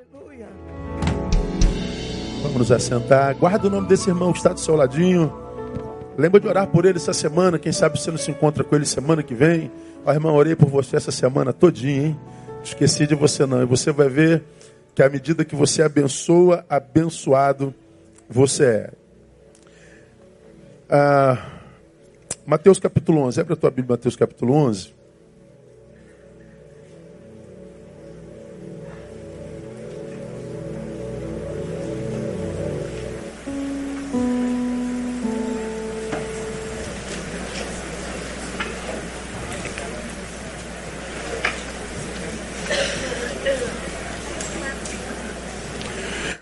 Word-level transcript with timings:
Aleluia. 0.00 0.48
Vamos 2.42 2.56
nos 2.56 2.72
assentar. 2.72 3.36
Guarda 3.36 3.66
o 3.66 3.70
nome 3.70 3.86
desse 3.86 4.08
irmão 4.08 4.32
que 4.32 4.38
está 4.38 4.50
do 4.50 4.58
seu 4.58 4.74
ladinho. 4.74 5.30
Lembra 6.16 6.40
de 6.40 6.48
orar 6.48 6.66
por 6.68 6.86
ele 6.86 6.96
essa 6.96 7.12
semana. 7.12 7.58
Quem 7.58 7.70
sabe 7.70 8.00
você 8.00 8.10
não 8.10 8.16
se 8.16 8.30
encontra 8.30 8.64
com 8.64 8.74
ele 8.74 8.86
semana 8.86 9.22
que 9.22 9.34
vem. 9.34 9.70
Ó, 10.06 10.10
irmão, 10.10 10.34
orei 10.34 10.56
por 10.56 10.70
você 10.70 10.96
essa 10.96 11.10
semana 11.10 11.52
todinha, 11.52 12.06
hein? 12.08 12.20
Esqueci 12.64 13.06
de 13.06 13.14
você 13.14 13.44
não. 13.44 13.60
E 13.60 13.66
você 13.66 13.92
vai 13.92 14.08
ver 14.08 14.42
que 14.94 15.02
à 15.02 15.10
medida 15.10 15.44
que 15.44 15.54
você 15.54 15.82
abençoa, 15.82 16.64
abençoado 16.66 17.74
você 18.26 18.64
é. 18.64 18.90
Ah, 20.88 21.46
Mateus 22.46 22.78
capítulo 22.78 23.20
11. 23.20 23.38
Abre 23.38 23.52
a 23.52 23.56
tua 23.56 23.70
Bíblia, 23.70 23.96
Mateus 23.96 24.16
capítulo 24.16 24.54
11. 24.54 24.99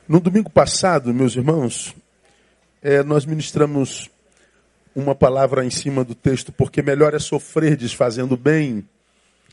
No 0.09 0.21
domingo 0.21 0.49
passado, 0.49 1.13
meus 1.13 1.37
irmãos, 1.37 1.95
é, 2.83 3.03
nós 3.03 3.27
ministramos 3.27 4.09
uma 4.97 5.15
palavra 5.15 5.67
em 5.67 5.69
cima 5.71 6.03
do 6.03 6.15
texto, 6.15 6.51
porque 6.51 6.81
melhor 6.81 7.13
é 7.13 7.19
sofrer 7.19 7.77
desfazendo 7.77 8.35
bem, 8.35 8.89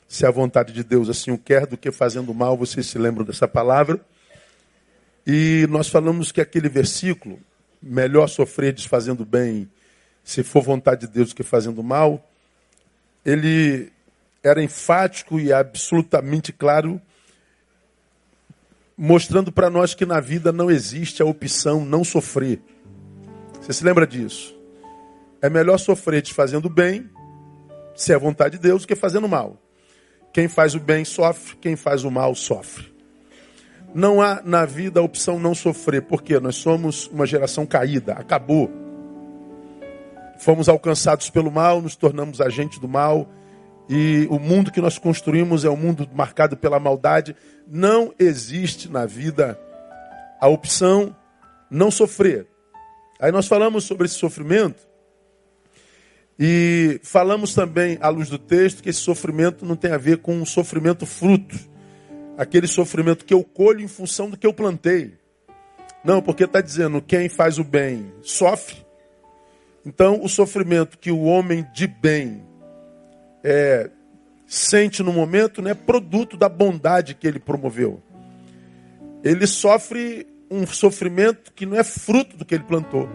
se 0.08 0.26
a 0.26 0.32
vontade 0.32 0.72
de 0.72 0.82
Deus 0.82 1.10
assim 1.10 1.30
o 1.30 1.38
quer, 1.38 1.66
do 1.66 1.76
que 1.76 1.92
fazendo 1.92 2.34
mal. 2.34 2.56
Vocês 2.56 2.86
se 2.86 2.98
lembram 2.98 3.26
dessa 3.26 3.50
palavra? 3.50 4.00
E 5.28 5.68
nós 5.70 5.90
falamos 5.90 6.32
que 6.32 6.40
aquele 6.40 6.70
versículo, 6.70 7.38
melhor 7.84 8.30
sofrer 8.30 8.72
desfazendo 8.72 9.26
bem, 9.26 9.70
se 10.24 10.42
for 10.42 10.64
vontade 10.64 11.06
de 11.06 11.12
Deus 11.12 11.30
do 11.32 11.36
que 11.36 11.44
fazendo 11.44 11.84
mal, 11.84 12.26
ele 13.26 13.92
era 14.42 14.64
enfático 14.64 15.38
e 15.38 15.52
absolutamente 15.52 16.54
claro 16.54 17.02
mostrando 18.98 19.52
para 19.52 19.70
nós 19.70 19.94
que 19.94 20.06
na 20.06 20.20
vida 20.20 20.52
não 20.52 20.72
existe 20.72 21.22
a 21.22 21.26
opção 21.26 21.86
não 21.86 22.04
sofrer. 22.04 22.62
Você 23.62 23.74
se 23.74 23.84
lembra 23.84 24.08
disso? 24.08 24.56
É 25.42 25.50
melhor 25.50 25.78
sofrer 25.78 26.22
te 26.22 26.34
fazendo 26.34 26.70
bem, 26.70 27.10
se 27.96 28.14
é 28.14 28.18
vontade 28.18 28.58
de 28.58 28.64
Deus, 28.64 28.84
do 28.84 28.88
que 28.88 28.96
fazendo 28.96 29.28
mal. 29.28 29.62
Quem 30.32 30.48
faz 30.48 30.76
o 30.76 30.80
bem 30.80 31.06
sofre, 31.06 31.56
quem 31.58 31.76
faz 31.76 32.04
o 32.04 32.12
mal 32.12 32.36
sofre. 32.36 32.94
Não 33.94 34.22
há 34.22 34.42
na 34.44 34.66
vida 34.66 35.00
a 35.00 35.04
opção 35.04 35.40
não 35.40 35.56
sofrer, 35.56 36.02
porque 36.02 36.40
nós 36.40 36.56
somos 36.58 37.08
uma 37.08 37.26
geração 37.26 37.66
caída, 37.66 38.14
acabou. 38.14 38.70
Fomos 40.38 40.68
alcançados 40.68 41.30
pelo 41.30 41.50
mal, 41.50 41.82
nos 41.82 41.96
tornamos 41.96 42.42
agentes 42.42 42.80
do 42.80 42.88
mal, 42.88 43.30
e 43.88 44.28
o 44.30 44.40
mundo 44.40 44.72
que 44.72 44.82
nós 44.82 44.98
construímos 44.98 45.64
é 45.64 45.70
um 45.70 45.78
mundo 45.78 46.10
marcado 46.14 46.58
pela 46.58 46.80
maldade. 46.80 47.36
Não 47.68 48.14
existe 48.18 48.90
na 48.90 49.06
vida 49.06 49.60
a 50.40 50.48
opção 50.48 51.16
não 51.70 51.92
sofrer. 51.92 52.48
Aí 53.20 53.32
nós 53.32 53.48
falamos 53.48 53.84
sobre 53.84 54.06
esse 54.06 54.16
sofrimento 54.16 54.88
e 56.38 57.00
falamos 57.04 57.54
também, 57.54 57.98
à 58.02 58.10
luz 58.10 58.30
do 58.30 58.38
texto, 58.38 58.84
que 58.84 58.90
esse 58.90 59.00
sofrimento 59.00 59.66
não 59.66 59.76
tem 59.76 59.92
a 59.92 59.98
ver 59.98 60.18
com 60.18 60.36
um 60.36 60.46
sofrimento 60.46 61.06
fruto. 61.06 61.58
Aquele 62.38 62.68
sofrimento 62.68 63.24
que 63.24 63.34
eu 63.34 63.44
colho 63.44 63.82
em 63.82 63.88
função 63.88 64.30
do 64.30 64.36
que 64.36 64.46
eu 64.46 64.54
plantei. 64.54 65.14
Não, 66.04 66.22
porque 66.22 66.44
está 66.44 66.60
dizendo 66.60 67.02
quem 67.02 67.30
faz 67.30 67.58
o 67.58 67.64
bem 67.64 68.12
sofre. 68.22 68.86
Então, 69.86 70.20
o 70.22 70.28
sofrimento 70.28 70.98
que 70.98 71.12
o 71.12 71.22
homem 71.22 71.66
de 71.74 71.88
bem 71.88 72.44
é, 73.46 73.92
sente 74.48 75.04
no 75.04 75.14
momento 75.14 75.62
não 75.62 75.70
é 75.70 75.76
produto 75.76 76.36
da 76.36 76.50
bondade 76.50 77.14
que 77.14 77.28
ele 77.28 77.40
promoveu. 77.40 78.02
Ele 79.24 79.46
sofre 79.46 80.26
um 80.50 80.66
sofrimento 80.66 81.54
que 81.54 81.66
não 81.66 81.78
é 81.78 81.84
fruto 81.84 82.36
do 82.36 82.44
que 82.44 82.56
ele 82.56 82.64
plantou. 82.64 83.08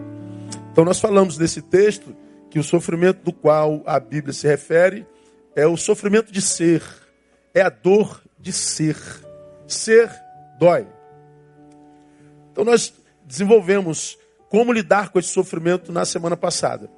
Então 0.71 0.85
nós 0.85 1.01
falamos 1.01 1.37
nesse 1.37 1.61
texto 1.61 2.15
que 2.49 2.57
o 2.57 2.63
sofrimento 2.63 3.21
do 3.23 3.33
qual 3.33 3.83
a 3.85 3.99
Bíblia 3.99 4.33
se 4.33 4.47
refere 4.47 5.05
é 5.53 5.67
o 5.67 5.75
sofrimento 5.75 6.31
de 6.31 6.41
ser, 6.41 6.81
é 7.53 7.61
a 7.61 7.69
dor 7.69 8.21
de 8.39 8.53
ser. 8.53 8.97
Ser 9.67 10.09
dói. 10.57 10.87
Então 12.51 12.63
nós 12.63 12.93
desenvolvemos 13.25 14.17
como 14.49 14.71
lidar 14.71 15.09
com 15.09 15.19
esse 15.19 15.29
sofrimento 15.29 15.91
na 15.91 16.05
semana 16.05 16.37
passada. 16.37 16.89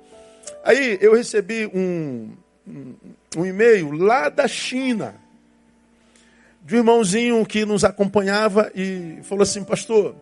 Aí 0.63 0.97
eu 1.01 1.15
recebi 1.15 1.67
um, 1.67 2.35
um 2.65 3.45
e-mail 3.45 3.91
lá 3.91 4.29
da 4.29 4.47
China, 4.47 5.15
de 6.63 6.75
um 6.75 6.79
irmãozinho 6.79 7.45
que 7.45 7.65
nos 7.65 7.83
acompanhava 7.83 8.71
e 8.73 9.19
falou 9.23 9.43
assim: 9.43 9.63
Pastor, 9.63 10.15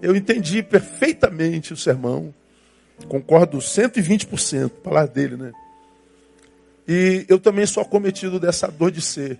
eu 0.00 0.14
entendi 0.16 0.62
perfeitamente 0.62 1.72
o 1.72 1.76
sermão, 1.76 2.34
concordo 3.08 3.58
120%, 3.58 4.70
palavra 4.82 5.12
dele, 5.12 5.36
né? 5.36 5.52
E 6.86 7.24
eu 7.28 7.38
também 7.38 7.64
sou 7.64 7.82
acometido 7.82 8.40
dessa 8.40 8.68
dor 8.68 8.90
de 8.90 9.00
ser. 9.00 9.38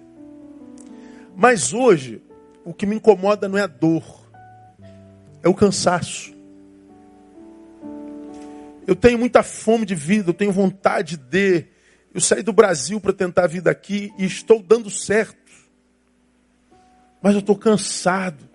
Mas 1.34 1.72
hoje, 1.72 2.22
o 2.64 2.72
que 2.72 2.86
me 2.86 2.96
incomoda 2.96 3.48
não 3.48 3.58
é 3.58 3.62
a 3.62 3.66
dor, 3.66 4.04
é 5.42 5.48
o 5.48 5.54
cansaço. 5.54 6.32
Eu 8.86 8.94
tenho 8.94 9.18
muita 9.18 9.42
fome 9.42 9.84
de 9.84 9.94
vida, 9.94 10.30
eu 10.30 10.34
tenho 10.34 10.52
vontade 10.52 11.16
de, 11.16 11.64
eu 12.14 12.20
saí 12.20 12.42
do 12.42 12.52
Brasil 12.52 13.00
para 13.00 13.12
tentar 13.12 13.44
a 13.44 13.46
vida 13.46 13.70
aqui 13.70 14.12
e 14.18 14.24
estou 14.24 14.62
dando 14.62 14.90
certo. 14.90 15.36
Mas 17.22 17.34
eu 17.34 17.40
estou 17.40 17.56
cansado. 17.56 18.48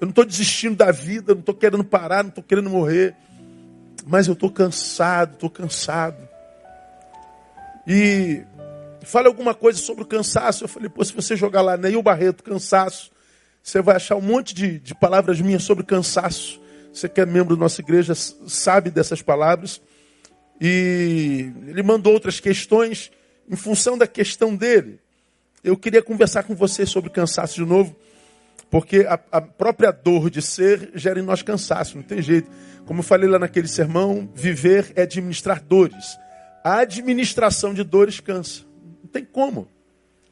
Eu 0.00 0.06
não 0.06 0.10
estou 0.10 0.24
desistindo 0.24 0.76
da 0.76 0.90
vida, 0.90 1.34
não 1.34 1.40
estou 1.40 1.54
querendo 1.54 1.84
parar, 1.84 2.22
não 2.22 2.30
estou 2.30 2.42
querendo 2.42 2.70
morrer. 2.70 3.14
Mas 4.06 4.26
eu 4.26 4.32
estou 4.32 4.50
cansado, 4.50 5.34
estou 5.34 5.50
cansado. 5.50 6.28
E 7.86 8.42
fala 9.02 9.28
alguma 9.28 9.54
coisa 9.54 9.78
sobre 9.78 10.02
o 10.02 10.06
cansaço. 10.06 10.64
Eu 10.64 10.68
falei, 10.68 10.88
pô, 10.88 11.04
se 11.04 11.12
você 11.12 11.36
jogar 11.36 11.60
lá 11.62 11.76
Neil 11.76 12.02
Barreto, 12.02 12.42
cansaço, 12.42 13.10
você 13.62 13.80
vai 13.80 13.96
achar 13.96 14.16
um 14.16 14.22
monte 14.22 14.54
de, 14.54 14.80
de 14.80 14.94
palavras 14.94 15.40
minhas 15.40 15.62
sobre 15.62 15.84
cansaço. 15.84 16.60
Você 16.92 17.08
que 17.08 17.20
é 17.20 17.26
membro 17.26 17.54
da 17.54 17.60
nossa 17.60 17.80
igreja 17.80 18.14
sabe 18.14 18.90
dessas 18.90 19.22
palavras. 19.22 19.80
E 20.60 21.50
ele 21.68 21.82
mandou 21.82 22.12
outras 22.12 22.38
questões 22.38 23.10
em 23.48 23.56
função 23.56 23.96
da 23.96 24.06
questão 24.06 24.54
dele. 24.54 25.00
Eu 25.64 25.76
queria 25.76 26.02
conversar 26.02 26.42
com 26.42 26.54
você 26.54 26.84
sobre 26.84 27.10
cansaço 27.10 27.54
de 27.54 27.64
novo, 27.64 27.96
porque 28.70 29.06
a, 29.08 29.18
a 29.32 29.40
própria 29.40 29.90
dor 29.90 30.30
de 30.30 30.40
ser 30.40 30.90
gera 30.94 31.18
em 31.18 31.22
nós 31.22 31.42
cansaço, 31.42 31.96
não 31.96 32.02
tem 32.02 32.22
jeito. 32.22 32.50
Como 32.86 33.00
eu 33.00 33.04
falei 33.04 33.28
lá 33.28 33.38
naquele 33.38 33.68
sermão, 33.68 34.28
viver 34.34 34.92
é 34.94 35.02
administrar 35.02 35.62
dores. 35.62 36.18
A 36.62 36.78
administração 36.78 37.74
de 37.74 37.82
dores 37.82 38.20
cansa. 38.20 38.62
Não 39.02 39.10
tem 39.10 39.24
como. 39.24 39.66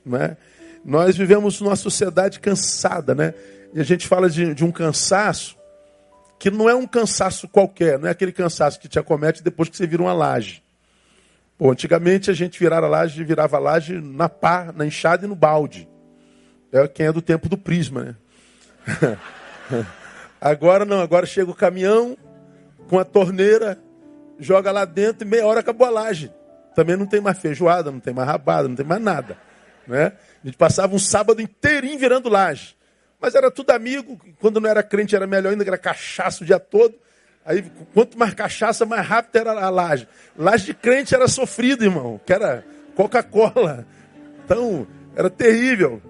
Não 0.05 0.19
é? 0.19 0.37
Nós 0.84 1.16
vivemos 1.16 1.60
numa 1.60 1.77
sociedade 1.77 2.39
cansada, 2.41 3.15
né? 3.15 3.34
E 3.75 3.81
a 3.81 3.84
gente 3.84 4.06
fala 4.06 4.31
de, 4.31 4.55
de 4.55 4.65
um 4.65 4.71
cansaço 4.71 5.57
que 6.38 6.50
não 6.50 6.69
é 6.69 6.75
um 6.75 6.87
cansaço 6.87 7.49
qualquer, 7.49 7.99
não 7.99 8.09
é 8.09 8.12
aquele 8.12 8.32
cansaço 8.32 8.78
que 8.78 8.88
te 8.88 8.99
acomete 8.99 9.43
depois 9.43 9.69
que 9.69 9.76
você 9.76 9.87
vira 9.87 10.03
uma 10.03 10.12
laje. 10.12 10.62
Antigamente 11.60 12.31
a 12.31 12.34
gente 12.34 12.59
virava 12.59 12.87
laje, 12.87 13.25
virava 13.25 13.59
laje 13.59 14.00
na 14.00 14.28
pá, 14.28 14.72
na 14.75 14.87
enxada 14.87 15.27
e 15.27 15.28
no 15.28 15.34
balde. 15.34 15.88
É 16.72 16.87
quem 16.87 17.06
é 17.06 17.12
do 17.12 17.21
tempo 17.21 17.48
do 17.48 17.59
prisma, 17.59 18.04
né? 18.04 19.16
agora 20.41 20.84
não, 20.84 21.01
agora 21.01 21.27
chega 21.27 21.51
o 21.51 21.54
caminhão 21.54 22.16
com 22.89 22.98
a 22.98 23.04
torneira, 23.04 23.78
joga 24.39 24.71
lá 24.71 24.84
dentro 24.84 25.27
e 25.27 25.30
meia 25.30 25.47
hora 25.47 25.60
acabou 25.60 25.86
a 25.86 25.91
laje. 25.91 26.33
Também 26.77 26.97
não 26.97 27.07
tem 27.07 27.21
mais 27.21 27.39
feijoada, 27.41 27.91
não 27.91 27.98
tem 27.98 28.15
mais 28.15 28.28
rabada, 28.28 28.68
não 28.68 28.77
tem 28.77 28.86
mais 28.86 29.03
nada. 29.03 29.36
Né? 29.84 30.12
A 30.45 30.47
gente 30.47 30.57
passava 30.57 30.95
um 30.95 30.98
sábado 30.98 31.42
inteirinho 31.42 31.98
virando 31.98 32.28
laje. 32.28 32.78
Mas 33.20 33.34
era 33.34 33.50
tudo 33.50 33.70
amigo, 33.70 34.18
quando 34.41 34.60
não 34.60 34.70
era 34.70 34.82
crente 34.82 35.16
era 35.16 35.26
melhor 35.26 35.50
ainda, 35.50 35.65
era 35.65 35.78
cachaça 35.78 36.42
o 36.42 36.47
dia 36.47 36.60
todo. 36.60 36.94
Aí, 37.44 37.65
quanto 37.94 38.18
mais 38.18 38.34
cachaça, 38.34 38.84
mais 38.84 39.06
rápido 39.06 39.36
era 39.36 39.53
a 39.53 39.70
laje. 39.70 40.06
Laje 40.36 40.66
de 40.66 40.74
crente 40.74 41.15
era 41.15 41.26
sofrido, 41.26 41.84
irmão, 41.84 42.20
que 42.24 42.32
era 42.32 42.65
Coca-Cola. 42.94 43.86
Então, 44.44 44.86
era 45.16 45.30
terrível. 45.30 46.00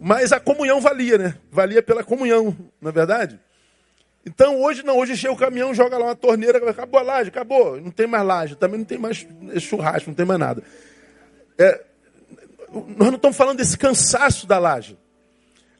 Mas 0.00 0.32
a 0.32 0.40
comunhão 0.40 0.80
valia, 0.80 1.16
né? 1.16 1.34
Valia 1.50 1.82
pela 1.82 2.02
comunhão, 2.02 2.56
na 2.80 2.90
é 2.90 2.92
verdade? 2.92 3.40
Então, 4.26 4.60
hoje 4.60 4.84
não, 4.84 4.98
hoje 4.98 5.16
chega 5.16 5.32
o 5.32 5.36
caminhão, 5.36 5.74
joga 5.74 5.96
lá 5.96 6.06
uma 6.06 6.16
torneira, 6.16 6.58
acabou 6.68 7.00
a 7.00 7.02
laje, 7.02 7.28
acabou. 7.28 7.80
Não 7.80 7.90
tem 7.90 8.06
mais 8.06 8.24
laje, 8.24 8.56
também 8.56 8.78
não 8.78 8.84
tem 8.84 8.98
mais 8.98 9.26
churrasco, 9.58 10.10
não 10.10 10.14
tem 10.14 10.26
mais 10.26 10.40
nada. 10.40 10.62
É, 11.58 11.80
nós 12.72 13.08
não 13.08 13.16
estamos 13.16 13.36
falando 13.36 13.58
desse 13.58 13.78
cansaço 13.78 14.46
da 14.46 14.58
laje. 14.58 14.98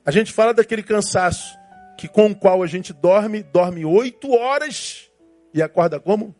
A 0.04 0.10
gente 0.10 0.32
fala 0.32 0.52
daquele 0.52 0.82
cansaço 0.82 1.56
que 1.96 2.08
com 2.08 2.26
o 2.26 2.34
qual 2.34 2.62
a 2.62 2.66
gente 2.66 2.92
dorme, 2.92 3.42
dorme 3.42 3.84
oito 3.84 4.32
horas 4.32 5.08
e 5.54 5.62
acorda 5.62 6.00
como? 6.00 6.34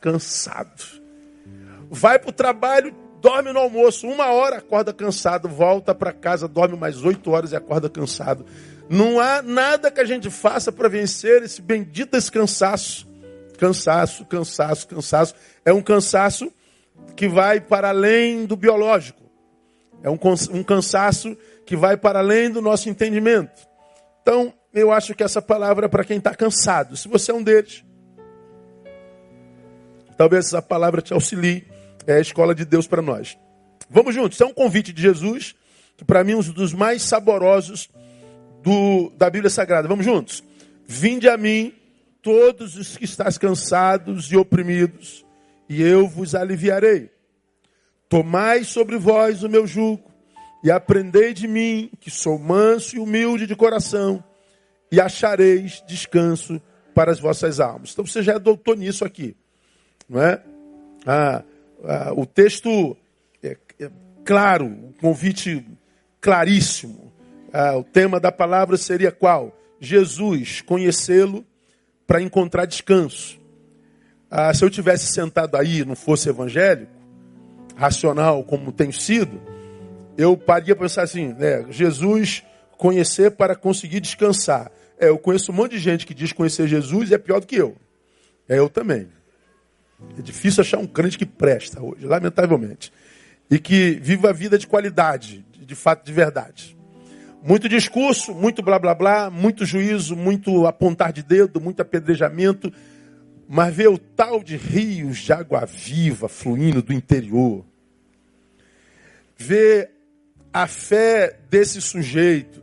Cansado. 0.00 0.84
Vai 1.90 2.18
para 2.18 2.30
o 2.30 2.32
trabalho, 2.32 2.94
dorme 3.20 3.52
no 3.52 3.58
almoço, 3.58 4.06
uma 4.06 4.26
hora, 4.26 4.58
acorda 4.58 4.92
cansado, 4.92 5.48
volta 5.48 5.92
para 5.92 6.12
casa, 6.12 6.46
dorme 6.46 6.76
mais 6.76 7.02
oito 7.04 7.32
horas 7.32 7.50
e 7.50 7.56
acorda 7.56 7.90
cansado. 7.90 8.46
Não 8.88 9.18
há 9.18 9.42
nada 9.42 9.90
que 9.90 10.00
a 10.00 10.04
gente 10.04 10.30
faça 10.30 10.70
para 10.70 10.88
vencer 10.88 11.42
esse 11.42 11.60
bendito 11.60 12.16
esse 12.16 12.30
cansaço. 12.30 13.08
Cansaço, 13.58 14.24
cansaço, 14.26 14.86
cansaço. 14.86 15.34
É 15.64 15.72
um 15.72 15.82
cansaço 15.82 16.52
que 17.16 17.26
vai 17.26 17.60
para 17.60 17.88
além 17.88 18.46
do 18.46 18.54
biológico. 18.54 19.22
É 20.02 20.10
um, 20.10 20.18
um 20.52 20.62
cansaço 20.62 21.36
que 21.66 21.76
vai 21.76 21.96
para 21.96 22.20
além 22.20 22.48
do 22.48 22.62
nosso 22.62 22.88
entendimento. 22.88 23.68
Então, 24.22 24.54
eu 24.72 24.92
acho 24.92 25.14
que 25.14 25.22
essa 25.22 25.42
palavra 25.42 25.86
é 25.86 25.88
para 25.88 26.04
quem 26.04 26.18
está 26.18 26.34
cansado. 26.34 26.96
Se 26.96 27.08
você 27.08 27.32
é 27.32 27.34
um 27.34 27.42
deles, 27.42 27.84
talvez 30.16 30.46
essa 30.46 30.62
palavra 30.62 31.02
te 31.02 31.12
auxilie. 31.12 31.66
É 32.06 32.14
a 32.14 32.20
escola 32.20 32.54
de 32.54 32.64
Deus 32.64 32.86
para 32.86 33.02
nós. 33.02 33.36
Vamos 33.90 34.14
juntos. 34.14 34.40
é 34.40 34.44
um 34.44 34.54
convite 34.54 34.92
de 34.92 35.02
Jesus, 35.02 35.56
que 35.96 36.04
para 36.04 36.22
mim 36.22 36.32
é 36.32 36.36
um 36.36 36.40
dos 36.40 36.72
mais 36.72 37.02
saborosos 37.02 37.88
do, 38.62 39.10
da 39.16 39.28
Bíblia 39.28 39.50
Sagrada. 39.50 39.88
Vamos 39.88 40.04
juntos. 40.04 40.44
Vinde 40.86 41.28
a 41.28 41.36
mim, 41.36 41.74
todos 42.22 42.76
os 42.76 42.96
que 42.96 43.04
estáis 43.04 43.38
cansados 43.38 44.30
e 44.30 44.36
oprimidos, 44.36 45.26
e 45.68 45.82
eu 45.82 46.06
vos 46.06 46.36
aliviarei. 46.36 47.10
Tomai 48.08 48.62
sobre 48.62 48.96
vós 48.96 49.42
o 49.42 49.48
meu 49.48 49.66
jugo 49.66 50.15
e 50.62 50.70
aprendei 50.70 51.32
de 51.32 51.46
mim, 51.46 51.90
que 52.00 52.10
sou 52.10 52.38
manso 52.38 52.96
e 52.96 52.98
humilde 52.98 53.46
de 53.46 53.54
coração, 53.54 54.22
e 54.90 55.00
achareis 55.00 55.82
descanso 55.86 56.60
para 56.94 57.12
as 57.12 57.20
vossas 57.20 57.60
almas. 57.60 57.92
Então 57.92 58.06
você 58.06 58.22
já 58.22 58.34
é 58.34 58.38
doutor 58.38 58.76
nisso 58.76 59.04
aqui, 59.04 59.36
não 60.08 60.22
é? 60.22 60.42
Ah, 61.06 61.44
ah, 61.84 62.12
o 62.14 62.24
texto 62.24 62.96
é, 63.42 63.56
é 63.78 63.90
claro, 64.24 64.64
um 64.64 64.92
convite 65.00 65.64
claríssimo. 66.20 67.12
Ah, 67.52 67.76
o 67.76 67.84
tema 67.84 68.18
da 68.18 68.32
palavra 68.32 68.76
seria 68.76 69.12
qual? 69.12 69.56
Jesus, 69.78 70.62
conhecê-lo 70.62 71.44
para 72.06 72.22
encontrar 72.22 72.64
descanso. 72.66 73.38
Ah, 74.30 74.52
se 74.52 74.64
eu 74.64 74.70
tivesse 74.70 75.12
sentado 75.12 75.56
aí, 75.56 75.84
não 75.84 75.94
fosse 75.94 76.28
evangélico, 76.28 76.92
racional 77.76 78.42
como 78.42 78.72
tem 78.72 78.90
sido, 78.90 79.40
eu 80.16 80.36
paria 80.36 80.74
para 80.74 80.84
pensar 80.84 81.02
assim, 81.02 81.34
né, 81.34 81.66
Jesus 81.70 82.42
conhecer 82.76 83.32
para 83.32 83.54
conseguir 83.54 84.00
descansar. 84.00 84.70
É, 84.98 85.08
eu 85.08 85.18
conheço 85.18 85.52
um 85.52 85.54
monte 85.54 85.72
de 85.72 85.78
gente 85.78 86.06
que 86.06 86.14
diz 86.14 86.32
conhecer 86.32 86.66
Jesus 86.66 87.10
e 87.10 87.14
é 87.14 87.18
pior 87.18 87.40
do 87.40 87.46
que 87.46 87.56
eu. 87.56 87.76
É 88.48 88.58
eu 88.58 88.68
também. 88.68 89.08
É 90.18 90.22
difícil 90.22 90.62
achar 90.62 90.78
um 90.78 90.86
crente 90.86 91.18
que 91.18 91.26
presta 91.26 91.82
hoje, 91.82 92.06
lamentavelmente. 92.06 92.92
E 93.50 93.58
que 93.58 93.92
viva 94.02 94.30
a 94.30 94.32
vida 94.32 94.58
de 94.58 94.66
qualidade, 94.66 95.44
de 95.58 95.74
fato, 95.74 96.04
de 96.04 96.12
verdade. 96.12 96.76
Muito 97.42 97.68
discurso, 97.68 98.34
muito 98.34 98.62
blá 98.62 98.78
blá 98.78 98.94
blá, 98.94 99.30
muito 99.30 99.64
juízo, 99.64 100.16
muito 100.16 100.66
apontar 100.66 101.12
de 101.12 101.22
dedo, 101.22 101.60
muito 101.60 101.80
apedrejamento, 101.80 102.72
mas 103.48 103.74
vê 103.74 103.86
o 103.86 103.98
tal 103.98 104.42
de 104.42 104.56
rios 104.56 105.18
de 105.18 105.32
água 105.32 105.64
viva 105.64 106.28
fluindo 106.28 106.82
do 106.82 106.92
interior. 106.92 107.64
Vê 109.36 109.90
a 110.56 110.66
fé 110.66 111.38
desse 111.50 111.82
sujeito, 111.82 112.62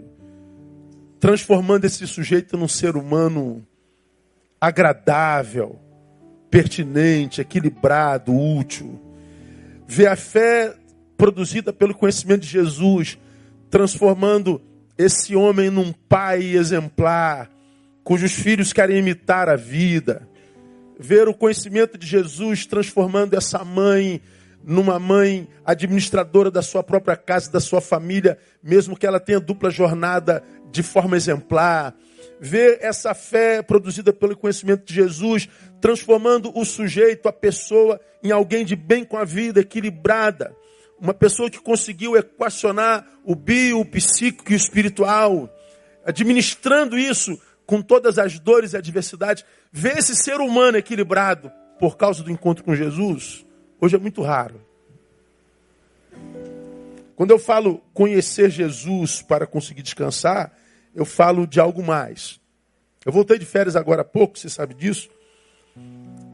transformando 1.20 1.86
esse 1.86 2.08
sujeito 2.08 2.58
num 2.58 2.68
ser 2.68 2.98
humano 2.98 3.64
agradável, 4.60 5.80
pertinente, 6.50 7.40
equilibrado, 7.40 8.36
útil. 8.36 9.00
Vê 9.88 10.08
a 10.08 10.16
fé 10.16 10.74
produzida 11.16 11.72
pelo 11.72 11.94
conhecimento 11.94 12.42
de 12.42 12.48
Jesus, 12.48 13.20
transformando 13.70 14.60
esse 14.98 15.36
homem 15.36 15.70
num 15.70 15.94
pai 15.94 16.56
exemplar, 16.56 17.52
cujos 18.04 18.32
filhos 18.32 18.74
querem 18.74 18.98
imitar 18.98 19.48
a 19.48 19.56
vida. 19.56 20.28
Ver 21.00 21.28
o 21.28 21.34
conhecimento 21.36 21.96
de 21.96 22.08
Jesus 22.08 22.66
transformando 22.66 23.36
essa 23.36 23.64
mãe 23.64 24.20
numa 24.64 24.98
mãe 24.98 25.48
administradora 25.66 26.50
da 26.50 26.62
sua 26.62 26.82
própria 26.82 27.16
casa, 27.16 27.52
da 27.52 27.60
sua 27.60 27.82
família, 27.82 28.38
mesmo 28.62 28.98
que 28.98 29.06
ela 29.06 29.20
tenha 29.20 29.40
dupla 29.40 29.70
jornada 29.70 30.44
de 30.72 30.82
forma 30.82 31.18
exemplar. 31.18 31.94
Ver 32.40 32.80
essa 32.82 33.14
fé 33.14 33.62
produzida 33.62 34.12
pelo 34.12 34.36
conhecimento 34.36 34.86
de 34.86 34.94
Jesus, 34.94 35.48
transformando 35.80 36.52
o 36.58 36.66
sujeito, 36.66 37.28
a 37.28 37.34
pessoa, 37.34 38.00
em 38.24 38.32
alguém 38.32 38.66
de 38.66 38.76
bem 38.76 39.04
com 39.04 39.18
a 39.18 39.24
vida, 39.24 39.60
equilibrada. 39.60 40.56
Uma 41.00 41.14
pessoa 41.14 41.50
que 41.50 41.60
conseguiu 41.60 42.16
equacionar 42.16 43.06
o 43.24 43.36
bio, 43.36 43.80
o 43.80 43.86
psíquico 43.86 44.52
e 44.52 44.56
o 44.56 44.58
espiritual, 44.58 45.50
administrando 46.06 46.98
isso 46.98 47.38
com 47.66 47.82
todas 47.82 48.18
as 48.18 48.40
dores 48.40 48.74
e 48.74 48.78
adversidades. 48.78 49.46
Ver 49.72 49.98
esse 49.98 50.16
ser 50.16 50.40
humano 50.40 50.78
equilibrado 50.78 51.52
por 51.80 51.98
causa 51.98 52.24
do 52.24 52.32
encontro 52.32 52.64
com 52.64 52.76
Jesus 52.76 53.46
Hoje 53.84 53.98
é 53.98 54.00
muito 54.00 54.22
raro. 54.22 54.62
Quando 57.18 57.32
eu 57.32 57.38
falo 57.38 57.82
conhecer 57.94 58.50
Jesus 58.50 59.22
para 59.22 59.46
conseguir 59.46 59.82
descansar, 59.82 60.54
eu 60.96 61.04
falo 61.04 61.46
de 61.46 61.60
algo 61.60 61.84
mais. 61.84 62.40
Eu 63.06 63.12
voltei 63.12 63.38
de 63.38 63.46
férias 63.46 63.76
agora 63.76 64.02
há 64.02 64.06
pouco, 64.06 64.40
você 64.40 64.48
sabe 64.48 64.74
disso. 64.74 65.10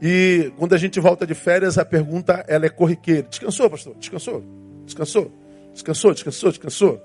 E 0.00 0.52
quando 0.58 0.76
a 0.76 0.78
gente 0.78 1.00
volta 1.00 1.26
de 1.26 1.34
férias, 1.34 1.76
a 1.76 1.84
pergunta 1.84 2.44
ela 2.46 2.66
é 2.66 2.68
corriqueira. 2.68 3.24
Descansou, 3.24 3.68
pastor? 3.68 3.96
Descansou? 3.96 4.44
Descansou? 4.84 5.32
Descansou, 5.72 6.14
descansou, 6.14 6.50
descansou? 6.50 7.02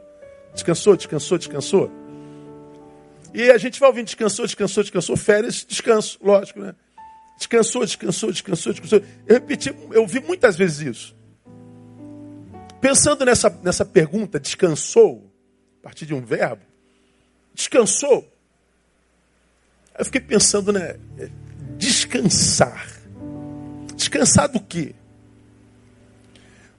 Descansou, 0.53 0.95
descansou, 0.95 1.37
descansou? 1.39 1.91
E 3.33 3.49
a 3.49 3.57
gente 3.57 3.79
vai 3.79 3.89
ouvindo 3.89 4.05
descansou, 4.05 4.45
descansou, 4.45 4.83
descansou, 4.83 5.17
férias, 5.17 5.65
descanso, 5.67 6.19
lógico, 6.21 6.59
né? 6.59 6.75
Descansou, 7.37 7.85
descansou, 7.85 8.31
descansou, 8.31 8.73
descansou. 8.73 9.01
Eu 9.27 9.35
repeti, 9.35 9.75
eu 9.91 10.07
vi 10.07 10.19
muitas 10.21 10.55
vezes 10.55 10.79
isso. 10.79 11.15
Pensando 12.79 13.25
nessa, 13.25 13.49
nessa 13.63 13.83
pergunta, 13.83 14.39
descansou, 14.39 15.31
a 15.79 15.83
partir 15.83 16.05
de 16.05 16.13
um 16.13 16.21
verbo, 16.21 16.61
descansou. 17.53 18.31
Eu 19.97 20.05
fiquei 20.05 20.21
pensando, 20.21 20.71
né? 20.71 20.97
Descansar. 21.77 22.87
Descansar 23.95 24.47
do 24.49 24.59
quê? 24.59 24.93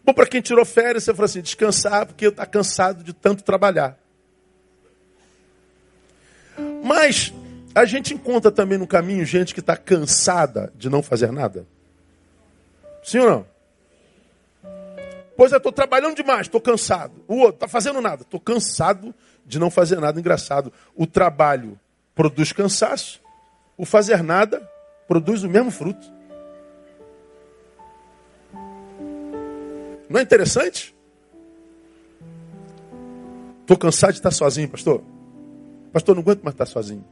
Bom, 0.05 0.15
para 0.15 0.27
quem 0.27 0.41
tirou 0.41 0.65
férias, 0.65 1.05
você 1.05 1.13
falou 1.13 1.25
assim: 1.25 1.41
descansar 1.41 2.07
porque 2.07 2.25
eu 2.25 2.31
está 2.31 2.47
cansado 2.47 3.03
de 3.03 3.13
tanto 3.13 3.43
trabalhar. 3.43 3.99
Mas 6.85 7.33
a 7.77 7.85
gente 7.85 8.15
encontra 8.15 8.51
também 8.51 8.79
no 8.79 8.87
caminho 8.87 9.23
gente 9.27 9.53
que 9.53 9.61
está 9.61 9.77
cansada 9.77 10.73
de 10.77 10.89
não 10.89 11.03
fazer 11.03 11.31
nada. 11.31 11.67
Sim 13.05 13.19
ou 13.19 13.29
não? 13.29 13.47
Pois 15.37 15.53
eu 15.53 15.59
estou 15.59 15.71
trabalhando 15.71 16.17
demais, 16.17 16.47
estou 16.47 16.59
cansado. 16.59 17.23
O 17.29 17.35
outro 17.37 17.57
está 17.57 17.69
fazendo 17.69 18.01
nada, 18.01 18.23
estou 18.23 18.41
cansado 18.41 19.15
de 19.45 19.59
não 19.59 19.71
fazer 19.71 20.01
nada. 20.01 20.19
Engraçado, 20.19 20.73
o 20.95 21.07
trabalho 21.07 21.79
produz 22.15 22.51
cansaço, 22.51 23.21
o 23.77 23.85
fazer 23.85 24.23
nada 24.23 24.67
produz 25.07 25.43
o 25.43 25.49
mesmo 25.51 25.71
fruto. 25.71 26.11
Não 30.09 30.19
é 30.19 30.23
interessante? 30.23 30.97
Estou 33.61 33.77
cansado 33.77 34.13
de 34.13 34.19
estar 34.21 34.31
sozinho, 34.31 34.71
pastor. 34.71 35.03
Pastor, 35.93 36.15
não 36.15 36.23
aguento 36.23 36.43
mais 36.43 36.55
estar 36.55 36.65
sozinho. 36.65 37.05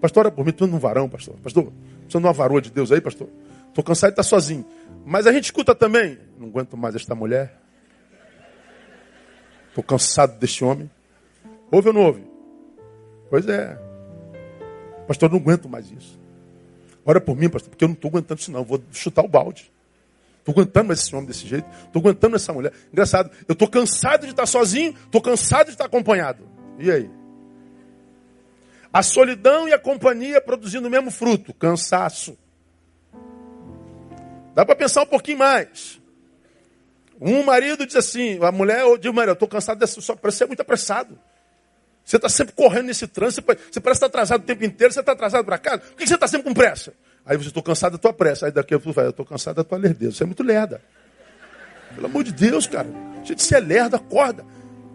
Pastor, 0.00 0.26
ora 0.26 0.30
por 0.30 0.44
mim, 0.44 0.50
estou 0.50 0.66
num 0.68 0.78
varão, 0.78 1.08
pastor. 1.08 1.34
Pastor, 1.42 1.64
precisando 2.00 2.22
de 2.22 2.26
uma 2.26 2.32
varoa 2.32 2.60
de 2.60 2.70
Deus 2.70 2.92
aí, 2.92 3.00
pastor. 3.00 3.28
Estou 3.68 3.82
cansado 3.82 4.10
de 4.10 4.12
estar 4.12 4.22
sozinho. 4.22 4.64
Mas 5.04 5.26
a 5.26 5.32
gente 5.32 5.44
escuta 5.44 5.74
também, 5.74 6.18
não 6.38 6.48
aguento 6.48 6.76
mais 6.76 6.94
esta 6.94 7.14
mulher. 7.14 7.60
Estou 9.68 9.84
cansado 9.84 10.38
deste 10.38 10.64
homem. 10.64 10.90
Ouve 11.70 11.88
ou 11.88 11.94
não 11.94 12.02
ouve? 12.02 12.24
Pois 13.28 13.46
é. 13.48 13.78
Pastor, 15.06 15.30
não 15.30 15.38
aguento 15.38 15.68
mais 15.68 15.90
isso. 15.90 16.18
Ora 17.04 17.20
por 17.20 17.36
mim, 17.36 17.48
pastor, 17.48 17.70
porque 17.70 17.84
eu 17.84 17.88
não 17.88 17.94
estou 17.94 18.08
aguentando 18.08 18.40
isso 18.40 18.50
não. 18.50 18.64
Vou 18.64 18.82
chutar 18.90 19.24
o 19.24 19.28
balde. 19.28 19.70
Estou 20.38 20.52
aguentando 20.52 20.88
mais 20.88 21.00
esse 21.00 21.14
homem 21.14 21.26
desse 21.26 21.46
jeito. 21.46 21.68
Estou 21.84 22.00
aguentando 22.00 22.36
essa 22.36 22.52
mulher. 22.52 22.72
Engraçado, 22.92 23.30
eu 23.48 23.52
estou 23.52 23.68
cansado 23.68 24.22
de 24.22 24.30
estar 24.30 24.46
sozinho, 24.46 24.94
estou 25.04 25.20
cansado 25.20 25.66
de 25.66 25.72
estar 25.72 25.84
acompanhado. 25.84 26.44
E 26.78 26.90
aí? 26.90 27.10
A 28.96 29.02
solidão 29.02 29.68
e 29.68 29.74
a 29.74 29.78
companhia 29.78 30.40
produzindo 30.40 30.88
o 30.88 30.90
mesmo 30.90 31.10
fruto, 31.10 31.52
cansaço. 31.52 32.34
Dá 34.54 34.64
para 34.64 34.74
pensar 34.74 35.02
um 35.02 35.06
pouquinho 35.06 35.36
mais. 35.36 36.00
Um 37.20 37.42
marido 37.42 37.84
diz 37.84 37.94
assim, 37.94 38.42
a 38.42 38.50
mulher 38.50 38.86
diz, 38.98 39.12
marido, 39.12 39.32
eu 39.32 39.34
estou 39.34 39.46
cansado 39.46 39.76
dessa, 39.76 40.00
só 40.00 40.16
para 40.16 40.30
ser 40.30 40.46
muito 40.46 40.60
apressado. 40.60 41.18
Você 42.02 42.16
está 42.16 42.26
sempre 42.30 42.54
correndo 42.54 42.86
nesse 42.86 43.06
trânsito, 43.06 43.44
você 43.70 43.80
parece 43.80 43.98
estar 43.98 44.06
atrasado 44.06 44.40
o 44.40 44.46
tempo 44.46 44.64
inteiro, 44.64 44.90
você 44.90 45.00
está 45.00 45.12
atrasado 45.12 45.44
para 45.44 45.58
casa. 45.58 45.82
Por 45.82 45.96
que 45.96 46.06
você 46.06 46.14
está 46.14 46.26
sempre 46.26 46.48
com 46.48 46.54
pressa? 46.54 46.94
Aí 47.26 47.36
você, 47.36 47.48
estou 47.48 47.62
cansado 47.62 47.92
da 47.92 47.98
tua 47.98 48.14
pressa. 48.14 48.46
Aí 48.46 48.52
daqui 48.52 48.72
a 48.72 48.80
pouco, 48.80 48.98
eu 48.98 49.10
estou 49.10 49.26
cansado 49.26 49.56
da 49.56 49.64
tua 49.64 49.76
lerdeza. 49.76 50.12
Você 50.12 50.22
é 50.22 50.26
muito 50.26 50.42
lerda. 50.42 50.80
Pelo 51.94 52.06
amor 52.06 52.24
de 52.24 52.32
Deus, 52.32 52.66
cara. 52.66 52.88
Gente, 53.24 53.42
você 53.42 53.56
é 53.56 53.60
lerda, 53.60 53.98
acorda. 53.98 54.42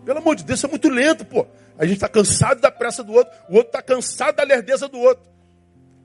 Pelo 0.03 0.17
amor 0.17 0.35
de 0.35 0.43
Deus, 0.43 0.59
você 0.59 0.65
é 0.65 0.69
muito 0.69 0.89
lento, 0.89 1.23
pô. 1.23 1.45
A 1.81 1.85
gente 1.85 1.95
está 1.95 2.07
cansado 2.07 2.61
da 2.61 2.69
pressa 2.69 3.03
do 3.03 3.11
outro, 3.11 3.33
o 3.49 3.55
outro 3.55 3.69
está 3.69 3.81
cansado 3.81 4.35
da 4.35 4.43
lerdeza 4.43 4.87
do 4.87 4.99
outro. 4.99 5.27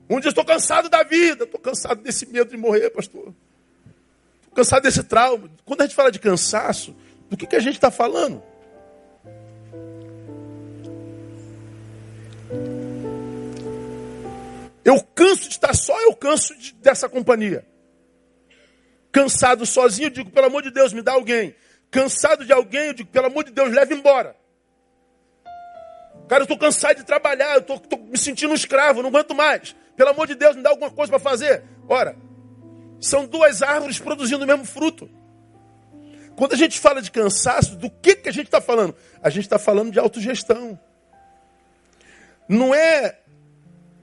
Um 0.09 0.19
dia 0.19 0.29
estou 0.29 0.43
cansado 0.43 0.89
da 0.89 1.03
vida, 1.03 1.43
estou 1.43 1.59
cansado 1.59 2.01
desse 2.01 2.25
medo 2.25 2.49
de 2.49 2.57
morrer, 2.57 2.89
pastor. 2.89 3.31
Estou 4.41 4.55
cansado 4.55 4.81
desse 4.81 5.03
trauma. 5.03 5.47
Quando 5.63 5.81
a 5.81 5.85
gente 5.85 5.93
fala 5.93 6.11
de 6.11 6.17
cansaço, 6.17 6.95
do 7.29 7.37
que, 7.37 7.45
que 7.45 7.55
a 7.55 7.59
gente 7.59 7.75
está 7.75 7.91
falando? 7.91 8.41
Eu 14.83 14.99
canso 15.13 15.43
de 15.43 15.49
estar 15.49 15.75
só, 15.75 15.95
eu 16.01 16.15
canso 16.15 16.57
de, 16.57 16.73
dessa 16.73 17.07
companhia. 17.07 17.63
Cansado 19.11 19.63
sozinho, 19.63 20.07
eu 20.07 20.09
digo, 20.11 20.31
pelo 20.31 20.47
amor 20.47 20.63
de 20.63 20.71
Deus, 20.71 20.91
me 20.91 21.03
dá 21.03 21.11
alguém. 21.11 21.53
Cansado 21.91 22.43
de 22.43 22.51
alguém, 22.51 22.87
eu 22.87 22.93
digo, 22.93 23.11
pelo 23.11 23.27
amor 23.27 23.43
de 23.43 23.51
Deus, 23.51 23.71
leve 23.71 23.93
embora. 23.93 24.35
Cara, 26.27 26.41
eu 26.41 26.45
estou 26.45 26.57
cansado 26.57 26.97
de 26.97 27.03
trabalhar, 27.03 27.55
eu 27.55 27.59
estou 27.59 27.99
me 27.99 28.17
sentindo 28.17 28.51
um 28.51 28.55
escravo, 28.55 29.01
não 29.01 29.09
aguento 29.09 29.33
mais. 29.33 29.75
Pelo 29.95 30.09
amor 30.09 30.27
de 30.27 30.35
Deus, 30.35 30.55
me 30.55 30.61
dá 30.61 30.69
alguma 30.69 30.91
coisa 30.91 31.09
para 31.09 31.19
fazer. 31.19 31.63
Ora, 31.87 32.17
são 32.99 33.25
duas 33.25 33.61
árvores 33.61 33.99
produzindo 33.99 34.43
o 34.43 34.47
mesmo 34.47 34.65
fruto. 34.65 35.09
Quando 36.35 36.53
a 36.53 36.57
gente 36.57 36.79
fala 36.79 37.01
de 37.01 37.09
cansaço, 37.09 37.75
do 37.77 37.89
que, 37.89 38.15
que 38.15 38.29
a 38.29 38.31
gente 38.31 38.45
está 38.47 38.61
falando? 38.61 38.95
A 39.23 39.29
gente 39.29 39.45
está 39.45 39.57
falando 39.57 39.91
de 39.91 39.99
autogestão. 39.99 40.79
Não 42.47 42.75
é 42.75 43.19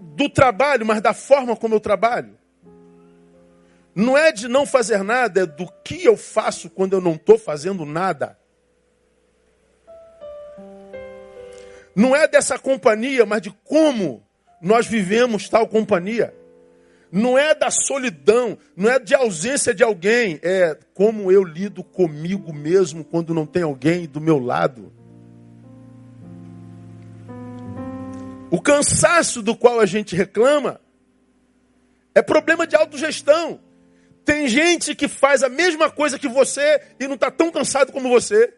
do 0.00 0.28
trabalho, 0.28 0.84
mas 0.84 1.00
da 1.00 1.14
forma 1.14 1.54
como 1.54 1.74
eu 1.74 1.80
trabalho. 1.80 2.36
Não 3.94 4.18
é 4.18 4.32
de 4.32 4.48
não 4.48 4.66
fazer 4.66 5.04
nada, 5.04 5.42
é 5.42 5.46
do 5.46 5.70
que 5.84 6.04
eu 6.04 6.16
faço 6.16 6.68
quando 6.68 6.94
eu 6.94 7.00
não 7.00 7.14
estou 7.14 7.38
fazendo 7.38 7.84
nada. 7.84 8.36
Não 11.94 12.14
é 12.14 12.26
dessa 12.26 12.58
companhia, 12.58 13.24
mas 13.24 13.42
de 13.42 13.50
como 13.64 14.22
nós 14.60 14.86
vivemos 14.86 15.48
tal 15.48 15.68
companhia. 15.68 16.34
Não 17.12 17.38
é 17.38 17.54
da 17.54 17.70
solidão, 17.70 18.58
não 18.76 18.90
é 18.90 18.98
de 18.98 19.14
ausência 19.14 19.72
de 19.72 19.84
alguém, 19.84 20.40
é 20.42 20.76
como 20.94 21.30
eu 21.30 21.44
lido 21.44 21.84
comigo 21.84 22.52
mesmo 22.52 23.04
quando 23.04 23.32
não 23.32 23.46
tem 23.46 23.62
alguém 23.62 24.06
do 24.06 24.20
meu 24.20 24.38
lado. 24.38 24.92
O 28.50 28.60
cansaço 28.60 29.42
do 29.42 29.56
qual 29.56 29.78
a 29.78 29.86
gente 29.86 30.16
reclama 30.16 30.80
é 32.14 32.22
problema 32.22 32.66
de 32.66 32.74
autogestão. 32.74 33.60
Tem 34.24 34.48
gente 34.48 34.94
que 34.94 35.06
faz 35.06 35.42
a 35.42 35.48
mesma 35.48 35.90
coisa 35.90 36.18
que 36.18 36.28
você 36.28 36.80
e 36.98 37.06
não 37.06 37.14
está 37.14 37.30
tão 37.30 37.50
cansado 37.50 37.92
como 37.92 38.08
você. 38.08 38.54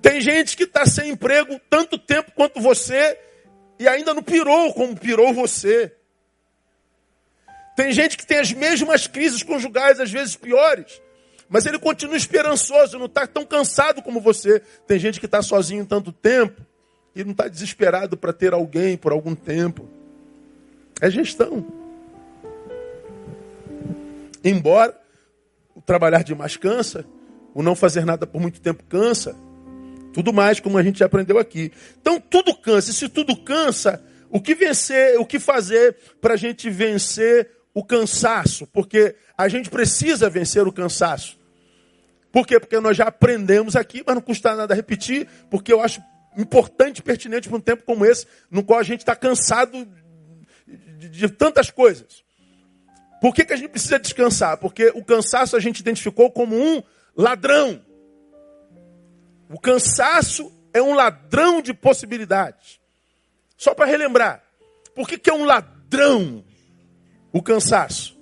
Tem 0.00 0.20
gente 0.20 0.56
que 0.56 0.64
está 0.64 0.86
sem 0.86 1.10
emprego 1.10 1.60
tanto 1.68 1.98
tempo 1.98 2.32
quanto 2.32 2.60
você 2.60 3.18
e 3.78 3.86
ainda 3.88 4.14
não 4.14 4.22
pirou 4.22 4.72
como 4.74 4.96
pirou 4.96 5.32
você. 5.32 5.92
Tem 7.76 7.92
gente 7.92 8.16
que 8.16 8.26
tem 8.26 8.38
as 8.38 8.52
mesmas 8.52 9.06
crises 9.06 9.42
conjugais, 9.42 10.00
às 10.00 10.10
vezes 10.10 10.34
piores, 10.34 11.00
mas 11.48 11.64
ele 11.64 11.78
continua 11.78 12.16
esperançoso, 12.16 12.98
não 12.98 13.06
está 13.06 13.26
tão 13.26 13.44
cansado 13.44 14.02
como 14.02 14.20
você. 14.20 14.60
Tem 14.86 14.98
gente 14.98 15.20
que 15.20 15.26
está 15.26 15.42
sozinho 15.42 15.86
tanto 15.86 16.12
tempo 16.12 16.60
e 17.14 17.22
não 17.24 17.32
está 17.32 17.48
desesperado 17.48 18.16
para 18.16 18.32
ter 18.32 18.52
alguém 18.52 18.96
por 18.96 19.12
algum 19.12 19.34
tempo. 19.34 19.88
É 21.00 21.10
gestão. 21.10 21.64
Embora 24.44 25.00
o 25.74 25.80
trabalhar 25.80 26.22
demais 26.22 26.56
cansa, 26.56 27.04
o 27.54 27.62
não 27.62 27.74
fazer 27.76 28.04
nada 28.04 28.26
por 28.26 28.40
muito 28.40 28.60
tempo 28.60 28.82
cansa, 28.88 29.36
tudo 30.12 30.32
mais, 30.32 30.60
como 30.60 30.78
a 30.78 30.82
gente 30.82 30.98
já 30.98 31.06
aprendeu 31.06 31.38
aqui. 31.38 31.72
Então 32.00 32.20
tudo 32.20 32.54
cansa. 32.54 32.90
E 32.90 32.94
se 32.94 33.08
tudo 33.08 33.36
cansa, 33.36 34.02
o 34.30 34.40
que 34.40 34.54
vencer, 34.54 35.18
o 35.18 35.24
que 35.24 35.38
fazer 35.38 35.96
para 36.20 36.34
a 36.34 36.36
gente 36.36 36.68
vencer 36.70 37.50
o 37.74 37.84
cansaço? 37.84 38.66
Porque 38.66 39.16
a 39.36 39.48
gente 39.48 39.70
precisa 39.70 40.28
vencer 40.28 40.66
o 40.66 40.72
cansaço. 40.72 41.38
Por 42.30 42.46
quê? 42.46 42.60
Porque 42.60 42.78
nós 42.78 42.96
já 42.96 43.04
aprendemos 43.04 43.74
aqui, 43.74 44.02
mas 44.06 44.14
não 44.14 44.22
custa 44.22 44.54
nada 44.54 44.74
repetir, 44.74 45.26
porque 45.50 45.72
eu 45.72 45.80
acho 45.80 46.02
importante 46.36 47.02
pertinente 47.02 47.48
para 47.48 47.56
um 47.56 47.60
tempo 47.60 47.84
como 47.84 48.04
esse, 48.04 48.26
no 48.50 48.62
qual 48.62 48.78
a 48.78 48.82
gente 48.82 49.00
está 49.00 49.16
cansado 49.16 49.88
de, 50.66 51.08
de, 51.08 51.28
tantas 51.28 51.70
coisas. 51.70 52.22
Por 53.20 53.34
que, 53.34 53.44
que 53.44 53.52
a 53.52 53.56
gente 53.56 53.70
precisa 53.70 53.98
descansar? 53.98 54.58
Porque 54.58 54.92
o 54.94 55.02
cansaço 55.02 55.56
a 55.56 55.60
gente 55.60 55.80
identificou 55.80 56.30
como 56.30 56.54
um 56.54 56.82
ladrão. 57.16 57.80
O 59.50 59.58
cansaço 59.58 60.52
é 60.72 60.82
um 60.82 60.94
ladrão 60.94 61.62
de 61.62 61.72
possibilidades. 61.72 62.80
Só 63.56 63.74
para 63.74 63.86
relembrar, 63.86 64.42
por 64.94 65.08
que, 65.08 65.18
que 65.18 65.30
é 65.30 65.34
um 65.34 65.44
ladrão 65.44 66.44
o 67.32 67.42
cansaço? 67.42 68.18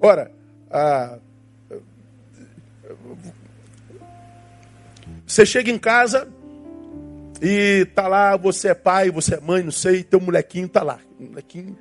Ora, 0.00 0.30
você 5.26 5.44
chega 5.44 5.70
em 5.70 5.78
casa 5.78 6.28
e 7.42 7.86
tá 7.94 8.08
lá, 8.08 8.36
você 8.36 8.68
é 8.68 8.74
pai, 8.74 9.10
você 9.10 9.34
é 9.34 9.40
mãe, 9.40 9.62
não 9.62 9.72
sei, 9.72 10.02
teu 10.02 10.20
molequinho 10.20 10.68
tá 10.68 10.82
lá. 10.82 11.00
Molequinho 11.18 11.76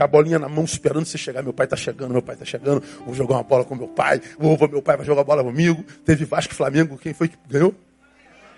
com 0.00 0.04
a 0.04 0.06
bolinha 0.06 0.38
na 0.38 0.48
mão, 0.48 0.64
esperando 0.64 1.04
você 1.04 1.18
chegar. 1.18 1.42
Meu 1.42 1.52
pai 1.52 1.66
está 1.66 1.76
chegando, 1.76 2.10
meu 2.10 2.22
pai 2.22 2.34
está 2.34 2.46
chegando. 2.46 2.82
Vou 3.04 3.14
jogar 3.14 3.34
uma 3.34 3.42
bola 3.42 3.64
com 3.64 3.74
meu 3.74 3.88
pai. 3.88 4.18
Vou, 4.38 4.56
meu 4.68 4.80
pai 4.80 4.96
vai 4.96 5.04
jogar 5.04 5.24
bola 5.24 5.44
comigo. 5.44 5.84
Teve 6.06 6.24
Vasco 6.24 6.54
e 6.54 6.56
Flamengo. 6.56 6.96
Quem 6.96 7.12
foi 7.12 7.28
que 7.28 7.36
ganhou? 7.46 7.74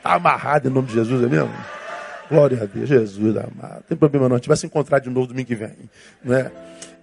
Tá 0.02 0.14
amarrado 0.14 0.68
em 0.68 0.70
nome 0.70 0.86
de 0.86 0.94
Jesus, 0.94 1.20
é 1.24 1.26
mesmo? 1.26 1.52
Glória 2.30 2.62
a 2.62 2.66
Deus, 2.66 2.88
Jesus 2.88 3.36
amado. 3.36 3.74
Não 3.74 3.82
tem 3.88 3.98
problema 3.98 4.28
não. 4.28 4.36
A 4.36 4.38
gente 4.38 4.46
vai 4.46 4.56
se 4.56 4.66
encontrar 4.66 5.00
de 5.00 5.10
novo 5.10 5.26
domingo 5.26 5.48
que 5.48 5.56
vem. 5.56 5.90
Né? 6.22 6.52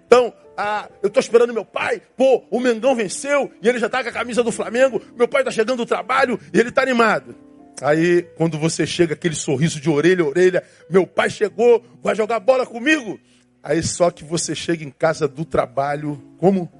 Então, 0.07 0.33
ah, 0.57 0.87
eu 1.03 1.07
estou 1.07 1.19
esperando 1.19 1.53
meu 1.53 1.65
pai. 1.65 2.01
Pô, 2.15 2.45
o 2.49 2.61
Mengão 2.61 2.95
venceu 2.95 3.51
e 3.61 3.67
ele 3.67 3.77
já 3.77 3.87
está 3.87 4.01
com 4.01 4.09
a 4.09 4.13
camisa 4.13 4.41
do 4.41 4.53
Flamengo. 4.53 5.01
Meu 5.17 5.27
pai 5.27 5.41
está 5.41 5.51
chegando 5.51 5.79
do 5.79 5.85
trabalho 5.85 6.39
e 6.53 6.59
ele 6.59 6.69
está 6.69 6.81
animado. 6.81 7.35
Aí, 7.81 8.23
quando 8.37 8.57
você 8.57 8.87
chega, 8.87 9.13
aquele 9.13 9.35
sorriso 9.35 9.79
de 9.81 9.89
orelha 9.89 10.23
a 10.23 10.27
orelha, 10.27 10.63
meu 10.89 11.05
pai 11.05 11.29
chegou, 11.29 11.83
vai 12.01 12.15
jogar 12.15 12.39
bola 12.39 12.65
comigo. 12.65 13.19
Aí 13.61 13.83
só 13.83 14.09
que 14.09 14.23
você 14.23 14.55
chega 14.55 14.83
em 14.83 14.89
casa 14.89 15.27
do 15.27 15.43
trabalho, 15.43 16.21
como? 16.37 16.71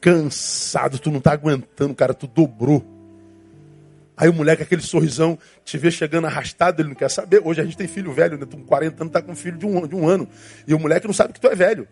Cansado, 0.00 0.98
tu 0.98 1.10
não 1.10 1.20
tá 1.20 1.32
aguentando, 1.32 1.94
cara, 1.94 2.12
tu 2.12 2.26
dobrou. 2.26 2.84
Aí 4.16 4.28
o 4.28 4.32
moleque, 4.32 4.62
aquele 4.62 4.80
sorrisão, 4.80 5.38
te 5.64 5.76
vê 5.76 5.90
chegando 5.90 6.26
arrastado, 6.26 6.80
ele 6.80 6.88
não 6.88 6.94
quer 6.94 7.10
saber. 7.10 7.42
Hoje 7.44 7.60
a 7.60 7.64
gente 7.64 7.76
tem 7.76 7.86
filho 7.86 8.12
velho, 8.12 8.38
né? 8.38 8.46
Tu 8.48 8.56
com 8.56 8.64
40 8.64 9.02
anos 9.02 9.12
tá 9.12 9.20
com 9.20 9.32
um 9.32 9.36
filho 9.36 9.58
de 9.58 9.66
um, 9.66 9.86
de 9.86 9.94
um 9.94 10.08
ano. 10.08 10.26
E 10.66 10.72
o 10.72 10.78
moleque 10.78 11.06
não 11.06 11.12
sabe 11.12 11.34
que 11.34 11.40
tu 11.40 11.48
é 11.48 11.54
velho. 11.54 11.86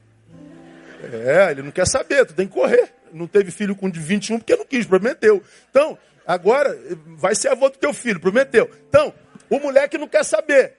É, 1.12 1.50
ele 1.50 1.62
não 1.62 1.70
quer 1.70 1.86
saber, 1.86 2.24
tu 2.24 2.32
tem 2.32 2.46
que 2.46 2.54
correr. 2.54 2.94
Não 3.12 3.26
teve 3.26 3.50
filho 3.50 3.76
com 3.76 3.90
de 3.90 4.00
21 4.00 4.38
porque 4.38 4.56
não 4.56 4.64
quis, 4.64 4.86
prometeu. 4.86 5.42
Então, 5.70 5.98
agora 6.26 6.76
vai 7.18 7.34
ser 7.34 7.48
avô 7.48 7.68
do 7.68 7.76
teu 7.76 7.92
filho, 7.92 8.18
prometeu. 8.18 8.70
Então, 8.88 9.12
o 9.50 9.60
moleque 9.60 9.98
não 9.98 10.08
quer 10.08 10.24
saber. 10.24 10.72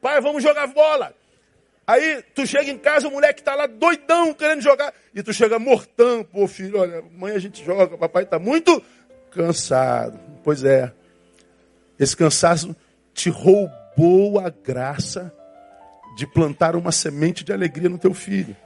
Pai, 0.00 0.20
vamos 0.20 0.42
jogar 0.42 0.66
bola. 0.66 1.14
Aí 1.86 2.22
tu 2.34 2.46
chega 2.46 2.70
em 2.70 2.78
casa, 2.78 3.08
o 3.08 3.10
moleque 3.10 3.42
tá 3.42 3.54
lá 3.54 3.66
doidão 3.66 4.32
querendo 4.32 4.62
jogar. 4.62 4.94
E 5.14 5.22
tu 5.22 5.32
chega 5.32 5.58
mortão, 5.58 6.22
pô, 6.24 6.46
filho, 6.46 6.78
olha, 6.78 7.02
mãe 7.16 7.34
a 7.34 7.38
gente 7.38 7.64
joga, 7.64 7.98
papai 7.98 8.24
tá 8.24 8.38
muito 8.38 8.82
cansado. 9.30 10.18
Pois 10.44 10.64
é. 10.64 10.92
Esse 11.98 12.16
cansaço 12.16 12.74
te 13.12 13.28
roubou 13.30 14.38
a 14.38 14.48
graça 14.48 15.32
de 16.16 16.26
plantar 16.26 16.76
uma 16.76 16.92
semente 16.92 17.44
de 17.44 17.52
alegria 17.52 17.88
no 17.88 17.98
teu 17.98 18.14
filho. 18.14 18.56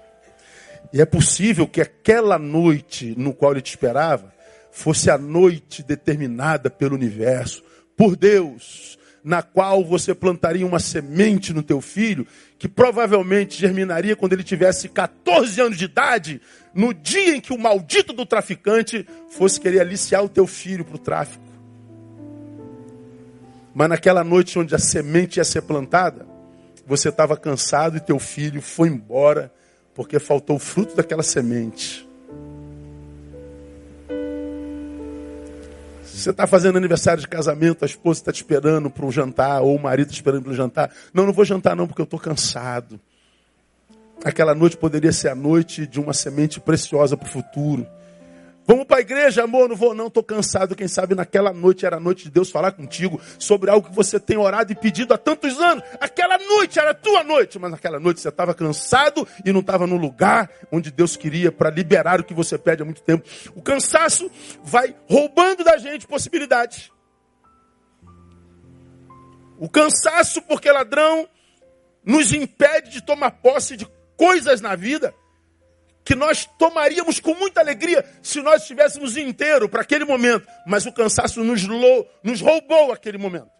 E 0.92 1.00
é 1.00 1.06
possível 1.06 1.66
que 1.66 1.80
aquela 1.80 2.38
noite 2.38 3.14
no 3.16 3.35
qual 3.35 3.52
ele 3.52 3.62
te 3.62 3.70
esperava 3.70 4.32
fosse 4.70 5.11
a 5.11 5.16
noite 5.16 5.82
determinada 5.82 6.68
pelo 6.68 6.94
universo, 6.94 7.62
por 7.96 8.14
Deus, 8.14 8.99
na 9.26 9.42
qual 9.42 9.85
você 9.85 10.14
plantaria 10.14 10.64
uma 10.64 10.78
semente 10.78 11.52
no 11.52 11.61
teu 11.61 11.80
filho, 11.80 12.25
que 12.61 12.68
provavelmente 12.68 13.59
germinaria 13.59 14.14
quando 14.14 14.35
ele 14.35 14.45
tivesse 14.45 14.88
14 14.88 15.61
anos 15.61 15.76
de 15.76 15.87
idade, 15.87 16.40
no 16.73 16.95
dia 16.95 17.35
em 17.35 17.40
que 17.40 17.52
o 17.52 17.59
maldito 17.59 18.12
do 18.12 18.25
traficante 18.25 19.04
fosse 19.30 19.61
querer 19.61 19.80
aliciar 19.80 20.23
o 20.23 20.28
teu 20.28 20.47
filho 20.47 20.85
para 20.85 20.95
o 20.95 20.99
tráfico. 20.99 21.45
Mas 23.75 23.88
naquela 23.88 24.23
noite 24.23 24.61
onde 24.61 24.76
a 24.76 24.78
semente 24.78 25.40
ia 25.40 25.45
ser 25.45 25.62
plantada, 25.62 26.25
você 26.87 27.09
estava 27.09 27.37
cansado 27.37 27.97
e 27.97 28.00
teu 28.00 28.21
filho 28.21 28.62
foi 28.62 28.87
embora 28.87 29.52
porque 29.92 30.21
faltou 30.21 30.54
o 30.54 30.61
fruto 30.61 30.95
daquela 30.95 31.25
semente. 31.25 32.06
Você 36.16 36.30
está 36.30 36.46
fazendo 36.46 36.76
aniversário 36.78 37.20
de 37.20 37.28
casamento, 37.28 37.85
a 37.85 37.87
esposa 37.87 38.20
está 38.20 38.32
te 38.32 38.37
esperando 38.37 38.88
para 38.88 39.04
um 39.04 39.12
jantar, 39.12 39.61
ou 39.61 39.76
o 39.76 39.82
marido 39.82 40.06
está 40.06 40.16
esperando 40.16 40.44
para 40.44 40.52
um 40.52 40.56
jantar. 40.56 40.90
Não, 41.12 41.26
não 41.26 41.32
vou 41.32 41.44
jantar 41.44 41.76
não, 41.76 41.87
porque 41.87 42.00
eu 42.00 42.04
estou 42.04 42.18
cansado. 42.18 42.99
Aquela 44.25 44.54
noite 44.54 44.78
poderia 44.78 45.12
ser 45.12 45.28
a 45.28 45.35
noite 45.35 45.87
de 45.87 46.00
uma 46.00 46.14
semente 46.14 46.58
preciosa 46.58 47.18
para 47.18 47.26
o 47.26 47.30
futuro. 47.30 47.87
Vamos 48.66 48.85
para 48.85 48.96
a 48.96 49.00
igreja, 49.00 49.44
amor? 49.44 49.68
Não 49.68 49.76
vou, 49.76 49.94
não, 49.94 50.08
estou 50.08 50.25
cansado. 50.25 50.75
Quem 50.75 50.88
sabe 50.88 51.14
naquela 51.14 51.52
noite 51.52 51.87
era 51.87 51.99
a 51.99 52.00
noite 52.00 52.25
de 52.25 52.30
Deus 52.30 52.50
falar 52.50 52.73
contigo 52.73 53.20
sobre 53.38 53.70
algo 53.70 53.88
que 53.88 53.94
você 53.94 54.18
tem 54.18 54.37
orado 54.37 54.73
e 54.73 54.75
pedido 54.75 55.14
há 55.14 55.18
tantos 55.18 55.56
anos. 55.61 55.85
Aquela 56.00 56.37
noite 56.37 56.76
era 56.76 56.90
a 56.90 56.94
tua 56.94 57.23
noite, 57.23 57.61
mas 57.61 57.70
naquela 57.70 58.00
noite 58.00 58.20
você 58.20 58.28
estava 58.28 58.52
cansado 58.52 59.26
e 59.44 59.52
não 59.52 59.61
estava 59.61 59.87
no 59.87 59.96
lugar 59.96 60.50
onde 60.73 60.90
Deus 60.90 61.16
queria 61.16 61.52
para 61.52 61.70
liberar 61.70 62.20
o 62.20 62.25
que 62.25 62.35
você 62.35 62.58
pede 62.58 62.82
há 62.82 62.85
muito 62.85 63.02
tempo. 63.02 63.25
O 63.54 63.62
cansaço 63.62 64.28
vai 64.64 64.96
roubando 65.08 65.62
da 65.62 65.76
gente 65.76 66.04
possibilidades. 66.04 66.90
O 69.58 69.68
cansaço, 69.68 70.42
porque 70.42 70.73
ladrão, 70.73 71.28
nos 72.04 72.32
impede 72.32 72.90
de 72.90 73.00
tomar 73.00 73.30
posse 73.30 73.76
de 73.76 73.87
coisas 74.16 74.61
na 74.61 74.75
vida 74.75 75.14
que 76.07 76.15
nós 76.15 76.49
tomaríamos 76.57 77.19
com 77.19 77.35
muita 77.35 77.61
alegria 77.61 78.05
se 78.23 78.41
nós 78.41 78.63
estivéssemos 78.63 79.17
inteiro 79.17 79.69
para 79.69 79.83
aquele 79.83 80.05
momento, 80.05 80.47
mas 80.65 80.87
o 80.87 80.93
cansaço 80.93 81.43
nos, 81.43 81.67
lou, 81.67 82.09
nos 82.23 82.41
roubou 82.41 82.93
aquele 82.93 83.19
momento. 83.19 83.51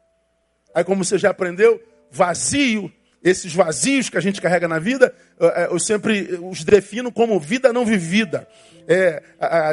Aí, 0.73 0.85
como 0.85 1.05
você 1.05 1.19
já 1.19 1.31
aprendeu, 1.31 1.83
vazio, 2.09 2.93
esses 3.21 3.53
vazios 3.53 4.09
que 4.09 4.17
a 4.17 4.21
gente 4.21 4.41
carrega 4.41 4.69
na 4.69 4.79
vida, 4.79 5.13
eu 5.69 5.81
sempre 5.81 6.39
os 6.41 6.63
defino 6.63 7.11
como 7.11 7.41
vida 7.41 7.73
não 7.73 7.85
vivida. 7.85 8.47
É, 8.87 9.21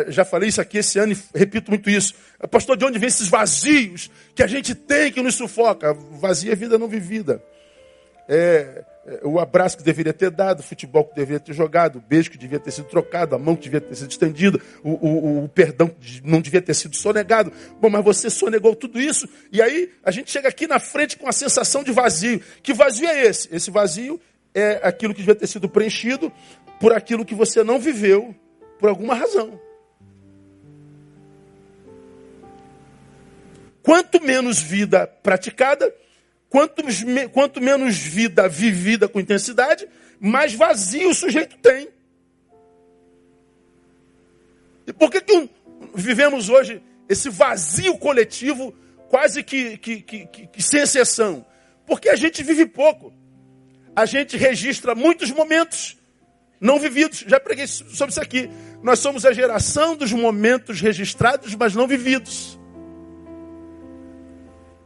já 0.08 0.26
falei 0.26 0.50
isso 0.50 0.60
aqui 0.60 0.80
esse 0.80 0.98
ano 0.98 1.14
e 1.14 1.18
repito 1.36 1.70
muito 1.70 1.88
isso. 1.92 2.16
Pastor, 2.50 2.76
de 2.76 2.86
onde 2.86 2.98
vem 2.98 3.08
esses 3.08 3.28
vazios 3.28 4.10
que 4.34 4.42
a 4.42 4.48
gente 4.48 4.74
tem 4.74 5.12
que 5.12 5.22
nos 5.22 5.36
sufoca? 5.36 5.94
Vazio 5.94 6.52
é 6.52 6.56
vida 6.56 6.80
não 6.80 6.88
vivida. 6.88 7.44
É, 8.28 8.84
o 9.24 9.40
abraço 9.40 9.78
que 9.78 9.84
deveria 9.84 10.14
ter 10.14 10.32
dado, 10.32 10.62
o 10.62 10.64
futebol 10.64 11.04
que 11.04 11.16
deveria 11.16 11.40
ter 11.40 11.54
jogado, 11.54 11.98
o 11.98 12.02
beijo 12.02 12.32
que 12.32 12.38
devia 12.38 12.60
ter 12.60 12.72
sido 12.72 12.88
trocado, 12.88 13.36
a 13.36 13.40
mão 13.40 13.56
que 13.56 13.64
devia 13.64 13.82
ter 13.82 13.96
sido 13.96 14.10
estendida, 14.10 14.60
o, 14.82 14.92
o, 14.92 15.44
o, 15.44 15.50
perdão 15.50 15.90
que 15.90 16.22
não 16.24 16.40
devia 16.40 16.62
ter 16.62 16.74
sido 16.74 16.96
sonegado. 16.96 17.52
Bom, 17.82 17.90
mas 17.90 18.04
você 18.04 18.30
sonegou 18.30 18.76
tudo 18.76 19.02
isso, 19.02 19.28
e 19.52 19.62
aí 19.62 19.92
a 20.04 20.12
gente 20.12 20.32
chega 20.32 20.48
aqui 20.48 20.68
na 20.68 20.80
frente 20.80 21.18
com 21.18 21.28
a 21.28 21.34
sensação 21.34 21.84
de 21.84 21.92
vazio. 21.92 22.42
Que 22.62 22.74
vazio 22.74 23.08
é 23.08 23.26
esse? 23.26 23.54
Esse 23.54 23.70
vazio 23.70 24.20
é 24.54 24.80
aquilo 24.84 25.14
que 25.14 25.20
devia 25.20 25.36
ter 25.36 25.48
sido 25.48 25.68
preenchido 25.68 26.32
por 26.80 26.94
aquilo 26.94 27.26
que 27.26 27.36
você 27.36 27.62
não 27.62 27.80
viveu, 27.80 28.34
por 28.80 28.88
alguma 28.88 29.16
razão. 29.16 29.60
Quanto 33.82 34.24
menos 34.24 34.62
vida 34.62 35.06
praticada, 35.06 35.94
Quanto, 36.54 36.84
quanto 37.32 37.60
menos 37.60 37.98
vida 37.98 38.48
vivida 38.48 39.08
com 39.08 39.20
intensidade, 39.20 39.90
mais 40.20 40.54
vazio 40.54 41.10
o 41.10 41.14
sujeito 41.16 41.58
tem. 41.58 41.90
E 44.86 44.94
por 44.94 45.10
que, 45.10 45.20
que 45.20 45.50
vivemos 45.96 46.50
hoje 46.50 46.80
esse 47.10 47.28
vazio 47.28 47.98
coletivo, 47.98 48.72
quase 49.10 49.42
que, 49.42 49.78
que, 49.78 50.02
que, 50.04 50.28
que, 50.28 50.62
sem 50.62 50.82
exceção? 50.82 51.44
Porque 51.88 52.08
a 52.08 52.16
gente 52.16 52.44
vive 52.44 52.68
pouco. 52.68 53.12
A 53.96 54.06
gente 54.06 54.38
registra 54.38 54.94
muitos 54.94 55.32
momentos 55.32 55.98
não 56.62 56.78
vividos. 56.78 57.26
Já 57.26 57.40
preguei 57.40 57.66
sobre 57.66 58.12
isso 58.12 58.22
aqui. 58.22 58.48
Nós 58.84 59.00
somos 59.00 59.26
a 59.26 59.34
geração 59.34 59.96
dos 59.96 60.14
momentos 60.14 60.80
registrados, 60.80 61.56
mas 61.56 61.74
não 61.74 61.88
vividos. 61.88 62.60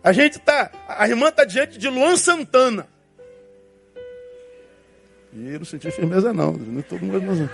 A 0.03 0.11
gente 0.11 0.39
tá, 0.39 0.71
a 0.87 1.07
irmã 1.07 1.29
está 1.29 1.43
diante 1.43 1.77
de 1.77 1.89
Luan 1.89 2.15
Santana. 2.15 2.87
E 5.33 5.53
eu 5.53 5.59
não 5.59 5.65
senti 5.65 5.91
firmeza 5.91 6.33
não. 6.33 6.53
não 6.53 6.81
todo 6.81 7.03
mundo, 7.03 7.49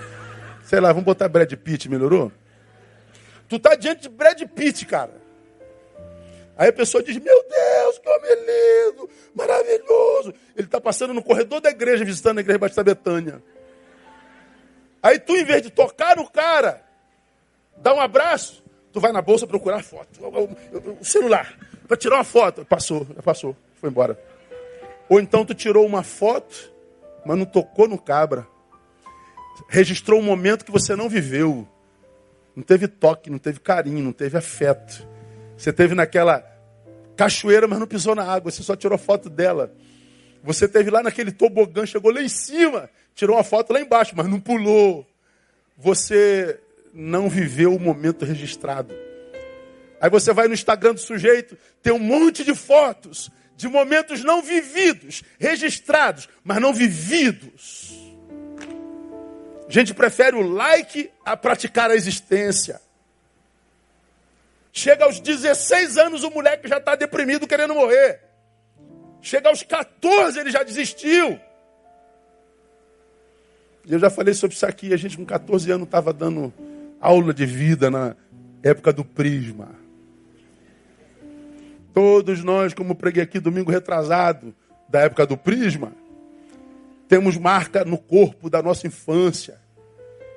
sei 0.63 0.79
lá, 0.79 0.89
vamos 0.89 1.03
botar 1.03 1.27
Brad 1.27 1.51
Pitt, 1.53 1.89
melhorou? 1.89 2.31
Tu 3.49 3.59
tá 3.59 3.75
diante 3.75 4.03
de 4.03 4.09
Brad 4.09 4.41
Pitt, 4.55 4.85
cara. 4.85 5.21
Aí 6.57 6.69
a 6.69 6.73
pessoa 6.73 7.03
diz: 7.03 7.17
Meu 7.17 7.43
Deus, 7.43 7.99
que 7.99 8.09
homem 8.09 8.31
lindo, 8.35 9.09
maravilhoso. 9.35 10.33
Ele 10.55 10.67
está 10.67 10.79
passando 10.79 11.13
no 11.13 11.23
corredor 11.23 11.59
da 11.59 11.69
igreja, 11.69 12.05
visitando 12.05 12.37
a 12.37 12.41
igreja 12.41 12.59
Batista 12.59 12.83
Betânia. 12.83 13.43
Aí 15.01 15.19
tu, 15.19 15.35
em 15.35 15.43
vez 15.43 15.61
de 15.61 15.69
tocar 15.69 16.15
no 16.15 16.29
cara, 16.29 16.81
dá 17.77 17.93
um 17.93 17.99
abraço, 17.99 18.63
tu 18.93 19.01
vai 19.01 19.11
na 19.11 19.21
bolsa 19.21 19.45
procurar 19.45 19.83
foto. 19.83 20.19
O 20.99 21.03
celular 21.03 21.57
para 21.93 21.97
tirar 21.97 22.15
uma 22.15 22.23
foto. 22.23 22.65
Passou, 22.65 23.05
passou, 23.23 23.55
foi 23.75 23.89
embora. 23.89 24.19
Ou 25.07 25.19
então 25.19 25.45
tu 25.45 25.53
tirou 25.53 25.85
uma 25.85 26.01
foto, 26.01 26.71
mas 27.23 27.37
não 27.37 27.45
tocou 27.45 27.87
no 27.87 27.99
cabra. 27.99 28.47
Registrou 29.69 30.19
um 30.19 30.23
momento 30.23 30.65
que 30.65 30.71
você 30.71 30.95
não 30.95 31.07
viveu. 31.07 31.67
Não 32.55 32.63
teve 32.63 32.87
toque, 32.87 33.29
não 33.29 33.37
teve 33.37 33.59
carinho, 33.59 34.03
não 34.03 34.11
teve 34.11 34.37
afeto. 34.37 35.07
Você 35.55 35.71
teve 35.71 35.93
naquela 35.93 36.43
cachoeira, 37.15 37.67
mas 37.67 37.79
não 37.79 37.85
pisou 37.85 38.15
na 38.15 38.23
água. 38.23 38.51
Você 38.51 38.63
só 38.63 38.75
tirou 38.75 38.97
foto 38.97 39.29
dela. 39.29 39.71
Você 40.43 40.67
teve 40.67 40.89
lá 40.89 41.03
naquele 41.03 41.31
tobogã, 41.31 41.85
chegou 41.85 42.11
lá 42.11 42.21
em 42.21 42.27
cima, 42.27 42.89
tirou 43.13 43.37
uma 43.37 43.43
foto 43.43 43.71
lá 43.71 43.79
embaixo, 43.79 44.13
mas 44.15 44.27
não 44.27 44.39
pulou. 44.39 45.05
Você 45.77 46.59
não 46.91 47.29
viveu 47.29 47.75
o 47.75 47.79
momento 47.79 48.25
registrado. 48.25 48.93
Aí 50.03 50.09
você 50.09 50.33
vai 50.33 50.49
no 50.49 50.53
Instagram 50.53 50.95
do 50.95 50.99
sujeito, 50.99 51.57
tem 51.81 51.93
um 51.93 51.97
monte 51.97 52.43
de 52.43 52.53
fotos 52.53 53.31
de 53.55 53.69
momentos 53.69 54.21
não 54.21 54.41
vividos, 54.41 55.23
registrados, 55.39 56.27
mas 56.43 56.59
não 56.59 56.73
vividos. 56.73 57.93
A 59.65 59.71
gente 59.71 59.93
prefere 59.93 60.35
o 60.35 60.41
like 60.41 61.09
a 61.23 61.37
praticar 61.37 61.89
a 61.89 61.95
existência. 61.95 62.81
Chega 64.73 65.05
aos 65.05 65.21
16 65.21 65.97
anos, 65.97 66.23
o 66.25 66.29
moleque 66.29 66.67
já 66.67 66.79
está 66.79 66.95
deprimido, 66.95 67.47
querendo 67.47 67.73
morrer. 67.73 68.19
Chega 69.21 69.47
aos 69.47 69.63
14, 69.63 70.37
ele 70.37 70.51
já 70.51 70.63
desistiu. 70.63 71.39
Eu 73.87 73.99
já 73.99 74.09
falei 74.09 74.33
sobre 74.33 74.53
isso 74.53 74.65
aqui. 74.65 74.93
A 74.93 74.97
gente, 74.97 75.15
com 75.15 75.23
14 75.23 75.71
anos, 75.71 75.85
estava 75.85 76.11
dando 76.11 76.53
aula 76.99 77.33
de 77.33 77.45
vida 77.45 77.89
na 77.89 78.17
época 78.61 78.91
do 78.91 79.05
Prisma. 79.05 79.81
Todos 81.93 82.43
nós, 82.43 82.73
como 82.73 82.95
preguei 82.95 83.23
aqui 83.23 83.39
domingo 83.39 83.71
retrasado, 83.71 84.53
da 84.89 85.01
época 85.01 85.25
do 85.25 85.37
prisma, 85.37 85.93
temos 87.07 87.37
marca 87.37 87.85
no 87.85 87.97
corpo 87.97 88.49
da 88.49 88.61
nossa 88.61 88.87
infância, 88.87 89.59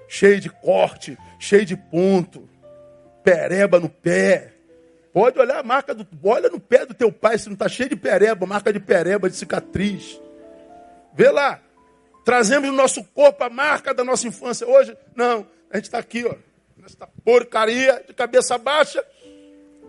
cheio 0.09 0.41
de 0.41 0.51
corte, 0.51 1.17
cheio 1.39 1.65
de 1.65 1.77
ponto, 1.77 2.49
pereba 3.25 3.81
no 3.81 3.89
pé. 3.89 4.53
Pode 5.13 5.39
olhar 5.39 5.59
a 5.59 5.63
marca 5.63 5.95
do. 5.95 6.07
Olha 6.23 6.51
no 6.51 6.61
pé 6.61 6.85
do 6.85 6.93
teu 6.93 7.11
pai 7.11 7.39
se 7.39 7.47
não 7.47 7.55
está 7.55 7.69
cheio 7.69 7.89
de 7.89 7.97
pereba, 7.97 8.45
marca 8.47 8.71
de 8.71 8.79
pereba, 8.79 9.31
de 9.31 9.37
cicatriz. 9.37 10.21
Vê 11.15 11.31
lá. 11.31 11.61
Trazemos 12.25 12.69
no 12.69 12.77
nosso 12.77 13.03
corpo 13.03 13.43
a 13.43 13.49
marca 13.49 13.95
da 13.95 14.05
nossa 14.05 14.29
infância. 14.29 14.67
Hoje, 14.67 14.97
não. 15.15 15.47
A 15.71 15.77
gente 15.77 15.87
está 15.87 15.99
aqui, 15.99 16.27
ó. 16.27 16.35
Nessa 16.77 17.09
porcaria, 17.25 18.05
de 18.07 18.13
cabeça 18.13 18.59
baixa, 18.59 19.03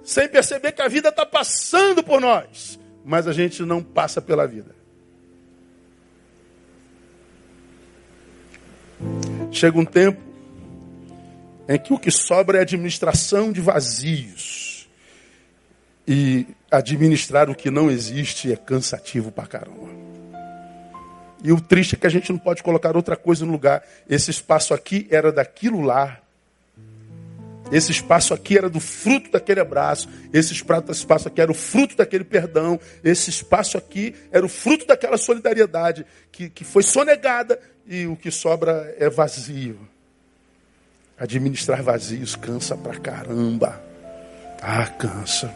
sem 0.08 0.26
perceber 0.30 0.72
que 0.72 0.82
a 0.82 0.88
vida 0.88 1.10
está 1.10 1.26
passando 1.26 2.02
por 2.02 2.22
nós, 2.22 2.80
mas 3.04 3.28
a 3.28 3.34
gente 3.34 3.62
não 3.64 3.84
passa 3.84 4.22
pela 4.22 4.48
vida. 4.48 4.74
Chega 9.52 9.78
um 9.78 9.84
tempo 9.84 10.22
em 11.68 11.78
que 11.78 11.92
o 11.92 12.00
que 12.00 12.10
sobra 12.10 12.60
é 12.60 12.62
administração 12.62 13.52
de 13.52 13.60
vazios. 13.60 14.88
E 16.08 16.48
administrar 16.72 17.50
o 17.50 17.56
que 17.56 17.70
não 17.70 17.92
existe 17.92 18.50
é 18.50 18.56
cansativo 18.56 19.30
pra 19.30 19.46
caramba. 19.46 19.90
E 21.44 21.52
o 21.52 21.60
triste 21.60 21.96
é 21.96 21.98
que 21.98 22.08
a 22.08 22.10
gente 22.10 22.32
não 22.32 22.40
pode 22.40 22.64
colocar 22.64 22.96
outra 22.96 23.18
coisa 23.18 23.46
no 23.46 23.52
lugar. 23.52 23.84
Esse 24.10 24.32
espaço 24.32 24.74
aqui 24.74 25.06
era 25.12 25.34
daquilo 25.34 25.82
lá. 25.82 26.22
Esse 27.72 27.92
espaço 27.92 28.34
aqui 28.34 28.58
era 28.58 28.70
do 28.70 28.80
fruto 28.80 29.32
daquele 29.32 29.60
abraço. 29.60 30.08
Esse 30.32 30.54
espaço 30.54 31.28
aqui 31.28 31.42
era 31.42 31.52
o 31.52 31.56
fruto 31.56 31.98
daquele 31.98 32.24
perdão. 32.24 32.80
Esse 33.04 33.30
espaço 33.30 33.78
aqui 33.78 34.16
era 34.32 34.46
o 34.46 34.50
fruto 34.50 34.86
daquela 34.86 35.18
solidariedade 35.18 36.06
que, 36.32 36.50
que 36.50 36.64
foi 36.64 36.84
sonegada 36.84 37.60
e 37.86 38.08
o 38.08 38.16
que 38.16 38.32
sobra 38.32 38.96
é 38.98 39.10
vazio. 39.10 39.80
Administrar 41.18 41.84
vazios 41.84 42.36
cansa 42.36 42.78
pra 42.78 42.98
caramba. 43.00 43.82
Ah, 44.62 44.88
cansa. 44.88 45.54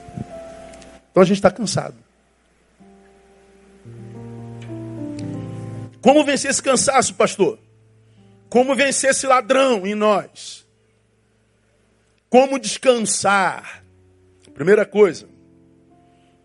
Então 1.12 1.24
a 1.24 1.26
gente 1.26 1.38
está 1.38 1.52
cansado. 1.52 1.96
Como 6.02 6.26
vencer 6.26 6.50
esse 6.50 6.64
cansaço, 6.64 7.14
pastor? 7.14 7.60
Como 8.50 8.76
vencer 8.76 9.12
esse 9.12 9.28
ladrão 9.28 9.86
em 9.86 9.94
nós? 9.94 10.61
Como 12.32 12.58
descansar? 12.58 13.84
Primeira 14.54 14.86
coisa, 14.86 15.28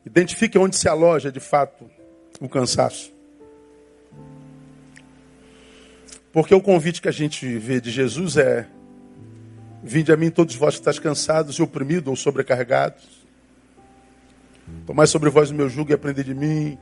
identifique 0.04 0.58
onde 0.58 0.74
se 0.74 0.88
aloja 0.88 1.30
de 1.30 1.38
fato 1.38 1.88
o 2.40 2.48
cansaço. 2.48 3.12
Porque 6.32 6.52
o 6.52 6.60
convite 6.60 7.00
que 7.00 7.08
a 7.08 7.12
gente 7.12 7.56
vê 7.56 7.80
de 7.80 7.92
Jesus 7.92 8.36
é: 8.36 8.66
Vinde 9.80 10.10
a 10.10 10.16
mim 10.16 10.28
todos 10.28 10.56
vós 10.56 10.74
que 10.74 10.80
estáis 10.80 10.98
cansados 10.98 11.54
e 11.54 11.62
oprimidos 11.62 12.08
ou 12.08 12.16
sobrecarregados. 12.16 13.24
Tomai 14.88 15.06
sobre 15.06 15.30
vós 15.30 15.50
o 15.50 15.54
meu 15.54 15.68
jugo 15.68 15.92
e 15.92 15.94
aprendei 15.94 16.24
de 16.24 16.34
mim, 16.34 16.76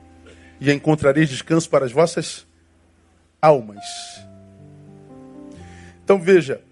e 0.58 0.72
encontrareis 0.72 1.28
descanso 1.28 1.68
para 1.68 1.84
as 1.84 1.92
vossas 1.92 2.46
almas. 3.42 3.84
Então 6.02 6.18
veja, 6.18 6.62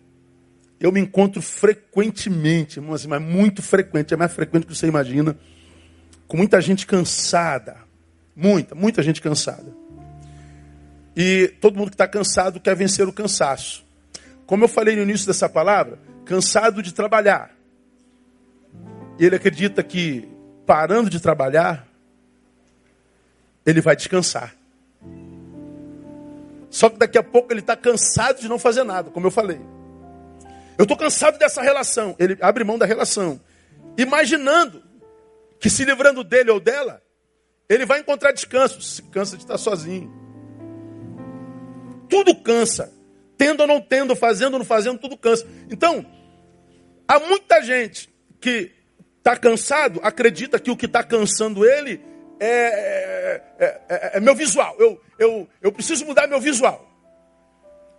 eu 0.82 0.90
me 0.90 0.98
encontro 1.00 1.40
frequentemente, 1.40 2.80
irmãos, 2.80 3.06
mas 3.06 3.22
muito 3.22 3.62
frequente, 3.62 4.12
é 4.12 4.16
mais 4.16 4.32
frequente 4.32 4.64
do 4.64 4.66
que 4.66 4.76
você 4.76 4.88
imagina, 4.88 5.36
com 6.26 6.36
muita 6.36 6.60
gente 6.60 6.86
cansada. 6.86 7.76
Muita, 8.34 8.74
muita 8.74 9.00
gente 9.00 9.20
cansada. 9.20 9.72
E 11.14 11.54
todo 11.60 11.76
mundo 11.76 11.90
que 11.90 11.94
está 11.94 12.08
cansado 12.08 12.58
quer 12.58 12.74
vencer 12.74 13.06
o 13.06 13.12
cansaço. 13.12 13.84
Como 14.44 14.64
eu 14.64 14.68
falei 14.68 14.96
no 14.96 15.02
início 15.02 15.26
dessa 15.26 15.48
palavra, 15.48 16.00
cansado 16.24 16.82
de 16.82 16.92
trabalhar. 16.92 17.54
E 19.20 19.24
ele 19.24 19.36
acredita 19.36 19.84
que 19.84 20.28
parando 20.66 21.08
de 21.08 21.20
trabalhar, 21.20 21.86
ele 23.64 23.80
vai 23.80 23.94
descansar. 23.94 24.52
Só 26.70 26.88
que 26.88 26.98
daqui 26.98 27.18
a 27.18 27.22
pouco 27.22 27.52
ele 27.52 27.60
está 27.60 27.76
cansado 27.76 28.40
de 28.40 28.48
não 28.48 28.58
fazer 28.58 28.82
nada, 28.82 29.10
como 29.10 29.26
eu 29.26 29.30
falei. 29.30 29.60
Eu 30.82 30.84
estou 30.84 30.96
cansado 30.96 31.38
dessa 31.38 31.62
relação. 31.62 32.16
Ele 32.18 32.36
abre 32.40 32.64
mão 32.64 32.76
da 32.76 32.84
relação, 32.84 33.40
imaginando 33.96 34.82
que 35.60 35.70
se 35.70 35.84
livrando 35.84 36.24
dele 36.24 36.50
ou 36.50 36.58
dela, 36.58 37.00
ele 37.68 37.86
vai 37.86 38.00
encontrar 38.00 38.32
descanso. 38.32 38.82
Se 38.82 39.00
cansa 39.02 39.36
de 39.36 39.44
estar 39.44 39.56
sozinho. 39.58 40.12
Tudo 42.08 42.34
cansa. 42.34 42.92
Tendo 43.38 43.60
ou 43.60 43.66
não 43.68 43.80
tendo, 43.80 44.16
fazendo 44.16 44.54
ou 44.54 44.58
não 44.58 44.66
fazendo, 44.66 44.98
tudo 44.98 45.16
cansa. 45.16 45.46
Então, 45.70 46.04
há 47.06 47.20
muita 47.20 47.62
gente 47.62 48.12
que 48.40 48.72
está 49.18 49.36
cansado, 49.36 50.00
acredita 50.02 50.58
que 50.58 50.72
o 50.72 50.76
que 50.76 50.86
está 50.86 51.04
cansando 51.04 51.64
ele 51.64 52.04
é, 52.40 53.40
é, 53.56 53.80
é, 53.88 54.10
é, 54.14 54.20
meu 54.20 54.34
visual. 54.34 54.74
Eu, 54.80 55.00
eu, 55.16 55.48
eu 55.60 55.70
preciso 55.70 56.04
mudar 56.04 56.26
meu 56.26 56.40
visual. 56.40 56.90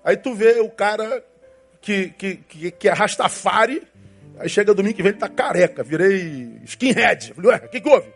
Aí 0.04 0.17
tu 0.17 0.34
vê 0.34 0.60
o 0.60 0.69
cara 0.69 1.24
que, 1.84 2.10
que, 2.12 2.36
que, 2.38 2.72
que 2.72 2.88
é 2.88 2.93
Rastafari, 2.93 3.84
aí 4.39 4.48
chega 4.48 4.74
domingo 4.74 4.96
que 4.96 5.04
vem 5.04 5.12
ele 5.12 5.19
tá 5.19 5.28
careca, 5.28 5.84
virei 5.84 6.62
skinhead. 6.63 7.34
Falei, 7.34 7.52
ué, 7.52 7.58
o 7.58 7.69
que, 7.69 7.82
que 7.82 7.89
houve? 7.89 8.08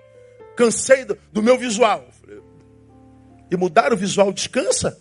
Cansei 0.56 1.04
do, 1.04 1.18
do 1.34 1.44
meu 1.44 1.58
visual. 1.58 2.08
Falei, 2.22 2.42
e 3.52 3.58
mudar 3.58 3.92
o 3.92 3.98
visual 3.98 4.32
descansa? 4.32 4.98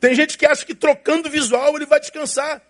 Tem 0.00 0.14
gente 0.14 0.38
que 0.38 0.46
acha 0.46 0.64
que 0.64 0.74
trocando 0.74 1.28
o 1.28 1.30
visual 1.30 1.76
ele 1.76 1.84
vai 1.84 2.00
descansar. 2.00 2.62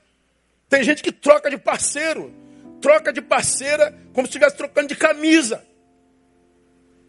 Tem 0.69 0.83
gente 0.83 1.03
que 1.03 1.13
troca 1.13 1.49
de 1.49 1.57
parceiro, 1.57 2.35
troca 2.81 3.13
de 3.13 3.23
parceira 3.23 3.97
como 4.13 4.27
se 4.27 4.31
estivesse 4.31 4.57
trocando 4.57 4.89
de 4.89 4.97
camisa, 4.97 5.65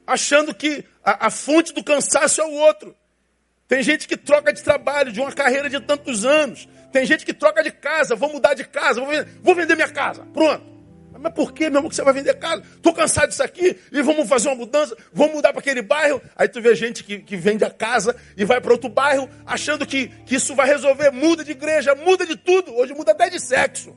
achando 0.05 0.53
que 0.53 0.85
a, 1.03 1.27
a 1.27 1.29
fonte 1.31 1.73
do 1.73 1.83
cansaço 1.83 2.41
é 2.41 2.45
o 2.45 2.51
outro. 2.51 2.95
Tem 3.67 3.81
gente 3.81 4.07
que 4.07 4.17
troca 4.17 4.53
de 4.53 4.61
trabalho, 4.61 5.11
de 5.11 5.19
uma 5.19 5.31
carreira 5.31 5.67
de 5.67 5.79
tantos 5.79 6.25
anos. 6.25 6.67
Tem 6.91 7.05
gente 7.05 7.25
que 7.25 7.33
troca 7.33 7.63
de 7.63 7.71
casa, 7.71 8.15
vou 8.15 8.31
mudar 8.31 8.53
de 8.53 8.65
casa, 8.65 8.99
vou 8.99 9.09
vender, 9.09 9.27
vou 9.41 9.55
vender 9.55 9.75
minha 9.75 9.89
casa. 9.89 10.25
Pronto. 10.33 10.71
Mas 11.21 11.33
por 11.33 11.53
que, 11.53 11.69
meu 11.69 11.77
irmão, 11.77 11.89
que 11.89 11.95
você 11.95 12.03
vai 12.03 12.13
vender 12.13 12.33
casa? 12.33 12.63
Estou 12.75 12.91
cansado 12.93 13.29
disso 13.29 13.43
aqui 13.43 13.77
e 13.91 14.01
vamos 14.01 14.27
fazer 14.27 14.49
uma 14.49 14.55
mudança, 14.55 14.97
vamos 15.13 15.35
mudar 15.35 15.53
para 15.53 15.59
aquele 15.59 15.83
bairro. 15.83 16.19
Aí 16.35 16.47
tu 16.47 16.59
vê 16.59 16.73
gente 16.73 17.03
que, 17.03 17.19
que 17.19 17.37
vende 17.37 17.63
a 17.63 17.69
casa 17.69 18.15
e 18.35 18.43
vai 18.43 18.59
para 18.59 18.71
outro 18.71 18.89
bairro 18.89 19.29
achando 19.45 19.85
que, 19.85 20.07
que 20.25 20.35
isso 20.35 20.55
vai 20.55 20.65
resolver. 20.65 21.11
Muda 21.11 21.43
de 21.43 21.51
igreja, 21.51 21.93
muda 21.93 22.25
de 22.25 22.35
tudo. 22.35 22.75
Hoje 22.75 22.93
muda 22.93 23.11
até 23.11 23.29
de 23.29 23.39
sexo. 23.39 23.95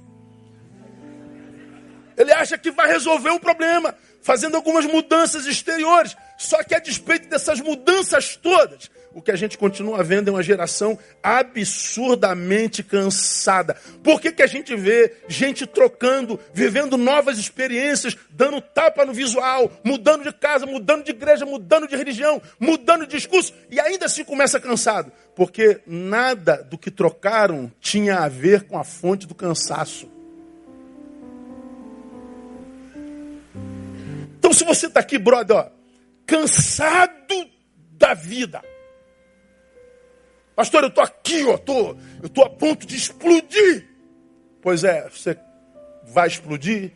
Ele 2.16 2.32
acha 2.32 2.58
que 2.58 2.70
vai 2.70 2.88
resolver 2.88 3.30
o 3.30 3.40
problema, 3.40 3.94
fazendo 4.24 4.56
algumas 4.56 4.86
mudanças 4.86 5.46
exteriores. 5.46 6.16
Só 6.36 6.64
que 6.64 6.74
a 6.74 6.80
despeito 6.80 7.28
dessas 7.28 7.60
mudanças 7.60 8.34
todas, 8.34 8.90
o 9.12 9.22
que 9.22 9.30
a 9.30 9.36
gente 9.36 9.56
continua 9.56 10.02
vendo 10.02 10.28
é 10.28 10.32
uma 10.32 10.42
geração 10.42 10.98
absurdamente 11.22 12.82
cansada. 12.82 13.76
Por 14.02 14.20
que, 14.20 14.32
que 14.32 14.42
a 14.42 14.46
gente 14.46 14.74
vê 14.74 15.14
gente 15.28 15.66
trocando, 15.66 16.40
vivendo 16.52 16.96
novas 16.96 17.38
experiências, 17.38 18.16
dando 18.30 18.60
tapa 18.62 19.04
no 19.04 19.12
visual, 19.12 19.70
mudando 19.84 20.24
de 20.24 20.32
casa, 20.32 20.66
mudando 20.66 21.04
de 21.04 21.10
igreja, 21.12 21.44
mudando 21.44 21.86
de 21.86 21.94
religião, 21.94 22.42
mudando 22.58 23.06
de 23.06 23.16
discurso, 23.16 23.54
e 23.70 23.78
ainda 23.78 24.06
assim 24.06 24.24
começa 24.24 24.58
cansado? 24.58 25.12
Porque 25.36 25.80
nada 25.86 26.62
do 26.62 26.78
que 26.78 26.90
trocaram 26.90 27.70
tinha 27.78 28.20
a 28.20 28.28
ver 28.28 28.62
com 28.62 28.78
a 28.78 28.84
fonte 28.84 29.26
do 29.26 29.34
cansaço. 29.34 30.13
Então, 34.44 34.52
se 34.52 34.62
você 34.62 34.88
está 34.88 35.00
aqui, 35.00 35.16
brother, 35.16 35.56
ó, 35.56 35.70
cansado 36.26 37.50
da 37.92 38.12
vida, 38.12 38.60
Pastor, 40.54 40.82
eu 40.82 40.90
estou 40.90 41.02
aqui, 41.02 41.42
ó, 41.46 41.56
tô, 41.56 41.96
eu 42.20 42.26
estou 42.26 42.44
a 42.44 42.50
ponto 42.50 42.86
de 42.86 42.94
explodir. 42.94 43.88
Pois 44.60 44.84
é, 44.84 45.08
você 45.08 45.38
vai 46.02 46.28
explodir, 46.28 46.92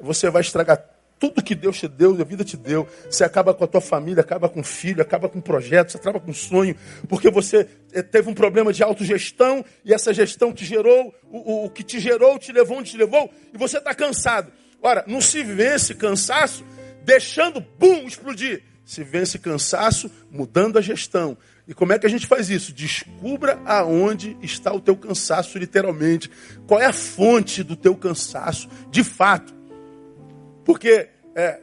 você 0.00 0.28
vai 0.30 0.42
estragar 0.42 0.84
tudo 1.16 1.40
que 1.44 1.54
Deus 1.54 1.78
te 1.78 1.86
deu, 1.86 2.20
a 2.20 2.24
vida 2.24 2.42
te 2.42 2.56
deu. 2.56 2.88
Você 3.08 3.22
acaba 3.22 3.54
com 3.54 3.62
a 3.62 3.68
tua 3.68 3.80
família, 3.80 4.22
acaba 4.22 4.48
com 4.48 4.58
o 4.58 4.64
filho, 4.64 5.00
acaba 5.00 5.28
com 5.28 5.38
o 5.38 5.42
projeto, 5.42 5.92
você 5.92 5.96
acaba 5.96 6.18
com 6.18 6.32
o 6.32 6.34
sonho, 6.34 6.74
porque 7.08 7.30
você 7.30 7.68
eh, 7.92 8.02
teve 8.02 8.28
um 8.28 8.34
problema 8.34 8.72
de 8.72 8.82
autogestão 8.82 9.64
e 9.84 9.94
essa 9.94 10.12
gestão 10.12 10.52
te 10.52 10.64
gerou, 10.64 11.14
o, 11.30 11.66
o, 11.66 11.70
que 11.70 11.84
te 11.84 12.00
gerou, 12.00 12.36
te 12.36 12.50
levou 12.50 12.78
onde 12.78 12.90
te 12.90 12.96
levou, 12.96 13.30
e 13.54 13.56
você 13.56 13.78
está 13.78 13.94
cansado. 13.94 14.52
Ora, 14.82 15.04
não 15.06 15.20
se 15.20 15.44
vence 15.44 15.94
cansaço 15.94 16.64
deixando, 17.04 17.60
bum, 17.60 18.06
explodir. 18.06 18.62
Se 18.84 19.04
vence 19.04 19.38
cansaço 19.38 20.10
mudando 20.30 20.76
a 20.76 20.82
gestão, 20.82 21.38
e 21.70 21.74
como 21.74 21.92
é 21.92 21.98
que 22.00 22.06
a 22.06 22.10
gente 22.10 22.26
faz 22.26 22.50
isso? 22.50 22.72
Descubra 22.72 23.60
aonde 23.64 24.36
está 24.42 24.72
o 24.72 24.80
teu 24.80 24.96
cansaço, 24.96 25.56
literalmente. 25.56 26.28
Qual 26.66 26.80
é 26.80 26.86
a 26.86 26.92
fonte 26.92 27.62
do 27.62 27.76
teu 27.76 27.94
cansaço, 27.94 28.68
de 28.90 29.04
fato. 29.04 29.54
Porque 30.64 31.08
é, 31.32 31.60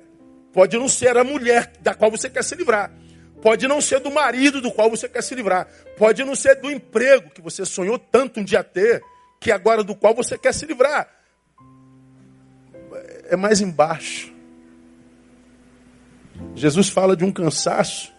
pode 0.54 0.78
não 0.78 0.88
ser 0.88 1.18
a 1.18 1.26
mulher 1.26 1.74
da 1.82 1.94
qual 1.94 2.10
você 2.10 2.30
quer 2.30 2.44
se 2.44 2.56
livrar. 2.56 2.90
Pode 3.42 3.68
não 3.68 3.82
ser 3.82 4.00
do 4.00 4.10
marido 4.10 4.62
do 4.62 4.72
qual 4.72 4.90
você 4.90 5.10
quer 5.10 5.22
se 5.22 5.36
livrar. 5.36 5.68
Pode 5.98 6.24
não 6.24 6.36
ser 6.36 6.56
do 6.56 6.72
emprego 6.72 7.30
que 7.30 7.42
você 7.42 7.66
sonhou 7.66 8.00
tanto 8.00 8.40
um 8.40 8.46
dia 8.46 8.64
ter, 8.64 9.04
que 9.42 9.52
agora 9.52 9.84
do 9.84 9.94
qual 9.94 10.16
você 10.16 10.38
quer 10.38 10.54
se 10.54 10.66
livrar. 10.66 11.08
É 13.26 13.36
mais 13.36 13.60
embaixo. 13.60 14.34
Jesus 16.56 16.90
fala 16.90 17.16
de 17.16 17.24
um 17.24 17.32
cansaço 17.32 18.12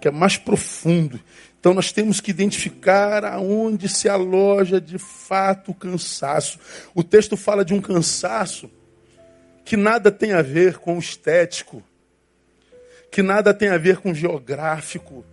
que 0.00 0.08
é 0.08 0.10
mais 0.10 0.36
profundo. 0.36 1.20
Então 1.58 1.74
nós 1.74 1.92
temos 1.92 2.20
que 2.20 2.30
identificar 2.30 3.24
aonde 3.24 3.88
se 3.88 4.08
aloja 4.08 4.80
de 4.80 4.98
fato 4.98 5.72
o 5.72 5.74
cansaço. 5.74 6.58
O 6.94 7.04
texto 7.04 7.36
fala 7.36 7.64
de 7.64 7.74
um 7.74 7.80
cansaço 7.80 8.70
que 9.64 9.76
nada 9.76 10.10
tem 10.10 10.32
a 10.32 10.40
ver 10.40 10.78
com 10.78 10.96
o 10.96 10.98
estético, 10.98 11.82
que 13.10 13.22
nada 13.22 13.52
tem 13.52 13.68
a 13.68 13.76
ver 13.76 13.98
com 13.98 14.10
o 14.10 14.14
geográfico, 14.14 15.24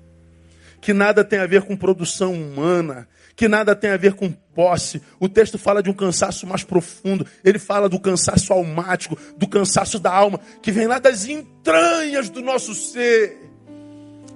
que 0.82 0.94
nada 0.94 1.24
tem 1.24 1.40
a 1.40 1.48
ver 1.48 1.64
com 1.64 1.78
produção 1.78 2.34
humana, 2.34 3.08
que 3.38 3.48
nada 3.48 3.74
tem 3.74 3.92
a 3.92 3.98
ver 3.98 4.16
com 4.16 4.30
posse. 4.32 5.02
O 5.20 5.30
texto 5.30 5.58
fala 5.58 5.82
de 5.82 5.90
um 5.90 5.94
cansaço 5.94 6.46
mais 6.46 6.64
profundo. 6.64 7.26
Ele 7.46 7.60
fala 7.60 7.88
do 7.88 8.00
cansaço 8.00 8.52
almático, 8.52 9.18
do 9.38 9.48
cansaço 9.48 10.00
da 10.00 10.12
alma, 10.12 10.42
que 10.62 10.72
vem 10.72 10.88
lá 10.88 11.00
das 11.00 11.26
entranhas 11.26 12.30
do 12.30 12.42
nosso 12.42 12.74
ser 12.74 13.48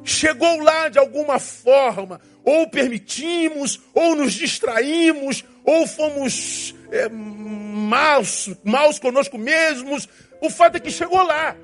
chegou 0.04 0.62
lá 0.62 0.90
de 0.90 1.00
alguma 1.00 1.40
forma, 1.40 2.20
ou 2.44 2.68
permitimos, 2.68 3.80
ou 3.94 4.16
nos 4.16 4.34
distraímos, 4.34 5.44
ou 5.64 5.86
fomos 5.88 6.76
é, 6.92 7.08
maus, 7.10 8.50
maus 8.64 9.00
conosco 9.00 9.38
mesmos. 9.38 10.08
O 10.42 10.50
fato 10.50 10.78
é 10.78 10.80
que 10.80 10.92
chegou 10.92 11.22
lá. 11.22 11.56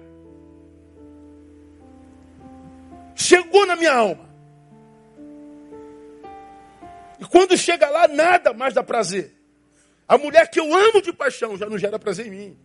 Chegou 3.15 3.65
na 3.65 3.75
minha 3.75 3.93
alma. 3.93 4.26
E 7.19 7.25
quando 7.25 7.57
chega 7.57 7.89
lá, 7.89 8.07
nada 8.07 8.53
mais 8.53 8.73
dá 8.73 8.83
prazer. 8.83 9.33
A 10.07 10.17
mulher 10.17 10.49
que 10.49 10.59
eu 10.59 10.73
amo 10.73 11.01
de 11.01 11.11
paixão 11.11 11.57
já 11.57 11.65
não 11.67 11.77
gera 11.77 11.99
prazer 11.99 12.27
em 12.27 12.29
mim. 12.29 12.57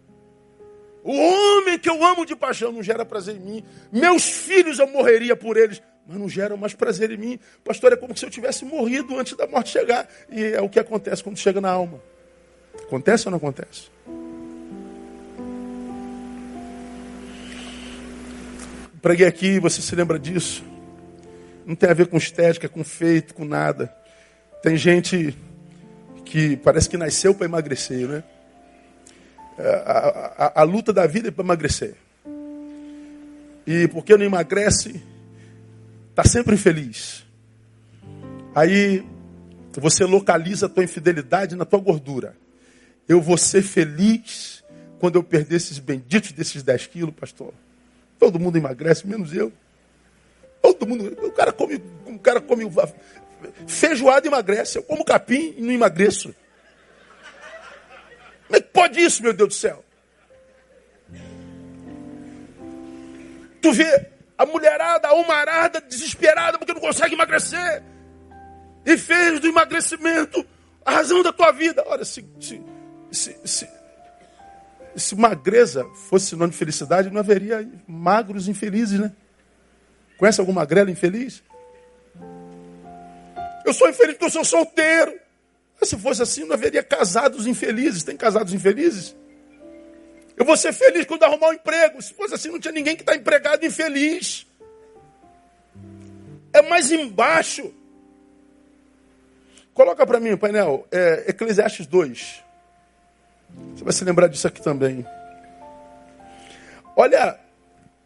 O 1.03 1.13
homem 1.13 1.79
que 1.79 1.91
eu 1.91 2.05
amo 2.05 2.25
de 2.25 2.37
paixão 2.37 2.71
não 2.71 2.83
gera 2.83 3.05
prazer 3.05 3.37
em 3.37 3.41
mim. 3.41 3.65
Meus 3.91 4.25
filhos 4.25 4.79
eu 4.79 4.87
morreria 4.87 5.35
por 5.35 5.57
eles, 5.57 5.83
mas 6.07 6.17
não 6.17 6.29
geram 6.29 6.57
mais 6.57 6.75
prazer 6.75 7.11
em 7.11 7.17
mim. 7.17 7.41
Pastor, 7.65 7.93
é 7.93 7.97
como 7.97 8.17
se 8.17 8.25
eu 8.25 8.31
tivesse 8.31 8.65
morrido 8.65 9.19
antes 9.19 9.37
da 9.37 9.47
morte 9.47 9.71
chegar. 9.71 10.09
E 10.31 10.45
é 10.45 10.61
o 10.61 10.69
que 10.69 10.79
acontece 10.79 11.23
quando 11.25 11.37
chega 11.37 11.61
na 11.61 11.71
alma. 11.71 12.01
Acontece 12.83 13.27
ou 13.27 13.31
não 13.31 13.39
acontece? 13.39 13.91
Preguei 19.01 19.27
aqui, 19.27 19.59
você 19.59 19.83
se 19.83 19.97
lembra 19.97 20.17
disso? 20.17 20.63
Não 21.67 21.75
tem 21.75 21.91
a 21.91 21.95
ver 21.95 22.07
com 22.07 22.17
estética, 22.17 22.69
com 22.69 22.85
feito, 22.85 23.35
com 23.35 23.45
nada. 23.45 23.93
Tem 24.63 24.77
gente 24.77 25.37
que 26.25 26.57
parece 26.57 26.89
que 26.89 26.97
nasceu 26.97 27.35
para 27.35 27.47
emagrecer, 27.47 28.09
né? 28.09 28.25
A, 29.59 29.63
a, 29.63 30.47
a, 30.47 30.61
a, 30.61 30.63
luta 30.63 30.93
da 30.93 31.07
vida 31.07 31.29
é 31.29 31.31
para 31.31 31.45
emagrecer. 31.45 31.97
E 33.67 33.89
porque 33.89 34.17
não 34.17 34.25
emagrece, 34.25 35.03
está 36.11 36.25
sempre 36.25 36.55
infeliz. 36.55 37.25
Aí 38.55 39.05
você 39.81 40.05
localiza 40.05 40.67
a 40.67 40.69
tua 40.69 40.85
infidelidade 40.85 41.57
na 41.57 41.65
tua 41.65 41.81
gordura. 41.81 42.37
Eu 43.09 43.21
vou 43.21 43.37
ser 43.37 43.63
feliz 43.63 44.63
quando 45.01 45.17
eu 45.17 45.25
perder 45.25 45.57
esses 45.57 45.81
benditos 45.81 46.31
desses 46.33 46.63
10 46.63 46.87
quilos, 46.87 47.15
pastor. 47.15 47.53
Todo 48.19 48.39
mundo 48.39 48.57
emagrece, 48.59 49.07
menos 49.07 49.35
eu. 49.35 49.53
Todo 50.63 50.87
mundo. 50.87 51.05
O 51.21 51.33
cara 51.33 51.53
come, 51.53 51.83
o 52.07 52.19
cara 52.21 52.41
come 52.41 52.65
feijoada 53.67 54.27
emagrece. 54.27 54.79
Eu 54.79 54.83
como 54.83 55.05
capim 55.05 55.55
e 55.57 55.63
não 55.63 55.73
emagreço. 55.73 56.35
Como 58.47 58.57
é 58.57 58.61
que 58.61 58.69
pode 58.69 59.01
isso, 59.01 59.23
meu 59.23 59.33
Deus 59.33 59.49
do 59.49 59.55
céu? 59.55 59.85
Tu 63.63 63.73
vê 63.73 64.09
a 64.37 64.45
mulherada, 64.45 65.09
a 65.09 65.15
humarada, 65.15 65.81
desesperada 65.81 66.59
porque 66.59 66.75
não 66.75 66.81
consegue 66.81 67.15
emagrecer. 67.15 67.83
E 68.85 68.99
fez 68.99 69.39
do 69.39 69.47
emagrecimento 69.47 70.45
a 70.85 70.91
razão 70.91 71.23
da 71.23 71.33
tua 71.33 71.53
vida. 71.53 71.85
Olha, 71.87 72.05
se, 72.05 72.25
se, 72.41 72.61
se, 73.11 73.37
se, 73.45 73.69
se 74.97 75.15
magreza 75.15 75.85
fosse 76.09 76.27
sinônimo 76.27 76.53
de 76.53 76.59
felicidade, 76.59 77.11
não 77.11 77.21
haveria 77.21 77.67
magros 77.87 78.49
infelizes, 78.49 78.99
né? 78.99 79.13
Conhece 80.19 80.41
algum 80.41 80.53
magrelo 80.53 80.91
infeliz? 80.91 81.43
Eu 83.65 83.73
sou 83.73 83.89
infeliz 83.89 84.15
porque 84.15 84.27
eu 84.27 84.31
sou 84.31 84.45
solteiro. 84.45 85.19
Mas 85.81 85.89
se 85.89 85.99
fosse 85.99 86.23
assim, 86.23 86.45
não 86.45 86.55
haveria 86.55 86.83
casados 86.83 87.47
infelizes. 87.47 88.03
Tem 88.03 88.17
casados 88.17 88.53
infelizes? 88.53 89.17
Eu 90.37 90.45
vou 90.45 90.57
ser 90.57 90.73
feliz 90.73 91.05
quando 91.05 91.25
arrumar 91.25 91.49
um 91.49 91.53
emprego. 91.55 92.01
Se 92.01 92.15
fosse 92.15 92.35
assim, 92.35 92.49
não 92.49 92.61
tinha 92.61 92.73
ninguém 92.73 92.97
que 92.97 93.03
está 93.03 93.15
empregado 93.15 93.65
infeliz. 93.65 94.47
É 96.53 96.63
mais 96.63 96.91
embaixo. 96.91 97.73
Coloca 99.75 100.07
para 100.07 100.21
mim, 100.21 100.37
painel, 100.37 100.87
é, 100.91 101.25
Eclesiastes 101.29 101.87
2. 101.87 102.43
Você 103.75 103.85
vai 103.85 103.93
se 103.93 104.05
lembrar 104.05 104.29
disso 104.29 104.47
aqui 104.47 104.63
também. 104.63 105.07
Olha 106.95 107.39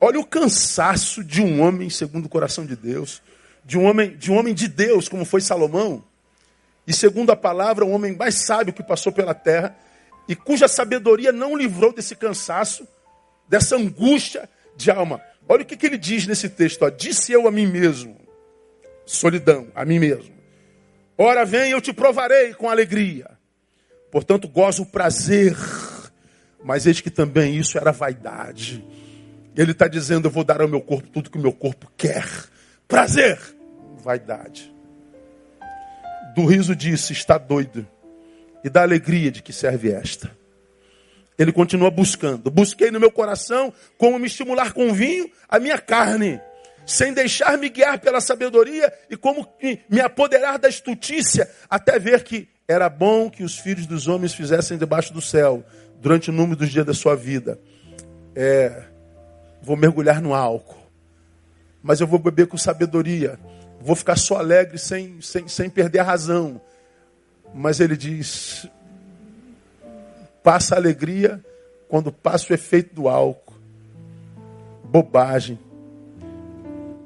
Olha 0.00 0.20
o 0.20 0.26
cansaço 0.26 1.24
de 1.24 1.40
um 1.40 1.62
homem 1.62 1.88
segundo 1.88 2.26
o 2.26 2.28
coração 2.28 2.66
de 2.66 2.76
Deus, 2.76 3.22
de 3.66 3.76
um 3.76 3.84
homem, 3.84 4.16
de 4.16 4.30
um 4.30 4.38
homem 4.38 4.54
de 4.54 4.68
Deus, 4.68 5.08
como 5.08 5.24
foi 5.24 5.40
Salomão, 5.40 6.02
e 6.86 6.92
segundo 6.92 7.30
a 7.32 7.36
palavra, 7.36 7.84
um 7.84 7.92
homem 7.92 8.14
mais 8.14 8.36
sábio 8.36 8.72
que 8.72 8.82
passou 8.82 9.10
pela 9.10 9.34
terra, 9.34 9.76
e 10.28 10.36
cuja 10.36 10.68
sabedoria 10.68 11.32
não 11.32 11.56
livrou 11.56 11.92
desse 11.92 12.14
cansaço, 12.14 12.86
dessa 13.48 13.74
angústia 13.74 14.48
de 14.76 14.88
alma. 14.88 15.20
Olha 15.48 15.62
o 15.62 15.66
que, 15.66 15.76
que 15.76 15.84
ele 15.84 15.98
diz 15.98 16.28
nesse 16.28 16.48
texto: 16.48 16.82
ó, 16.82 16.90
Disse 16.90 17.32
eu 17.32 17.48
a 17.48 17.50
mim 17.50 17.66
mesmo, 17.66 18.16
solidão, 19.04 19.66
a 19.74 19.84
mim 19.84 19.98
mesmo. 19.98 20.36
Ora 21.18 21.44
vem, 21.44 21.72
eu 21.72 21.80
te 21.80 21.92
provarei 21.92 22.54
com 22.54 22.70
alegria. 22.70 23.28
Portanto, 24.12 24.46
gozo 24.46 24.82
o 24.82 24.86
prazer, 24.86 25.56
mas 26.62 26.86
eis 26.86 27.00
que 27.00 27.10
também 27.10 27.56
isso 27.56 27.76
era 27.76 27.90
vaidade. 27.90 28.84
Ele 29.56 29.72
está 29.72 29.88
dizendo: 29.88 30.28
Eu 30.28 30.32
vou 30.32 30.44
dar 30.44 30.60
ao 30.60 30.68
meu 30.68 30.80
corpo 30.80 31.08
tudo 31.08 31.30
que 31.30 31.38
o 31.38 31.42
meu 31.42 31.52
corpo 31.52 31.90
quer. 31.96 32.28
Prazer, 32.86 33.55
vaidade. 34.06 34.72
Do 36.34 36.46
riso 36.46 36.76
disse: 36.76 37.12
Está 37.12 37.36
doido. 37.36 37.86
E 38.62 38.70
da 38.70 38.82
alegria 38.82 39.30
de 39.30 39.42
que 39.42 39.52
serve 39.52 39.92
esta. 39.92 40.30
Ele 41.38 41.52
continua 41.52 41.90
buscando. 41.90 42.50
Busquei 42.50 42.90
no 42.90 43.00
meu 43.00 43.10
coração 43.10 43.72
como 43.98 44.18
me 44.18 44.26
estimular 44.26 44.72
com 44.72 44.92
vinho 44.92 45.30
a 45.48 45.58
minha 45.58 45.78
carne, 45.78 46.40
sem 46.86 47.12
deixar-me 47.12 47.68
guiar 47.68 47.98
pela 47.98 48.20
sabedoria 48.20 48.92
e 49.10 49.16
como 49.16 49.46
me 49.90 50.00
apoderar 50.00 50.58
da 50.58 50.68
estutícia, 50.68 51.50
até 51.68 51.98
ver 51.98 52.24
que 52.24 52.48
era 52.66 52.88
bom 52.88 53.28
que 53.28 53.44
os 53.44 53.58
filhos 53.58 53.86
dos 53.86 54.08
homens 54.08 54.34
fizessem 54.34 54.78
debaixo 54.78 55.12
do 55.12 55.20
céu 55.20 55.64
durante 56.00 56.30
o 56.30 56.32
número 56.32 56.56
dos 56.56 56.70
dias 56.70 56.86
da 56.86 56.94
sua 56.94 57.14
vida. 57.14 57.60
É, 58.34 58.84
vou 59.62 59.76
mergulhar 59.76 60.20
no 60.22 60.34
álcool, 60.34 60.90
mas 61.82 62.00
eu 62.00 62.06
vou 62.06 62.18
beber 62.18 62.46
com 62.46 62.56
sabedoria, 62.56 63.38
vou 63.86 63.94
ficar 63.94 64.16
só 64.16 64.38
alegre 64.38 64.78
sem, 64.78 65.20
sem, 65.20 65.46
sem 65.46 65.70
perder 65.70 66.00
a 66.00 66.02
razão. 66.02 66.60
Mas 67.54 67.78
ele 67.78 67.96
diz: 67.96 68.68
passa 70.42 70.74
a 70.74 70.78
alegria 70.78 71.42
quando 71.88 72.10
passa 72.10 72.50
o 72.50 72.54
efeito 72.54 72.92
do 72.94 73.08
álcool. 73.08 73.54
Bobagem. 74.84 75.58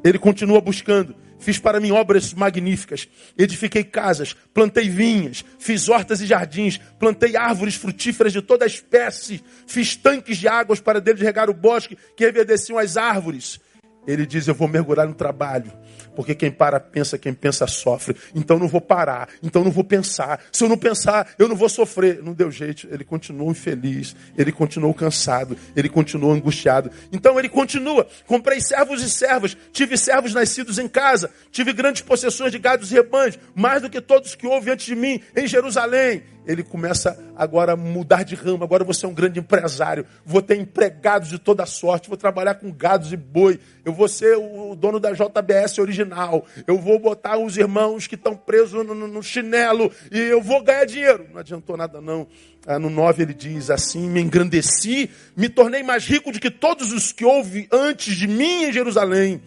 Ele 0.03 0.19
continua 0.19 0.61
buscando. 0.61 1.15
Fiz 1.39 1.59
para 1.59 1.81
mim 1.81 1.91
obras 1.91 2.33
magníficas. 2.33 3.09
Edifiquei 3.37 3.85
casas, 3.85 4.35
plantei 4.55 4.89
vinhas, 4.89 5.45
fiz 5.59 5.89
hortas 5.89 6.21
e 6.21 6.27
jardins, 6.27 6.79
plantei 6.99 7.37
árvores 7.37 7.75
frutíferas 7.75 8.33
de 8.33 8.43
toda 8.43 8.67
espécie, 8.67 9.43
fiz 9.67 9.97
tanques 9.97 10.37
de 10.37 10.49
águas 10.49 10.81
para 10.81 11.01
deles 11.01 11.23
regar 11.23 11.49
o 11.49 11.55
bosque 11.55 11.97
que 12.17 12.25
reverdeciam 12.25 12.79
as 12.79 12.97
árvores. 12.97 13.59
Ele 14.07 14.27
diz: 14.27 14.49
Eu 14.49 14.55
vou 14.55 14.69
mergulhar 14.69 15.07
no 15.07 15.15
trabalho. 15.15 15.73
Porque 16.21 16.35
quem 16.35 16.51
para 16.51 16.79
pensa, 16.79 17.17
quem 17.17 17.33
pensa 17.33 17.67
sofre. 17.67 18.15
Então 18.35 18.59
não 18.59 18.69
vou 18.69 18.79
parar, 18.83 19.31
então 19.43 19.65
não 19.65 19.71
vou 19.71 19.83
pensar. 19.83 20.39
Se 20.53 20.63
eu 20.63 20.69
não 20.69 20.77
pensar, 20.77 21.33
eu 21.39 21.49
não 21.49 21.57
vou 21.57 21.67
sofrer. 21.67 22.23
Não 22.23 22.35
deu 22.35 22.51
jeito. 22.51 22.87
Ele 22.93 23.05
continuou 23.05 23.51
infeliz, 23.51 24.15
ele 24.37 24.53
continuou 24.53 24.93
cansado, 24.93 25.57
ele 25.75 25.89
continuou 25.89 26.31
angustiado. 26.33 26.91
Então 27.11 27.39
ele 27.39 27.49
continua. 27.49 28.07
Comprei 28.27 28.61
servos 28.61 29.03
e 29.03 29.09
servas, 29.09 29.57
tive 29.73 29.97
servos 29.97 30.35
nascidos 30.35 30.79
em 30.79 30.87
casa, 30.87 31.31
tive 31.51 31.73
grandes 31.73 32.03
possessões 32.03 32.53
de 32.53 32.59
gados 32.59 32.93
e 32.93 32.97
rebanhos, 32.97 33.39
mais 33.55 33.81
do 33.81 33.89
que 33.89 34.03
todos 34.03 34.35
que 34.35 34.47
houve 34.47 34.71
antes 34.71 34.85
de 34.85 34.95
mim 34.95 35.23
em 35.35 35.47
Jerusalém 35.47 36.23
ele 36.47 36.63
começa 36.63 37.19
agora 37.37 37.73
a 37.73 37.77
mudar 37.77 38.23
de 38.23 38.35
ramo. 38.35 38.65
Agora 38.65 38.83
você 38.83 39.05
é 39.05 39.09
um 39.09 39.15
grande 39.15 39.39
empresário. 39.39 40.07
Vou 40.25 40.41
ter 40.41 40.57
empregados 40.57 41.29
de 41.29 41.39
toda 41.39 41.67
sorte. 41.67 42.09
Vou 42.09 42.17
trabalhar 42.17 42.55
com 42.55 42.73
gados 42.73 43.13
e 43.13 43.17
boi. 43.17 43.61
Eu 43.85 43.93
vou 43.93 44.09
ser 44.09 44.37
o 44.37 44.75
dono 44.75 44.99
da 44.99 45.13
JBS 45.13 45.79
original. 45.79 46.45
Eu 46.67 46.79
vou 46.79 46.99
botar 46.99 47.39
os 47.39 47.57
irmãos 47.57 48.07
que 48.07 48.15
estão 48.15 48.35
presos 48.35 48.85
no, 48.87 48.95
no, 48.95 49.23
chinelo. 49.23 49.93
E 50.11 50.19
eu 50.19 50.41
vou 50.41 50.63
ganhar 50.63 50.87
dinheiro. 50.87 51.27
Não 51.33 51.41
adiantou 51.41 51.77
nada, 51.77 52.01
não. 52.01 52.27
Ah, 52.67 52.79
no 52.79 52.91
9 52.91 53.23
ele 53.23 53.35
diz 53.35 53.71
assim: 53.71 54.09
Me 54.09 54.21
engrandeci, 54.21 55.11
me 55.37 55.49
tornei 55.49 55.83
mais 55.83 56.07
rico 56.07 56.33
do 56.33 56.41
que 56.41 56.51
todos 56.51 56.93
os 56.93 57.13
que 57.13 57.25
houve 57.25 57.69
antes 57.71 58.17
de 58.17 58.27
mim 58.27 58.65
em 58.65 58.73
Jerusalém. 58.73 59.43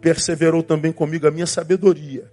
Perseverou 0.00 0.62
também 0.62 0.92
comigo 0.92 1.26
a 1.26 1.30
minha 1.30 1.46
sabedoria 1.46 2.30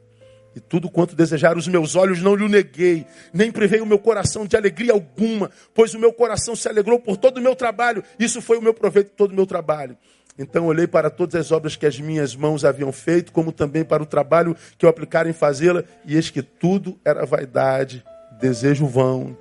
e 0.55 0.59
tudo 0.59 0.89
quanto 0.89 1.15
desejar 1.15 1.57
os 1.57 1.67
meus 1.67 1.95
olhos 1.95 2.21
não 2.21 2.35
lhe 2.35 2.47
neguei, 2.47 3.05
nem 3.33 3.51
privei 3.51 3.79
o 3.79 3.85
meu 3.85 3.97
coração 3.97 4.45
de 4.45 4.57
alegria 4.57 4.91
alguma, 4.91 5.49
pois 5.73 5.93
o 5.93 5.99
meu 5.99 6.11
coração 6.11 6.55
se 6.55 6.67
alegrou 6.67 6.99
por 6.99 7.15
todo 7.17 7.37
o 7.37 7.41
meu 7.41 7.55
trabalho. 7.55 8.03
Isso 8.19 8.41
foi 8.41 8.57
o 8.57 8.61
meu 8.61 8.73
proveito 8.73 9.11
todo 9.15 9.31
o 9.31 9.35
meu 9.35 9.45
trabalho. 9.45 9.97
Então 10.37 10.65
olhei 10.65 10.87
para 10.87 11.09
todas 11.09 11.35
as 11.35 11.51
obras 11.51 11.75
que 11.75 11.85
as 11.85 11.99
minhas 11.99 12.35
mãos 12.35 12.65
haviam 12.65 12.91
feito, 12.91 13.31
como 13.31 13.51
também 13.51 13.83
para 13.83 14.03
o 14.03 14.05
trabalho 14.05 14.55
que 14.77 14.85
eu 14.85 14.89
aplicara 14.89 15.29
em 15.29 15.33
fazê-la, 15.33 15.83
e 16.05 16.15
eis 16.15 16.29
que 16.29 16.41
tudo 16.41 16.99
era 17.05 17.25
vaidade, 17.25 18.03
desejo 18.39 18.87
vão, 18.87 19.37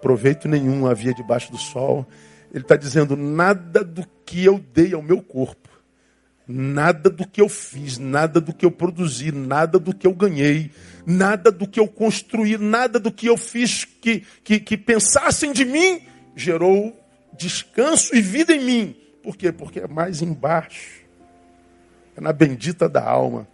proveito 0.00 0.48
nenhum 0.48 0.86
havia 0.86 1.14
debaixo 1.14 1.52
do 1.52 1.58
sol. 1.58 2.06
Ele 2.52 2.64
está 2.64 2.74
dizendo: 2.76 3.16
nada 3.16 3.84
do 3.84 4.04
que 4.24 4.44
eu 4.44 4.58
dei 4.72 4.94
ao 4.94 5.02
meu 5.02 5.22
corpo 5.22 5.69
Nada 6.52 7.08
do 7.08 7.24
que 7.24 7.40
eu 7.40 7.48
fiz, 7.48 7.96
nada 7.96 8.40
do 8.40 8.52
que 8.52 8.66
eu 8.66 8.72
produzi, 8.72 9.30
nada 9.30 9.78
do 9.78 9.94
que 9.94 10.04
eu 10.04 10.12
ganhei, 10.12 10.72
nada 11.06 11.52
do 11.52 11.64
que 11.64 11.78
eu 11.78 11.86
construí, 11.86 12.58
nada 12.58 12.98
do 12.98 13.12
que 13.12 13.28
eu 13.28 13.36
fiz 13.36 13.84
que, 13.84 14.24
que, 14.42 14.58
que 14.58 14.76
pensassem 14.76 15.52
de 15.52 15.64
mim 15.64 16.02
gerou 16.34 16.98
descanso 17.38 18.16
e 18.16 18.20
vida 18.20 18.52
em 18.52 18.64
mim. 18.64 18.96
Por 19.22 19.36
quê? 19.36 19.52
Porque 19.52 19.78
é 19.78 19.86
mais 19.86 20.22
embaixo. 20.22 21.04
É 22.16 22.20
na 22.20 22.32
bendita 22.32 22.88
da 22.88 23.08
alma. 23.08 23.46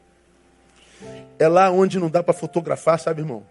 É 1.38 1.46
lá 1.46 1.70
onde 1.70 1.98
não 1.98 2.08
dá 2.08 2.22
para 2.22 2.32
fotografar, 2.32 2.98
sabe, 2.98 3.20
irmão? 3.20 3.46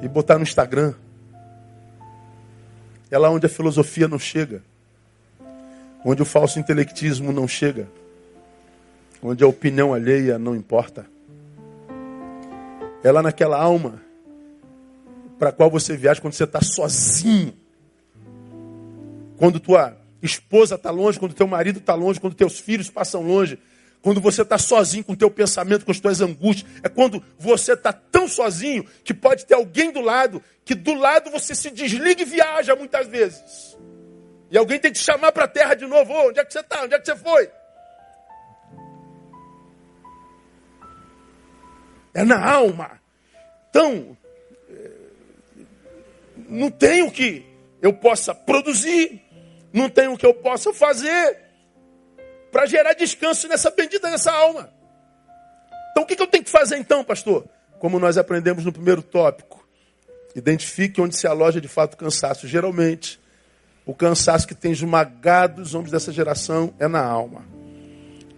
E 0.00 0.08
botar 0.08 0.38
no 0.38 0.42
Instagram. 0.42 0.94
É 3.10 3.18
lá 3.18 3.28
onde 3.28 3.44
a 3.44 3.50
filosofia 3.50 4.08
não 4.08 4.18
chega 4.18 4.62
onde 6.04 6.22
o 6.22 6.24
falso 6.24 6.58
intelectismo 6.58 7.32
não 7.32 7.46
chega, 7.46 7.88
onde 9.22 9.44
a 9.44 9.46
opinião 9.46 9.92
alheia 9.92 10.38
não 10.38 10.54
importa. 10.54 11.06
É 13.02 13.10
lá 13.10 13.22
naquela 13.22 13.60
alma 13.60 14.00
para 15.38 15.48
a 15.48 15.52
qual 15.52 15.70
você 15.70 15.96
viaja 15.96 16.20
quando 16.20 16.34
você 16.34 16.44
está 16.44 16.60
sozinho. 16.60 17.54
Quando 19.38 19.58
tua, 19.58 19.96
esposa 20.22 20.74
está 20.74 20.90
longe, 20.90 21.18
quando 21.18 21.34
teu 21.34 21.46
marido 21.46 21.78
está 21.78 21.94
longe, 21.94 22.20
quando 22.20 22.34
teus 22.34 22.58
filhos 22.58 22.90
passam 22.90 23.22
longe, 23.22 23.58
quando 24.02 24.20
você 24.20 24.42
está 24.42 24.58
sozinho 24.58 25.04
com 25.04 25.12
o 25.12 25.16
teu 25.16 25.30
pensamento, 25.30 25.84
com 25.84 25.90
as 25.90 26.00
tuas 26.00 26.20
angústias. 26.20 26.70
É 26.82 26.88
quando 26.88 27.22
você 27.38 27.72
está 27.72 27.92
tão 27.92 28.28
sozinho 28.28 28.84
que 29.04 29.12
pode 29.12 29.46
ter 29.46 29.54
alguém 29.54 29.90
do 29.92 30.00
lado, 30.00 30.42
que 30.64 30.74
do 30.74 30.94
lado 30.94 31.30
você 31.30 31.54
se 31.54 31.70
desliga 31.70 32.22
e 32.22 32.24
viaja 32.24 32.74
muitas 32.74 33.06
vezes. 33.06 33.69
E 34.50 34.58
alguém 34.58 34.80
tem 34.80 34.92
que 34.92 34.98
chamar 34.98 35.32
para 35.32 35.44
a 35.44 35.48
terra 35.48 35.74
de 35.74 35.86
novo. 35.86 36.12
Oh, 36.12 36.28
onde 36.28 36.40
é 36.40 36.44
que 36.44 36.52
você 36.52 36.60
está? 36.60 36.82
Onde 36.82 36.94
é 36.94 36.98
que 36.98 37.06
você 37.06 37.16
foi? 37.16 37.50
É 42.12 42.24
na 42.24 42.44
alma. 42.44 43.00
Então, 43.68 44.16
eh, 44.68 44.90
não 46.48 46.70
tem 46.70 47.02
o 47.02 47.10
que 47.10 47.46
eu 47.80 47.92
possa 47.92 48.34
produzir, 48.34 49.22
não 49.72 49.88
tem 49.88 50.08
o 50.08 50.16
que 50.16 50.26
eu 50.26 50.34
possa 50.34 50.72
fazer 50.72 51.38
para 52.50 52.66
gerar 52.66 52.94
descanso 52.94 53.46
nessa 53.46 53.70
bendita 53.70 54.10
nessa 54.10 54.32
alma. 54.32 54.72
Então 55.92 56.02
o 56.02 56.06
que, 56.06 56.20
eu 56.20 56.26
tenho 56.26 56.42
que 56.44 56.50
fazer 56.50 56.76
então, 56.76 57.04
pastor? 57.04 57.48
Como 57.78 57.98
nós 57.98 58.18
aprendemos 58.18 58.64
no 58.64 58.72
primeiro 58.72 59.02
tópico, 59.02 59.66
identifique 60.34 61.00
onde 61.00 61.16
se 61.16 61.26
aloja 61.26 61.60
de 61.60 61.68
fato 61.68 61.94
o 61.94 61.96
cansaço. 61.96 62.48
Geralmente, 62.48 63.19
o 63.86 63.94
cansaço 63.94 64.46
que 64.46 64.54
tem 64.54 64.72
esmagado 64.72 65.62
os 65.62 65.74
homens 65.74 65.90
dessa 65.90 66.12
geração 66.12 66.74
é 66.78 66.86
na 66.86 67.02
alma. 67.02 67.44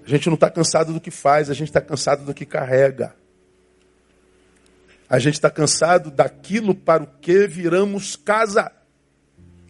A 0.05 0.09
gente 0.09 0.29
não 0.29 0.35
está 0.35 0.51
cansado 0.51 0.93
do 0.93 1.01
que 1.01 1.11
faz, 1.11 1.51
a 1.51 1.55
gente 1.55 1.69
está 1.69 1.81
cansado 1.81 2.25
do 2.25 2.35
que 2.35 2.45
carrega. 2.45 3.15
A 5.09 5.19
gente 5.19 5.35
está 5.35 5.51
cansado 5.51 6.11
daquilo 6.11 6.75
para 6.75 7.03
o 7.03 7.07
que 7.07 7.47
viramos 7.47 8.17
casa, 8.17 8.73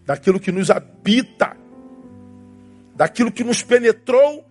daquilo 0.06 0.38
que 0.38 0.52
nos 0.52 0.70
habita 0.70 1.62
daquilo 2.94 3.32
que 3.32 3.44
nos 3.44 3.62
penetrou 3.62 4.44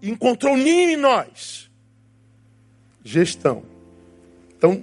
e 0.00 0.10
encontrou 0.10 0.56
ninho 0.56 0.90
em 0.90 0.96
nós. 0.96 1.70
Gestão. 3.04 3.62
Então, 4.56 4.82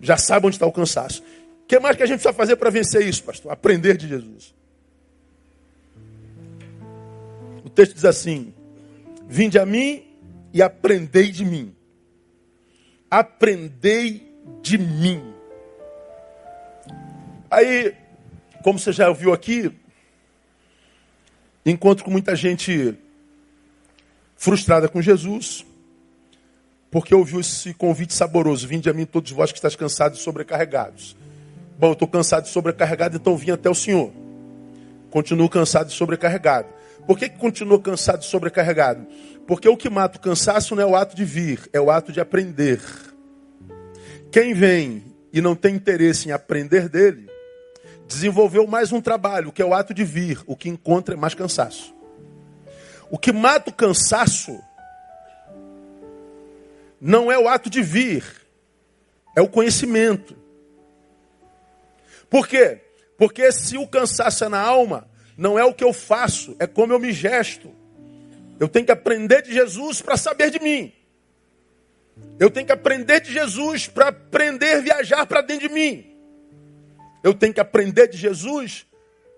já 0.00 0.16
sabe 0.16 0.46
onde 0.46 0.56
está 0.56 0.66
o 0.66 0.72
cansaço. 0.72 1.22
O 1.62 1.66
que 1.66 1.78
mais 1.78 1.96
que 1.96 2.02
a 2.02 2.06
gente 2.06 2.16
precisa 2.16 2.34
fazer 2.34 2.56
para 2.56 2.70
vencer 2.70 3.06
isso, 3.06 3.22
pastor? 3.22 3.52
Aprender 3.52 3.96
de 3.96 4.08
Jesus. 4.08 4.54
Texto 7.74 7.94
diz 7.94 8.04
assim: 8.04 8.54
Vinde 9.28 9.58
a 9.58 9.66
mim 9.66 10.04
e 10.52 10.62
aprendei 10.62 11.30
de 11.30 11.44
mim. 11.44 11.74
Aprendei 13.10 14.32
de 14.62 14.78
mim. 14.78 15.22
Aí, 17.50 17.94
como 18.62 18.78
você 18.78 18.92
já 18.92 19.08
ouviu 19.08 19.32
aqui, 19.32 19.72
Encontro 21.66 22.04
com 22.04 22.10
muita 22.10 22.36
gente 22.36 22.94
frustrada 24.36 24.86
com 24.86 25.00
Jesus, 25.00 25.64
porque 26.90 27.14
ouviu 27.14 27.40
esse 27.40 27.72
convite 27.72 28.12
saboroso: 28.12 28.68
Vinde 28.68 28.90
a 28.90 28.92
mim, 28.92 29.06
todos 29.06 29.30
vós 29.30 29.50
que 29.50 29.56
estáis 29.56 29.74
cansados 29.74 30.18
e 30.20 30.22
sobrecarregados. 30.22 31.16
Bom, 31.78 31.88
eu 31.88 31.92
estou 31.94 32.06
cansado 32.06 32.44
e 32.44 32.50
sobrecarregado, 32.50 33.16
então 33.16 33.34
vim 33.34 33.50
até 33.50 33.70
o 33.70 33.74
Senhor. 33.74 34.12
Continuo 35.10 35.48
cansado 35.48 35.88
e 35.88 35.92
sobrecarregado. 35.92 36.68
Por 37.06 37.18
que, 37.18 37.28
que 37.28 37.38
continuo 37.38 37.80
cansado 37.80 38.22
e 38.22 38.24
sobrecarregado? 38.24 39.06
Porque 39.46 39.68
o 39.68 39.76
que 39.76 39.90
mata 39.90 40.18
o 40.18 40.20
cansaço 40.20 40.74
não 40.74 40.82
é 40.82 40.86
o 40.86 40.96
ato 40.96 41.14
de 41.14 41.24
vir, 41.24 41.68
é 41.72 41.80
o 41.80 41.90
ato 41.90 42.12
de 42.12 42.20
aprender. 42.20 42.80
Quem 44.32 44.54
vem 44.54 45.04
e 45.32 45.40
não 45.40 45.54
tem 45.54 45.74
interesse 45.74 46.28
em 46.28 46.32
aprender 46.32 46.88
dele, 46.88 47.28
desenvolveu 48.06 48.66
mais 48.66 48.92
um 48.92 49.00
trabalho, 49.00 49.52
que 49.52 49.60
é 49.60 49.64
o 49.64 49.74
ato 49.74 49.92
de 49.92 50.04
vir. 50.04 50.40
O 50.46 50.56
que 50.56 50.68
encontra 50.68 51.14
é 51.14 51.18
mais 51.18 51.34
cansaço. 51.34 51.94
O 53.10 53.18
que 53.18 53.32
mata 53.32 53.70
o 53.70 53.74
cansaço 53.74 54.58
não 57.00 57.30
é 57.30 57.38
o 57.38 57.48
ato 57.48 57.68
de 57.68 57.82
vir, 57.82 58.24
é 59.36 59.42
o 59.42 59.48
conhecimento. 59.48 60.34
Por 62.30 62.48
quê? 62.48 62.80
Porque 63.18 63.52
se 63.52 63.76
o 63.76 63.86
cansaço 63.86 64.44
é 64.44 64.48
na 64.48 64.60
alma, 64.60 65.06
não 65.36 65.58
é 65.58 65.64
o 65.64 65.74
que 65.74 65.84
eu 65.84 65.92
faço, 65.92 66.56
é 66.58 66.66
como 66.66 66.92
eu 66.92 66.98
me 66.98 67.12
gesto. 67.12 67.70
Eu 68.58 68.68
tenho 68.68 68.86
que 68.86 68.92
aprender 68.92 69.42
de 69.42 69.52
Jesus 69.52 70.00
para 70.00 70.16
saber 70.16 70.50
de 70.50 70.60
mim. 70.60 70.92
Eu 72.38 72.50
tenho 72.50 72.66
que 72.66 72.72
aprender 72.72 73.20
de 73.20 73.32
Jesus 73.32 73.88
para 73.88 74.08
aprender 74.08 74.76
a 74.76 74.80
viajar 74.80 75.26
para 75.26 75.40
dentro 75.40 75.68
de 75.68 75.74
mim. 75.74 76.06
Eu 77.22 77.34
tenho 77.34 77.54
que 77.54 77.60
aprender 77.60 78.08
de 78.08 78.16
Jesus, 78.16 78.86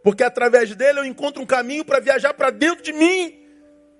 porque 0.03 0.23
através 0.23 0.75
dele 0.75 1.01
eu 1.01 1.05
encontro 1.05 1.43
um 1.43 1.47
caminho 1.47 1.85
para 1.85 2.01
viajar 2.01 2.35
para 2.35 2.51
dentro 2.51 2.83
de 2.83 2.93
mim, 2.93 3.35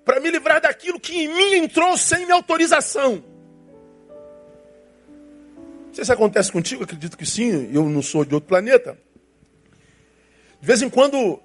para 0.05 0.19
me 0.19 0.29
livrar 0.29 0.61
daquilo 0.61 0.99
que 0.99 1.17
em 1.17 1.27
mim 1.27 1.55
entrou 1.55 1.97
sem 1.97 2.25
minha 2.25 2.35
autorização. 2.35 3.23
Não 5.87 5.93
sei 5.93 6.05
se 6.05 6.11
acontece 6.11 6.51
contigo, 6.51 6.83
acredito 6.83 7.17
que 7.17 7.25
sim, 7.25 7.71
eu 7.73 7.89
não 7.89 8.03
sou 8.03 8.23
de 8.23 8.35
outro 8.35 8.47
planeta. 8.47 8.97
De 10.59 10.67
vez 10.67 10.81
em 10.81 10.89
quando 10.89 11.39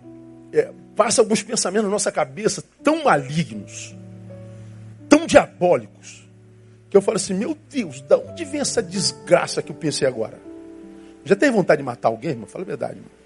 é, 0.53 0.71
passa 0.95 1.23
alguns 1.23 1.43
pensamentos 1.43 1.85
na 1.85 1.91
nossa 1.91 2.12
cabeça 2.12 2.62
tão 2.83 3.05
malignos, 3.05 3.95
tão 5.09 5.27
diabólicos, 5.27 6.29
que 6.91 6.97
eu 6.97 7.01
falo 7.03 7.17
assim, 7.17 7.33
meu 7.33 7.57
Deus, 7.71 8.03
da 8.03 8.19
onde 8.19 8.45
vem 8.45 8.61
essa 8.61 8.83
desgraça 8.83 9.62
que 9.62 9.71
eu 9.71 9.77
pensei 9.77 10.07
agora? 10.07 10.38
Já 11.25 11.35
teve 11.35 11.53
vontade 11.53 11.79
de 11.79 11.85
matar 11.85 12.09
alguém, 12.09 12.33
irmão? 12.33 12.47
Fala 12.47 12.65
a 12.65 12.67
verdade, 12.67 12.99
irmão. 12.99 13.23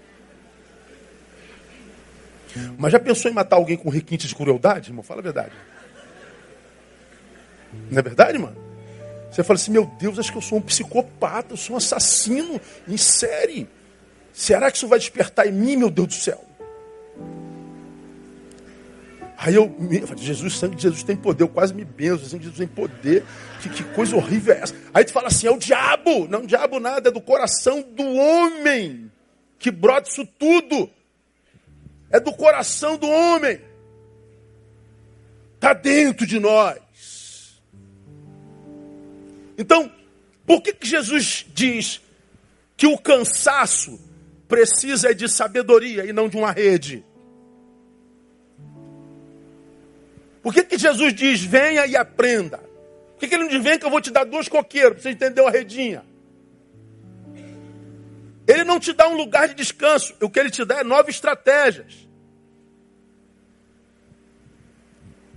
Mas 2.77 2.91
já 2.91 2.99
pensou 2.99 3.29
em 3.29 3.33
matar 3.33 3.57
alguém 3.57 3.75
com 3.75 3.89
requinte 3.89 4.27
de 4.27 4.33
crueldade, 4.33 4.89
irmão? 4.89 5.03
Fala 5.03 5.19
a 5.19 5.23
verdade. 5.23 5.51
Não 7.91 7.99
é 7.99 8.01
verdade, 8.01 8.37
mano? 8.37 8.55
Você 9.29 9.43
fala 9.43 9.59
assim, 9.59 9.71
meu 9.71 9.85
Deus, 9.85 10.17
acho 10.17 10.31
que 10.31 10.37
eu 10.37 10.41
sou 10.41 10.57
um 10.57 10.61
psicopata, 10.61 11.53
eu 11.53 11.57
sou 11.57 11.73
um 11.73 11.77
assassino 11.77 12.59
em 12.87 12.97
série. 12.97 13.67
Será 14.31 14.71
que 14.71 14.77
isso 14.77 14.87
vai 14.87 14.97
despertar 14.97 15.45
em 15.45 15.51
mim, 15.51 15.75
meu 15.75 15.89
Deus 15.89 16.07
do 16.07 16.13
céu? 16.13 16.46
Aí 19.37 19.53
eu, 19.53 19.71
Jesus, 20.17 20.55
o 20.55 20.57
sangue 20.57 20.75
de 20.75 20.81
Jesus 20.81 21.03
tem 21.03 21.15
poder, 21.15 21.43
eu 21.43 21.47
quase 21.47 21.71
me 21.71 21.85
benzo, 21.85 22.25
sangue 22.25 22.45
de 22.45 22.49
Jesus 22.49 22.57
tem 22.57 22.67
poder. 22.67 23.23
Que, 23.61 23.69
que 23.69 23.83
coisa 23.93 24.15
horrível 24.15 24.55
é 24.55 24.61
essa? 24.61 24.75
Aí 24.91 25.05
tu 25.05 25.13
fala 25.13 25.27
assim, 25.27 25.45
é 25.45 25.51
o 25.51 25.59
diabo. 25.59 26.27
Não, 26.27 26.41
o 26.41 26.47
diabo 26.47 26.79
nada, 26.79 27.09
é 27.09 27.11
do 27.11 27.21
coração 27.21 27.83
do 27.83 28.03
homem 28.03 29.11
que 29.59 29.69
brota 29.69 30.09
isso 30.09 30.25
tudo. 30.25 30.89
É 32.09 32.19
do 32.19 32.33
coração 32.33 32.97
do 32.97 33.07
homem. 33.07 33.61
Está 35.55 35.73
dentro 35.73 36.25
de 36.25 36.39
nós. 36.39 37.61
Então, 39.55 39.91
por 40.45 40.61
que, 40.61 40.73
que 40.73 40.87
Jesus 40.87 41.45
diz 41.53 42.01
que 42.75 42.87
o 42.87 42.97
cansaço 42.97 43.99
precisa 44.47 45.13
de 45.13 45.27
sabedoria 45.27 46.05
e 46.05 46.13
não 46.13 46.27
de 46.27 46.37
uma 46.37 46.51
rede? 46.51 47.03
Por 50.41 50.53
que, 50.53 50.63
que 50.63 50.77
Jesus 50.77 51.13
diz, 51.13 51.43
venha 51.43 51.85
e 51.85 51.95
aprenda? 51.95 52.57
Por 52.57 53.19
que, 53.19 53.27
que 53.27 53.35
ele 53.35 53.43
não 53.43 53.49
diz, 53.49 53.63
vem 53.63 53.79
que 53.79 53.85
eu 53.85 53.89
vou 53.89 54.01
te 54.01 54.11
dar 54.11 54.23
dois 54.23 54.47
coqueiros, 54.47 54.93
para 54.93 55.01
você 55.01 55.09
entender 55.09 55.41
a 55.41 55.49
redinha? 55.49 56.05
Ele 58.47 58.63
não 58.63 58.79
te 58.79 58.93
dá 58.93 59.07
um 59.09 59.15
lugar 59.15 59.47
de 59.49 59.55
descanso, 59.55 60.15
o 60.21 60.29
que 60.29 60.39
ele 60.39 60.49
te 60.49 60.63
dá 60.63 60.79
é 60.79 60.83
nove 60.83 61.11
estratégias. 61.11 62.07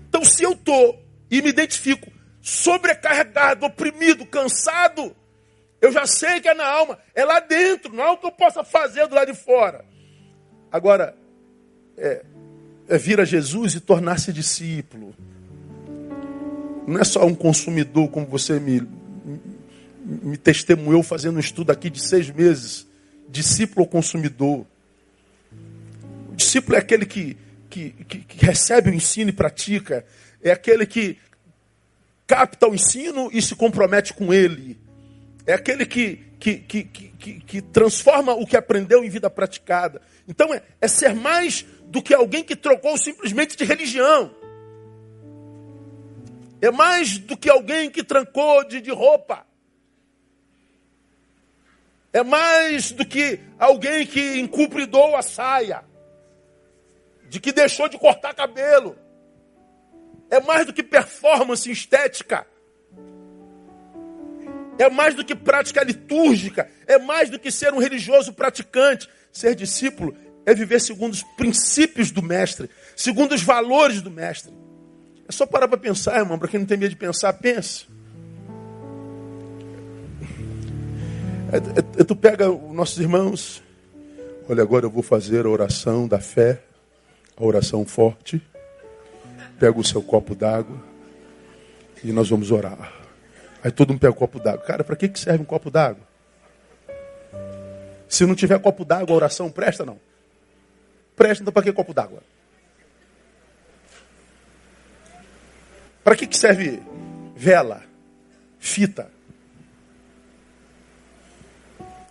Então, 0.09 0.25
se 0.25 0.43
eu 0.43 0.53
estou 0.53 1.03
e 1.31 1.41
me 1.41 1.49
identifico 1.49 2.11
sobrecarregado, 2.43 3.67
oprimido, 3.67 4.27
cansado, 4.27 5.15
eu 5.81 5.91
já 5.91 6.07
sei 6.07 6.41
que 6.41 6.49
é 6.49 6.55
na 6.55 6.67
alma, 6.67 6.99
é 7.15 7.25
lá 7.25 7.41
dentro, 7.41 7.93
não 7.93 8.05
é 8.05 8.11
o 8.11 8.17
que 8.17 8.27
eu 8.27 8.33
possa 8.33 8.63
fazer 8.63 9.07
do 9.07 9.15
lado 9.15 9.33
de 9.33 9.39
fora. 9.39 9.85
Agora, 10.71 11.17
é, 11.97 12.25
é 12.91 12.99
vir 12.99 13.21
a 13.21 13.25
Jesus 13.25 13.77
e 13.77 13.81
tornar-se 13.81 14.33
discípulo. 14.33 15.15
Não 16.87 16.99
é 16.99 17.05
só 17.05 17.25
um 17.25 17.37
consumidor, 17.37 18.09
como 18.09 18.27
você 18.27 18.59
me, 18.59 18.83
me 20.05 20.37
testemunhou 20.37 21.01
fazendo 21.03 21.37
um 21.37 21.41
estudo 21.41 21.71
aqui 21.71 21.89
de 21.89 22.03
seis 22.03 22.29
meses. 22.29 22.87
Discípulo 23.29 23.83
ou 23.83 23.87
consumidor. 23.87 24.67
O 26.31 26.35
discípulo 26.35 26.77
é 26.77 26.81
aquele 26.81 27.07
que, 27.07 27.37
que, 27.71 27.91
que, 27.91 28.19
que 28.19 28.45
recebe 28.45 28.91
o 28.91 28.95
ensino 28.95 29.31
e 29.31 29.33
pratica. 29.33 30.05
É 30.43 30.51
aquele 30.51 30.85
que 30.85 31.17
capta 32.27 32.67
o 32.67 32.75
ensino 32.75 33.31
e 33.33 33.41
se 33.41 33.55
compromete 33.55 34.13
com 34.13 34.35
ele. 34.35 34.77
É 35.47 35.53
aquele 35.53 35.87
que, 35.87 36.25
que, 36.41 36.57
que, 36.57 36.85
que, 36.85 37.41
que, 37.41 37.63
transforma 37.63 38.35
o 38.35 38.45
que 38.45 38.57
aprendeu 38.57 39.05
em 39.05 39.09
vida 39.09 39.31
praticada. 39.31 40.03
Então 40.27 40.53
é, 40.53 40.63
é 40.81 40.89
ser 40.89 41.15
mais 41.15 41.65
do 41.91 42.01
que 42.01 42.15
alguém 42.15 42.45
que 42.45 42.55
trocou 42.55 42.97
simplesmente 42.97 43.57
de 43.57 43.65
religião. 43.65 44.33
É 46.63 46.71
mais 46.71 47.19
do 47.19 47.37
que 47.37 47.51
alguém 47.51 47.91
que 47.91 48.05
trancou 48.05 48.63
de, 48.65 48.81
de 48.81 48.93
roupa. 48.93 49.45
É 52.13 52.23
mais 52.23 52.93
do 52.93 53.05
que 53.05 53.41
alguém 53.59 54.07
que 54.07 54.39
encupridou 54.39 55.17
a 55.17 55.23
saia. 55.23 55.85
de 57.29 57.39
que 57.41 57.53
deixou 57.53 57.89
de 57.89 57.99
cortar 57.99 58.35
cabelo. 58.35 58.97
É 60.29 60.41
mais 60.41 60.67
do 60.67 60.73
que 60.73 60.83
performance 60.83 61.71
estética. 61.71 62.47
É 64.79 64.89
mais 64.89 65.15
do 65.15 65.25
que 65.25 65.35
prática 65.35 65.83
litúrgica. 65.83 66.71
É 66.87 66.99
mais 66.99 67.31
do 67.31 67.39
que 67.39 67.51
ser 67.51 67.73
um 67.73 67.79
religioso 67.79 68.33
praticante. 68.33 69.09
Ser 69.33 69.55
discípulo 69.55 70.17
é 70.51 70.55
viver 70.55 70.81
segundo 70.81 71.13
os 71.13 71.23
princípios 71.23 72.11
do 72.11 72.23
Mestre, 72.23 72.69
segundo 72.97 73.35
os 73.35 73.43
valores 73.43 74.03
do 74.03 74.11
Mestre. 74.11 74.53
É 75.29 75.33
só 75.33 75.47
parar 75.47 75.69
para 75.69 75.79
pensar, 75.79 76.19
irmão. 76.19 76.39
Para 76.39 76.49
quem 76.49 76.59
não 76.59 76.67
tem 76.67 76.77
medo 76.77 76.91
de 76.91 76.97
pensar, 76.97 77.33
pense. 77.35 77.87
É, 81.53 81.57
é, 81.57 82.01
é, 82.01 82.05
tu 82.05 82.17
pega 82.17 82.51
os 82.51 82.75
nossos 82.75 82.99
irmãos. 82.99 83.63
Olha, 84.49 84.63
agora 84.63 84.87
eu 84.87 84.91
vou 84.91 85.05
fazer 85.05 85.47
a 85.47 85.49
oração 85.49 86.09
da 86.09 86.19
fé, 86.19 86.61
a 87.37 87.45
oração 87.45 87.85
forte. 87.85 88.43
Pega 89.61 89.79
o 89.79 89.85
seu 89.85 90.03
copo 90.03 90.35
d'água 90.35 90.83
e 92.03 92.11
nós 92.11 92.29
vamos 92.29 92.51
orar. 92.51 92.93
Aí 93.63 93.71
todo 93.71 93.91
mundo 93.91 94.01
pega 94.01 94.13
o 94.13 94.17
copo 94.17 94.41
d'água. 94.41 94.65
Cara, 94.65 94.83
para 94.83 94.97
que, 94.97 95.09
que 95.09 95.21
serve 95.21 95.43
um 95.43 95.47
copo 95.47 95.71
d'água? 95.71 96.03
Se 98.09 98.27
não 98.27 98.35
tiver 98.35 98.59
copo 98.59 98.85
d'água, 98.85 99.15
a 99.15 99.17
oração 99.17 99.49
presta 99.49 99.85
não? 99.85 100.10
Presta, 101.21 101.43
então 101.43 101.53
para 101.53 101.65
que 101.65 101.73
copo 101.75 101.93
d'água? 101.93 102.23
Para 106.03 106.17
que, 106.17 106.27
que 106.27 106.35
serve 106.35 106.83
vela, 107.37 107.83
fita? 108.59 109.11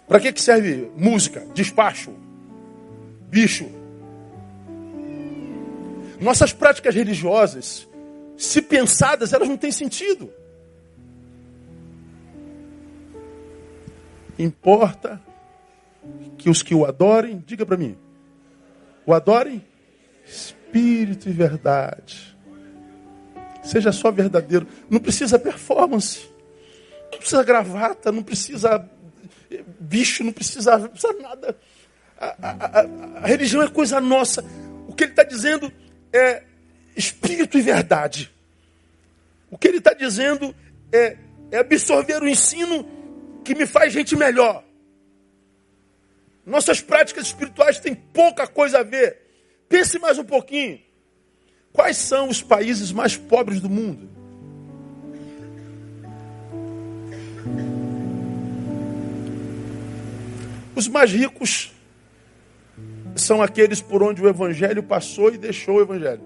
Para 0.07 0.19
que, 0.19 0.31
que 0.31 0.39
serve 0.39 0.91
música, 0.95 1.43
despacho, 1.55 2.13
bicho? 3.31 3.67
Nossas 6.21 6.53
práticas 6.53 6.93
religiosas, 6.93 7.89
se 8.37 8.61
pensadas, 8.61 9.33
elas 9.33 9.49
não 9.49 9.57
têm 9.57 9.71
sentido. 9.71 10.31
Importa 14.37 15.19
que 16.37 16.47
os 16.47 16.61
que 16.61 16.75
o 16.75 16.85
adorem, 16.85 17.43
diga 17.43 17.65
para 17.65 17.75
mim, 17.75 17.97
o 19.09 19.13
adorem 19.13 19.65
espírito 20.23 21.27
e 21.27 21.31
verdade. 21.31 22.37
Seja 23.63 23.91
só 23.91 24.11
verdadeiro. 24.11 24.67
Não 24.87 24.99
precisa 24.99 25.39
performance. 25.39 26.29
Não 27.11 27.17
precisa 27.17 27.43
gravata, 27.43 28.11
não 28.11 28.21
precisa 28.21 28.87
bicho, 29.79 30.23
não 30.23 30.31
precisa, 30.31 30.77
não 30.77 30.89
precisa 30.89 31.13
nada. 31.13 31.57
A, 32.19 32.35
a, 32.39 32.81
a, 32.81 32.87
a 33.23 33.27
religião 33.27 33.63
é 33.63 33.67
coisa 33.67 33.99
nossa. 33.99 34.45
O 34.87 34.93
que 34.93 35.05
ele 35.05 35.11
está 35.13 35.23
dizendo 35.23 35.73
é 36.13 36.43
espírito 36.95 37.57
e 37.57 37.61
verdade. 37.61 38.31
O 39.49 39.57
que 39.57 39.69
ele 39.69 39.79
está 39.79 39.93
dizendo 39.93 40.55
é, 40.91 41.17
é 41.51 41.57
absorver 41.57 42.21
o 42.21 42.27
ensino 42.27 42.87
que 43.43 43.55
me 43.55 43.65
faz 43.65 43.91
gente 43.91 44.15
melhor. 44.15 44.63
Nossas 46.49 46.81
práticas 46.81 47.27
espirituais 47.27 47.79
têm 47.79 47.93
pouca 47.93 48.47
coisa 48.47 48.79
a 48.79 48.83
ver. 48.83 49.19
Pense 49.69 49.99
mais 49.99 50.17
um 50.17 50.23
pouquinho. 50.23 50.79
Quais 51.71 51.95
são 51.95 52.27
os 52.27 52.41
países 52.41 52.91
mais 52.91 53.15
pobres 53.15 53.61
do 53.61 53.69
mundo? 53.69 54.09
Os 60.75 60.87
mais 60.87 61.11
ricos 61.11 61.71
são 63.15 63.43
aqueles 63.43 63.79
por 63.79 64.01
onde 64.01 64.23
o 64.23 64.27
evangelho 64.27 64.81
passou 64.81 65.31
e 65.31 65.37
deixou 65.37 65.75
o 65.75 65.81
evangelho. 65.81 66.23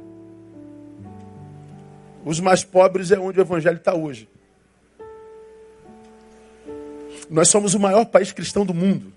Os 2.23 2.39
mais 2.39 2.63
pobres 2.63 3.11
é 3.11 3.19
onde 3.19 3.39
o 3.39 3.41
evangelho 3.41 3.77
está 3.77 3.93
hoje. 3.93 4.29
Nós 7.29 7.49
somos 7.49 7.73
o 7.73 7.79
maior 7.79 8.05
país 8.05 8.31
cristão 8.31 8.65
do 8.65 8.73
mundo. 8.73 9.12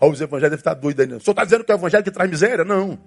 Olha, 0.00 0.12
os 0.12 0.20
evangélicos 0.20 0.50
devem 0.50 0.58
estar 0.58 0.74
doidos 0.74 1.02
ainda. 1.02 1.16
O 1.18 1.20
senhor 1.20 1.32
está 1.32 1.44
dizendo 1.44 1.64
que 1.64 1.72
é 1.72 1.74
o 1.74 1.78
evangelho 1.78 2.04
que 2.04 2.10
traz 2.10 2.30
miséria? 2.30 2.64
Não. 2.64 2.98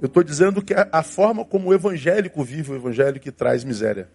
Eu 0.00 0.06
estou 0.06 0.22
dizendo 0.22 0.62
que 0.62 0.74
é 0.74 0.88
a 0.92 1.02
forma 1.02 1.44
como 1.44 1.70
o 1.70 1.74
evangélico 1.74 2.44
vive 2.44 2.72
o 2.72 2.76
evangelho 2.76 3.18
que 3.18 3.32
traz 3.32 3.64
miséria. 3.64 4.08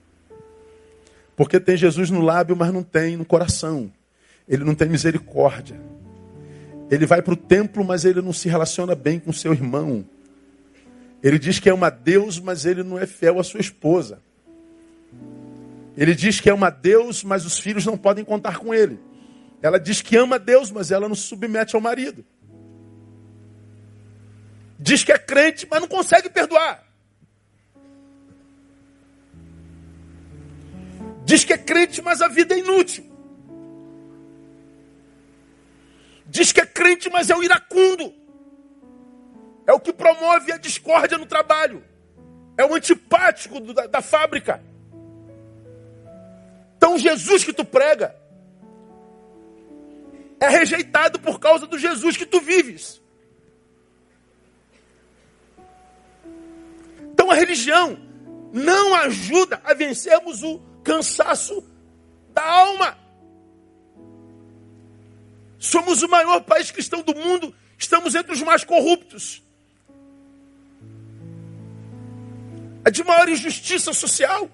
Porque 1.36 1.60
tem 1.60 1.76
Jesus 1.76 2.10
no 2.10 2.22
lábio, 2.22 2.56
mas 2.56 2.72
não 2.72 2.84
tem 2.84 3.18
no 3.18 3.26
coração. 3.26 3.92
Ele 4.48 4.64
não 4.64 4.76
tem 4.76 4.88
misericórdia. 4.88 5.80
Ele 6.90 7.06
vai 7.06 7.22
para 7.22 7.34
o 7.34 7.38
templo, 7.38 7.84
mas 7.84 8.06
ele 8.06 8.22
não 8.22 8.32
se 8.32 8.48
relaciona 8.48 8.96
bem 8.96 9.20
com 9.20 9.34
seu 9.34 9.54
irmão. 9.54 10.06
Ele 11.24 11.40
diz 11.40 11.60
que 11.60 11.70
é 11.70 11.74
uma 11.74 11.90
Deus, 11.90 12.40
mas 12.40 12.66
ele 12.66 12.84
não 12.84 12.98
é 12.98 13.06
fiel 13.06 13.40
à 13.40 13.44
sua 13.44 13.60
esposa. 13.60 14.20
Ele 15.98 16.16
diz 16.16 16.40
que 16.40 16.50
é 16.50 16.54
uma 16.54 16.70
Deus, 16.70 17.24
mas 17.24 17.46
os 17.46 17.60
filhos 17.60 17.86
não 17.86 17.98
podem 17.98 18.24
contar 18.24 18.58
com 18.58 18.74
ele. 18.74 19.00
Ela 19.62 19.80
diz 19.80 20.02
que 20.02 20.18
ama 20.18 20.40
Deus, 20.40 20.72
mas 20.72 20.92
ela 20.92 21.08
não 21.08 21.16
se 21.16 21.24
submete 21.24 21.76
ao 21.76 21.82
marido. 21.82 22.26
Diz 24.80 25.04
que 25.04 25.12
é 25.12 25.18
crente, 25.20 25.68
mas 25.70 25.80
não 25.80 25.88
consegue 25.88 26.30
perdoar. 26.30 26.84
Diz 31.24 31.44
que 31.44 31.54
é 31.54 31.58
crente, 31.58 32.02
mas 32.02 32.22
a 32.22 32.28
vida 32.28 32.56
é 32.56 32.60
inútil. 32.60 33.06
Diz 36.26 36.52
que 36.52 36.62
é 36.62 36.66
crente, 36.66 37.10
mas 37.10 37.30
é 37.30 37.36
o 37.36 37.44
iracundo. 37.44 38.12
É 39.68 39.74
o 39.74 39.80
que 39.80 39.94
promove 39.94 40.52
a 40.52 40.58
discórdia 40.58 41.18
no 41.18 41.28
trabalho. 41.28 41.84
É 42.58 42.66
o 42.66 42.74
antipático 42.74 43.60
da, 43.60 43.86
da 43.86 44.02
fábrica. 44.02 44.64
Então, 46.78 46.98
Jesus 46.98 47.44
que 47.44 47.54
tu 47.54 47.64
prega 47.64 48.21
é 50.42 50.50
rejeitado 50.50 51.20
por 51.20 51.40
causa 51.40 51.68
do 51.68 51.78
Jesus 51.78 52.18
que 52.18 52.26
tu 52.26 52.42
vives. 52.42 53.00
Então 57.14 57.30
a 57.30 57.36
religião 57.36 58.00
não 58.52 58.96
ajuda 58.96 59.62
a 59.64 59.76
vencermos 59.76 60.42
o 60.42 60.60
cansaço 60.84 61.64
da 62.34 62.44
alma. 62.44 62.98
Somos 65.60 66.02
o 66.02 66.10
maior 66.10 66.42
país 66.42 66.72
cristão 66.72 67.04
do 67.04 67.14
mundo, 67.14 67.54
estamos 67.78 68.16
entre 68.16 68.34
os 68.34 68.42
mais 68.42 68.64
corruptos. 68.64 69.44
É 72.84 72.90
de 72.90 73.04
maior 73.04 73.30
injustiça 73.30 73.94
social. 73.94 74.50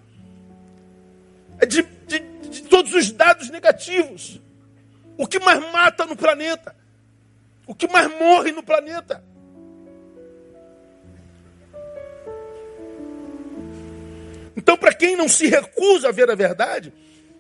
É 1.60 1.66
de, 1.66 1.82
de, 1.82 2.20
de 2.50 2.64
todos 2.64 2.94
os 2.94 3.10
dados 3.10 3.50
negativos. 3.50 4.42
O 5.18 5.26
que 5.26 5.40
mais 5.40 5.60
mata 5.72 6.06
no 6.06 6.16
planeta? 6.16 6.76
O 7.66 7.74
que 7.74 7.88
mais 7.88 8.08
morre 8.20 8.52
no 8.52 8.64
planeta? 8.64 9.24
Então, 14.56 14.78
para 14.78 14.94
quem 14.94 15.16
não 15.16 15.28
se 15.28 15.48
recusa 15.48 16.10
a 16.10 16.12
ver 16.12 16.30
a 16.30 16.36
verdade, 16.36 16.94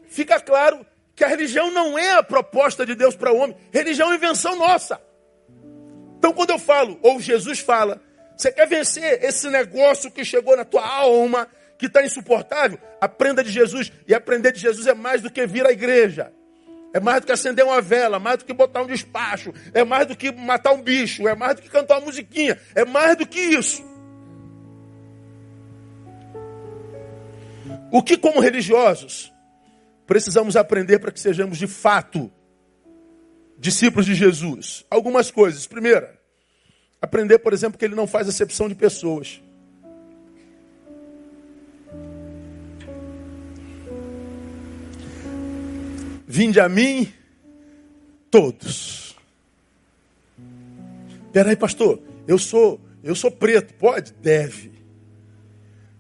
fica 0.07 0.39
claro 0.39 0.86
que 1.15 1.23
a 1.23 1.28
religião 1.28 1.71
não 1.71 1.97
é 1.97 2.11
a 2.11 2.23
proposta 2.23 2.86
de 2.86 2.93
Deus 2.95 3.15
para 3.15 3.34
o 3.34 3.38
homem, 3.38 3.57
religião 3.71 4.11
é 4.11 4.15
invenção 4.15 4.55
nossa. 4.55 5.01
Então, 6.17 6.32
quando 6.34 6.51
eu 6.51 6.59
falo, 6.59 6.99
ou 7.01 7.19
Jesus 7.19 7.59
fala, 7.59 8.01
você 8.36 8.51
quer 8.51 8.67
vencer 8.67 9.23
esse 9.23 9.49
negócio 9.49 10.11
que 10.11 10.23
chegou 10.23 10.55
na 10.55 10.63
tua 10.63 10.88
alma, 10.88 11.47
que 11.78 11.88
está 11.88 12.03
insuportável? 12.03 12.80
Aprenda 13.01 13.43
de 13.43 13.51
Jesus. 13.51 13.91
E 14.07 14.13
aprender 14.13 14.51
de 14.51 14.59
Jesus 14.59 14.86
é 14.88 14.93
mais 14.93 15.21
do 15.21 15.32
que 15.32 15.45
vir 15.47 15.65
à 15.65 15.71
igreja. 15.71 16.32
É 16.94 17.00
mais 17.00 17.22
do 17.22 17.28
que 17.28 17.32
acender 17.32 17.66
uma 17.66 17.82
vela, 17.82 18.20
mais 18.20 18.38
do 18.38 18.46
que 18.46 18.54
botar 18.54 18.82
um 18.82 18.88
despacho, 18.88 19.54
é 19.74 19.84
mais 19.84 20.08
do 20.08 20.16
que 20.16 20.32
matar 20.32 20.72
um 20.72 20.82
bicho, 20.82 21.28
é 21.28 21.36
mais 21.36 21.56
do 21.56 21.62
que 21.62 21.70
cantar 21.70 22.00
uma 22.00 22.06
musiquinha, 22.06 22.60
é 22.74 22.86
mais 22.86 23.16
do 23.18 23.28
que 23.28 23.40
isso. 23.40 23.84
O 27.92 28.02
que, 28.02 28.18
como 28.18 28.40
religiosos, 28.40 29.32
precisamos 30.06 30.56
aprender 30.56 31.00
para 31.00 31.12
que 31.12 31.20
sejamos 31.20 31.58
de 31.58 31.68
fato 31.68 32.32
discípulos 33.58 34.06
de 34.06 34.16
Jesus? 34.16 34.86
Algumas 34.90 35.32
coisas. 35.32 35.68
Primeira, 35.68 36.20
aprender, 37.02 37.40
por 37.40 37.54
exemplo, 37.54 37.78
que 37.78 37.86
ele 37.86 37.96
não 37.96 38.08
faz 38.08 38.28
acepção 38.28 38.68
de 38.68 38.76
pessoas. 38.76 39.42
Vinde 46.28 46.59
a 46.59 46.67
mim 46.67 47.11
todos. 48.30 49.15
Peraí, 51.32 51.55
pastor, 51.55 52.01
eu 52.28 52.38
sou, 52.38 52.82
eu 53.01 53.15
sou 53.15 53.32
preto, 53.32 53.73
pode? 53.75 54.11
Deve. 54.13 54.73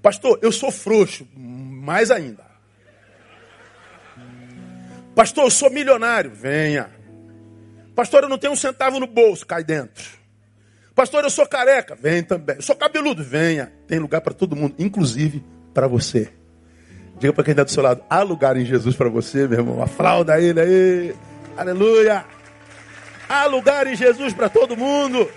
Pastor, 0.01 0.37
eu 0.41 0.51
sou 0.51 0.69
frouxo, 0.69 1.25
mais 1.35 2.11
ainda. 2.11 2.45
Pastor, 5.15 5.45
eu 5.45 5.51
sou 5.51 5.69
milionário, 5.69 6.31
venha. 6.31 6.91
Pastor, 7.95 8.23
eu 8.23 8.29
não 8.29 8.37
tenho 8.37 8.53
um 8.53 8.57
centavo 8.57 8.99
no 8.99 9.07
bolso, 9.07 9.45
cai 9.45 9.63
dentro. 9.63 10.17
Pastor, 10.93 11.23
eu 11.23 11.29
sou 11.29 11.45
careca. 11.45 11.95
Vem 11.95 12.23
também. 12.23 12.55
Eu 12.55 12.61
sou 12.63 12.75
cabeludo. 12.75 13.23
Venha. 13.23 13.71
Tem 13.87 13.99
lugar 13.99 14.19
para 14.19 14.33
todo 14.33 14.55
mundo, 14.55 14.73
inclusive 14.79 15.43
para 15.71 15.87
você. 15.87 16.33
Diga 17.19 17.33
para 17.33 17.43
quem 17.43 17.51
está 17.51 17.63
do 17.63 17.71
seu 17.71 17.83
lado: 17.83 18.03
há 18.09 18.21
lugar 18.21 18.57
em 18.57 18.65
Jesus 18.65 18.95
para 18.95 19.09
você, 19.09 19.47
meu 19.47 19.59
irmão. 19.59 19.81
Aplauda 19.81 20.39
ele 20.39 20.59
aí. 20.59 21.15
Aleluia. 21.57 22.25
Há 23.27 23.45
lugar 23.45 23.87
em 23.87 23.95
Jesus 23.95 24.33
para 24.33 24.49
todo 24.49 24.77
mundo. 24.77 25.27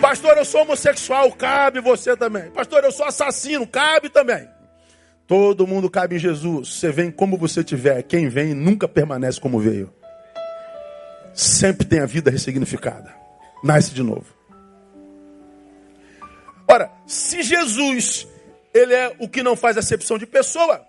Pastor, 0.00 0.36
eu 0.36 0.44
sou 0.44 0.62
homossexual, 0.62 1.30
cabe 1.32 1.80
você 1.80 2.16
também. 2.16 2.50
Pastor, 2.50 2.84
eu 2.84 2.92
sou 2.92 3.04
assassino, 3.04 3.66
cabe 3.66 4.08
também. 4.08 4.48
Todo 5.26 5.66
mundo 5.66 5.90
cabe 5.90 6.16
em 6.16 6.18
Jesus. 6.18 6.74
Você 6.74 6.90
vem 6.90 7.10
como 7.10 7.36
você 7.36 7.62
tiver. 7.62 8.02
Quem 8.04 8.28
vem 8.28 8.54
nunca 8.54 8.88
permanece 8.88 9.40
como 9.40 9.58
veio. 9.58 9.92
Sempre 11.34 11.86
tem 11.86 12.00
a 12.00 12.06
vida 12.06 12.30
ressignificada. 12.30 13.14
Nasce 13.62 13.92
de 13.92 14.02
novo. 14.02 14.26
Ora, 16.66 16.90
se 17.06 17.42
Jesus 17.42 18.26
ele 18.72 18.94
é 18.94 19.14
o 19.18 19.28
que 19.28 19.42
não 19.42 19.56
faz 19.56 19.76
acepção 19.76 20.18
de 20.18 20.26
pessoa, 20.26 20.84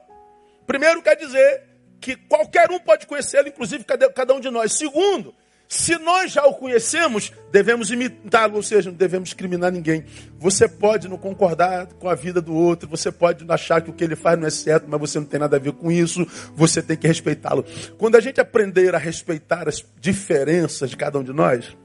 primeiro 0.65 1.01
quer 1.01 1.15
dizer 1.15 1.63
que 1.99 2.15
qualquer 2.15 2.71
um 2.71 2.79
pode 2.79 3.05
conhecê-lo, 3.05 3.47
inclusive 3.47 3.83
cada 3.83 4.33
um 4.33 4.39
de 4.39 4.49
nós. 4.49 4.73
Segundo, 4.73 5.33
se 5.67 5.99
nós 5.99 6.31
já 6.31 6.43
o 6.47 6.55
conhecemos, 6.55 7.31
devemos 7.51 7.91
imitá-lo, 7.91 8.55
ou 8.55 8.63
seja, 8.63 8.89
não 8.89 8.97
devemos 8.97 9.29
discriminar 9.29 9.71
ninguém. 9.71 10.03
Você 10.39 10.67
pode 10.67 11.07
não 11.07 11.15
concordar 11.15 11.85
com 11.85 12.09
a 12.09 12.15
vida 12.15 12.41
do 12.41 12.55
outro, 12.55 12.89
você 12.89 13.11
pode 13.11 13.45
achar 13.47 13.79
que 13.79 13.91
o 13.91 13.93
que 13.93 14.03
ele 14.03 14.15
faz 14.15 14.39
não 14.39 14.47
é 14.47 14.49
certo, 14.49 14.85
mas 14.87 14.99
você 14.99 15.19
não 15.19 15.27
tem 15.27 15.39
nada 15.39 15.57
a 15.57 15.59
ver 15.59 15.73
com 15.73 15.91
isso, 15.91 16.25
você 16.55 16.81
tem 16.81 16.97
que 16.97 17.07
respeitá-lo. 17.07 17.63
Quando 17.99 18.15
a 18.15 18.19
gente 18.19 18.41
aprender 18.41 18.95
a 18.95 18.97
respeitar 18.97 19.69
as 19.69 19.85
diferenças 19.99 20.89
de 20.89 20.97
cada 20.97 21.19
um 21.19 21.23
de 21.23 21.33
nós, 21.33 21.77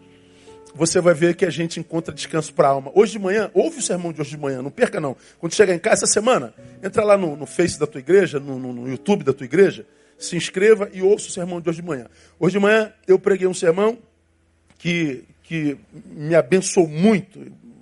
você 0.74 1.00
vai 1.00 1.14
ver 1.14 1.36
que 1.36 1.44
a 1.44 1.50
gente 1.50 1.78
encontra 1.78 2.12
descanso 2.12 2.52
para 2.52 2.66
a 2.66 2.72
alma. 2.72 2.90
Hoje 2.94 3.12
de 3.12 3.18
manhã, 3.20 3.48
ouve 3.54 3.78
o 3.78 3.82
sermão 3.82 4.12
de 4.12 4.20
hoje 4.20 4.30
de 4.30 4.38
manhã, 4.38 4.60
não 4.60 4.70
perca 4.70 5.00
não. 5.00 5.16
Quando 5.38 5.54
chegar 5.54 5.72
em 5.72 5.78
casa 5.78 6.04
essa 6.04 6.12
semana, 6.12 6.52
entra 6.82 7.04
lá 7.04 7.16
no, 7.16 7.36
no 7.36 7.46
Face 7.46 7.78
da 7.78 7.86
tua 7.86 8.00
igreja, 8.00 8.40
no, 8.40 8.58
no, 8.58 8.72
no 8.72 8.88
YouTube 8.88 9.22
da 9.22 9.32
tua 9.32 9.44
igreja, 9.44 9.86
se 10.18 10.36
inscreva 10.36 10.90
e 10.92 11.00
ouça 11.00 11.28
o 11.28 11.30
sermão 11.30 11.60
de 11.60 11.68
hoje 11.68 11.80
de 11.80 11.86
manhã. 11.86 12.06
Hoje 12.40 12.54
de 12.54 12.58
manhã 12.58 12.92
eu 13.06 13.18
preguei 13.18 13.46
um 13.46 13.54
sermão 13.54 13.98
que, 14.76 15.24
que 15.44 15.78
me 15.94 16.34
abençoou 16.34 16.88
muito. 16.88 17.40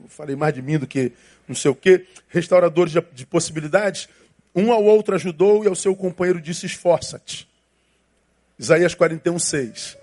falei 0.09 0.37
mais 0.37 0.53
de 0.53 0.61
mim 0.61 0.79
do 0.79 0.87
que 0.87 1.13
não 1.49 1.55
sei 1.55 1.71
o 1.71 1.75
quê. 1.75 2.07
Restauradores 2.29 2.93
de, 2.93 3.03
de 3.15 3.25
possibilidades. 3.25 4.07
Um 4.55 4.71
ao 4.71 4.85
outro 4.85 5.15
ajudou 5.15 5.65
e 5.65 5.67
ao 5.67 5.75
seu 5.75 5.97
companheiro 5.97 6.41
disse: 6.41 6.67
esforça-te. 6.67 7.49
Isaías 8.59 8.95
41, 8.95 9.39
6. 9.39 9.97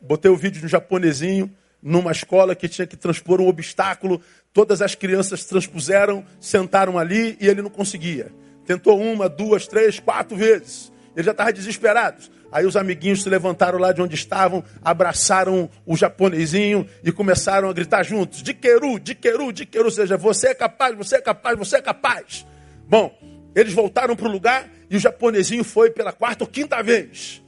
Botei 0.00 0.30
o 0.30 0.36
vídeo 0.36 0.60
de 0.60 0.66
um 0.66 0.68
japonesinho 0.68 1.52
numa 1.86 2.10
escola 2.10 2.56
que 2.56 2.68
tinha 2.68 2.84
que 2.84 2.96
transpor 2.96 3.40
um 3.40 3.46
obstáculo. 3.46 4.20
Todas 4.52 4.82
as 4.82 4.96
crianças 4.96 5.44
transpuseram, 5.44 6.24
sentaram 6.40 6.98
ali 6.98 7.38
e 7.40 7.46
ele 7.46 7.62
não 7.62 7.70
conseguia. 7.70 8.32
Tentou 8.64 9.00
uma, 9.00 9.28
duas, 9.28 9.68
três, 9.68 10.00
quatro 10.00 10.36
vezes. 10.36 10.92
Ele 11.14 11.24
já 11.24 11.30
estava 11.30 11.52
desesperado. 11.52 12.24
Aí 12.50 12.66
os 12.66 12.76
amiguinhos 12.76 13.22
se 13.22 13.28
levantaram 13.28 13.78
lá 13.78 13.92
de 13.92 14.02
onde 14.02 14.16
estavam, 14.16 14.64
abraçaram 14.82 15.70
o 15.86 15.96
japonesinho 15.96 16.88
e 17.04 17.12
começaram 17.12 17.70
a 17.70 17.72
gritar 17.72 18.02
juntos: 18.02 18.42
de 18.42 18.52
queru, 18.52 18.98
de 18.98 19.14
queru, 19.14 19.52
de 19.52 19.64
queru. 19.64 19.84
Ou 19.84 19.90
seja, 19.92 20.16
você 20.16 20.48
é 20.48 20.54
capaz, 20.54 20.96
você 20.96 21.16
é 21.16 21.20
capaz, 21.20 21.56
você 21.56 21.76
é 21.76 21.82
capaz. 21.82 22.44
Bom, 22.88 23.16
eles 23.54 23.72
voltaram 23.72 24.16
para 24.16 24.26
o 24.26 24.30
lugar 24.30 24.68
e 24.90 24.96
o 24.96 25.00
japonesinho 25.00 25.62
foi 25.62 25.90
pela 25.90 26.12
quarta 26.12 26.42
ou 26.42 26.48
quinta 26.48 26.82
vez. 26.82 27.42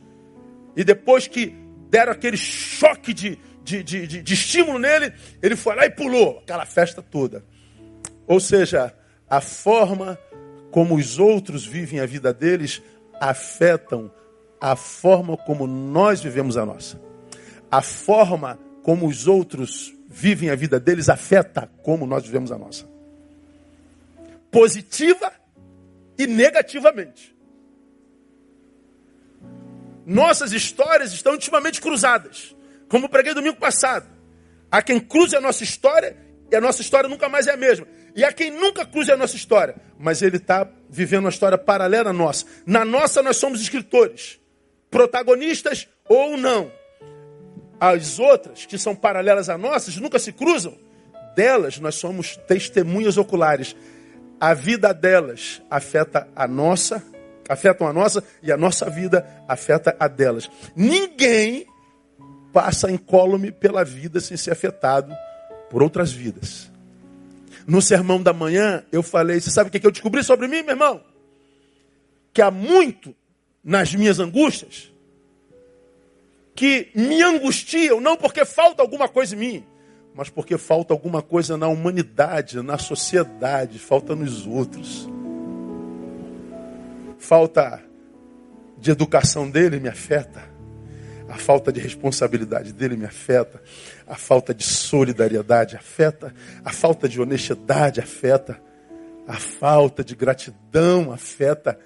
E 0.77 0.85
depois 0.85 1.27
que 1.27 1.55
deram 1.91 2.13
aquele 2.13 2.37
choque 2.37 3.13
de, 3.13 3.39
de, 3.69 3.83
de, 3.83 4.07
de, 4.07 4.23
de 4.23 4.35
estímulo 4.35 4.79
nele, 4.79 5.13
ele 5.43 5.55
foi 5.55 5.77
lá 5.77 5.85
e 5.85 5.91
pulou 5.91 6.39
aquela 6.39 6.65
festa 6.65 7.03
toda. 7.03 7.45
Ou 8.27 8.41
seja, 8.41 8.95
a 9.29 9.41
forma 9.41 10.19
como 10.71 10.97
os 10.97 11.19
outros 11.19 11.67
vivem 11.67 12.01
a 12.01 12.07
vida 12.07 12.33
deles 12.33 12.83
afetam 13.21 14.11
a 14.61 14.75
forma 14.75 15.37
como 15.37 15.67
nós 15.67 16.21
vivemos 16.21 16.57
a 16.57 16.65
nossa. 16.65 16.99
A 17.71 17.83
forma 17.83 18.59
como 18.83 19.07
os 19.07 19.27
outros 19.27 19.95
vivem 20.09 20.49
a 20.49 20.57
vida 20.57 20.81
deles 20.81 21.09
afeta 21.11 21.71
como 21.83 22.07
nós 22.07 22.25
vivemos 22.25 22.51
a 22.51 22.59
nossa. 22.59 22.89
Positiva 24.51 25.31
e 26.17 26.27
negativamente. 26.27 27.37
Nossas 30.07 30.53
histórias 30.53 31.13
estão 31.13 31.35
intimamente 31.35 31.83
cruzadas. 31.83 32.57
Como 32.89 33.09
preguei 33.09 33.35
domingo 33.35 33.57
passado. 33.57 34.07
Há 34.71 34.83
quem 34.83 35.01
cruze 35.01 35.37
a 35.37 35.41
nossa 35.41 35.65
história 35.65 36.17
e 36.51 36.57
a 36.57 36.61
nossa 36.61 36.81
história 36.83 37.09
nunca 37.09 37.29
mais 37.29 37.47
é 37.47 37.53
a 37.53 37.57
mesma. 37.57 37.87
E 38.15 38.25
há 38.25 38.33
quem 38.33 38.51
nunca 38.51 38.85
cruze 38.85 39.13
a 39.13 39.17
nossa 39.17 39.37
história, 39.37 39.77
mas 39.99 40.23
ele 40.23 40.39
está 40.39 40.69
vivendo 40.89 41.25
uma 41.25 41.31
história 41.31 41.59
paralela 41.59 42.11
à 42.11 42.13
nossa. 42.13 42.45
Na 42.67 42.85
nossa, 42.85 43.23
nós 43.23 43.37
somos 43.37 43.61
escritores, 43.61 44.41
protagonistas 44.91 45.89
ou 46.09 46.37
não. 46.37 46.73
As 47.81 48.19
outras, 48.19 48.67
que 48.67 48.77
são 48.77 48.95
paralelas 48.95 49.49
à 49.49 49.57
nossas, 49.57 49.97
nunca 49.99 50.19
se 50.19 50.33
cruzam. 50.33 50.77
Delas, 51.37 51.79
nós 51.79 51.95
somos 51.95 52.37
testemunhas 52.37 53.17
oculares. 53.17 53.77
A 54.41 54.53
vida 54.55 54.93
delas 54.93 55.63
afeta 55.71 56.27
a 56.35 56.49
nossa, 56.49 57.05
afetam 57.49 57.87
a 57.87 57.93
nossa, 57.93 58.25
e 58.43 58.51
a 58.51 58.57
nossa 58.57 58.91
vida 58.91 59.25
afeta 59.47 59.97
a 60.01 60.09
delas. 60.09 60.51
Ninguém 60.75 61.67
passa 62.53 62.91
incólume 62.91 63.53
pela 63.53 63.85
vida 63.85 64.21
sem 64.21 64.37
ser 64.37 64.53
afetado 64.53 65.15
por 65.71 65.83
outras 65.83 66.13
vidas. 66.13 66.71
No 67.67 67.83
sermão 67.83 68.23
da 68.23 68.33
manhã, 68.33 68.85
eu 68.91 69.03
falei: 69.03 69.41
Você 69.41 69.51
sabe 69.51 69.69
o 69.69 69.71
que 69.71 69.87
eu 69.87 69.91
descobri 69.91 70.23
sobre 70.25 70.49
mim, 70.49 70.63
meu 70.63 70.71
irmão? 70.71 71.03
Que 72.33 72.41
há 72.41 72.51
muito 72.51 73.15
nas 73.63 73.95
minhas 73.95 74.19
angústias 74.19 74.91
que 76.59 76.91
me 76.93 77.23
angustiam, 77.23 78.01
não 78.01 78.17
porque 78.17 78.45
falta 78.45 78.83
alguma 78.83 79.09
coisa 79.09 79.37
em 79.37 79.39
mim, 79.39 79.65
mas 80.13 80.29
porque 80.29 80.59
falta 80.59 80.93
alguma 80.93 81.23
coisa 81.23 81.57
na 81.57 81.69
humanidade, 81.69 82.61
na 82.63 82.77
sociedade, 82.77 83.79
falta 83.79 84.17
nos 84.17 84.45
outros. 84.45 85.09
Falta 87.17 87.81
de 88.77 88.91
educação 88.91 89.49
dele 89.49 89.79
me 89.79 89.89
afeta. 89.89 90.48
A 91.29 91.37
falta 91.37 91.71
de 91.71 91.79
responsabilidade 91.79 92.73
dele 92.73 92.97
me 92.97 93.05
afeta. 93.05 93.61
A 94.07 94.17
falta 94.17 94.55
de 94.55 94.65
solidariedade 94.65 95.77
afeta. 95.77 96.35
A 96.65 96.73
falta 96.73 97.07
de 97.07 97.21
honestidade 97.21 98.01
afeta. 98.01 98.59
A 99.27 99.35
falta 99.35 100.03
de 100.03 100.17
gratidão 100.17 101.13
afeta. 101.13 101.79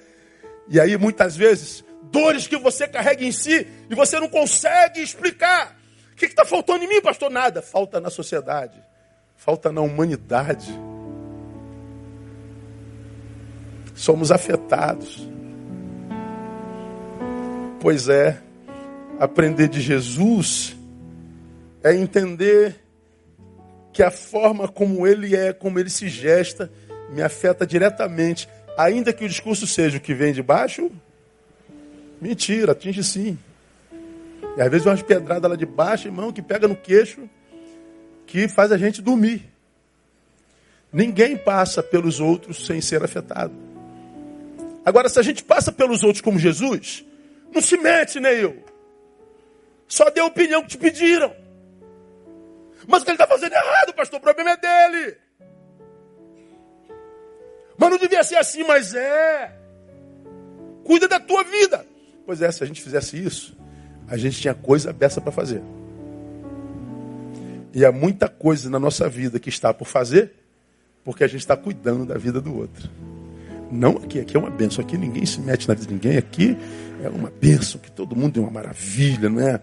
E 0.68 0.78
aí, 0.78 0.97
muitas 0.97 1.36
vezes, 1.36 1.84
dores 2.05 2.47
que 2.47 2.57
você 2.57 2.86
carrega 2.86 3.24
em 3.24 3.32
si 3.32 3.66
e 3.90 3.95
você 3.97 4.20
não 4.20 4.28
consegue 4.28 5.03
explicar. 5.03 5.76
O 6.12 6.16
que 6.16 6.26
está 6.26 6.45
faltando 6.45 6.84
em 6.84 6.88
mim, 6.88 7.01
pastor? 7.01 7.28
Nada. 7.28 7.61
Falta 7.61 8.01
na 8.01 8.11
sociedade. 8.11 8.80
Falta 9.36 9.72
na 9.72 9.80
humanidade. 9.80 10.72
Somos 13.93 14.30
afetados. 14.30 15.28
Pois 17.80 18.09
é, 18.09 18.40
aprender 19.19 19.69
de 19.69 19.81
Jesus 19.81 20.77
é 21.83 21.95
entender 21.95 22.77
que 23.93 24.03
a 24.03 24.11
forma 24.11 24.67
como 24.67 25.07
ele 25.07 25.37
é, 25.37 25.53
como 25.53 25.79
ele 25.79 25.91
se 25.91 26.09
gesta, 26.09 26.71
me 27.11 27.23
afeta 27.23 27.67
diretamente, 27.67 28.49
ainda 28.77 29.13
que 29.13 29.25
o 29.25 29.29
discurso 29.29 29.67
seja 29.67 29.99
o 29.99 30.01
que 30.01 30.15
vem 30.15 30.33
de 30.33 30.43
baixo. 30.43 30.91
Mentira, 32.21 32.73
atinge 32.73 33.05
sim. 33.05 33.39
E 34.57 34.61
às 34.61 34.71
vezes 34.71 34.87
umas 34.87 35.03
pedradas 35.03 35.51
lá 35.51 35.57
de 35.57 35.67
baixo, 35.67 36.09
irmão, 36.09 36.33
que 36.33 36.41
pega 36.41 36.67
no 36.67 36.77
queixo, 36.77 37.29
que 38.27 38.49
faz 38.49 38.73
a 38.73 38.79
gente 38.79 39.03
dormir. 39.03 39.51
Ninguém 40.93 41.37
passa 41.37 41.83
pelos 41.83 42.21
outros 42.21 42.67
sem 42.67 42.81
ser 42.81 43.03
afetado. 43.03 43.53
Agora, 44.85 45.09
se 45.09 45.19
a 45.19 45.23
gente 45.23 45.45
passa 45.45 45.71
pelos 45.71 46.03
outros 46.03 46.21
como 46.21 46.39
Jesus, 46.39 47.05
não 47.53 47.61
se 47.63 47.77
mete, 47.77 48.19
nem 48.21 48.33
eu. 48.33 48.72
Só 49.93 50.09
dê 50.09 50.20
a 50.20 50.24
opinião 50.24 50.62
que 50.62 50.68
te 50.68 50.78
pediram. 50.78 51.36
Mas 52.88 53.03
o 53.03 53.05
que 53.05 53.11
ele 53.11 53.16
está 53.16 53.26
fazendo 53.26 53.53
é 53.53 53.59
errado, 53.59 53.93
pastor, 53.93 54.20
o 54.20 54.22
problema 54.22 54.53
é 54.53 54.57
dele. 54.57 55.18
Mas 57.76 57.90
não 57.90 57.99
devia 57.99 58.24
ser 58.24 58.36
assim, 58.36 58.64
mas 58.64 58.95
é. 58.95 59.55
Cuida 60.82 61.07
da 61.07 61.20
tua 61.20 61.45
vida. 61.45 61.84
Pois 62.24 62.40
é, 62.40 62.51
se 62.51 62.64
a 62.64 62.66
gente 62.66 62.80
fizesse 62.80 63.22
isso, 63.22 63.55
a 64.09 64.16
gente 64.16 64.40
tinha 64.40 64.55
coisa 64.55 64.95
dessa 64.95 65.20
para 65.20 65.30
fazer. 65.30 65.62
E 67.74 67.84
há 67.84 67.93
muita 67.93 68.30
coisa 68.30 68.70
na 68.70 68.78
nossa 68.78 69.11
vida 69.11 69.38
que 69.38 69.51
está 69.51 69.74
por 69.74 69.86
fazer, 69.86 70.32
porque 71.05 71.22
a 71.22 71.28
gente 71.28 71.40
está 71.40 71.55
cuidando 71.55 72.07
da 72.07 72.16
vida 72.16 72.40
do 72.40 72.57
outro. 72.57 72.88
Não 73.70 73.99
aqui, 73.99 74.20
aqui 74.20 74.38
é 74.38 74.40
uma 74.40 74.51
benção. 74.51 74.82
Aqui 74.82 74.97
ninguém 74.97 75.26
se 75.26 75.38
mete 75.38 75.68
na 75.68 75.74
vida 75.74 75.86
de 75.86 75.93
ninguém. 75.93 76.16
Aqui 76.16 76.57
é 77.03 77.09
uma 77.09 77.31
benção, 77.31 77.81
que 77.81 77.91
todo 77.91 78.17
mundo 78.17 78.39
é 78.39 78.43
uma 78.43 78.51
maravilha, 78.51 79.29
não 79.29 79.41
é? 79.41 79.61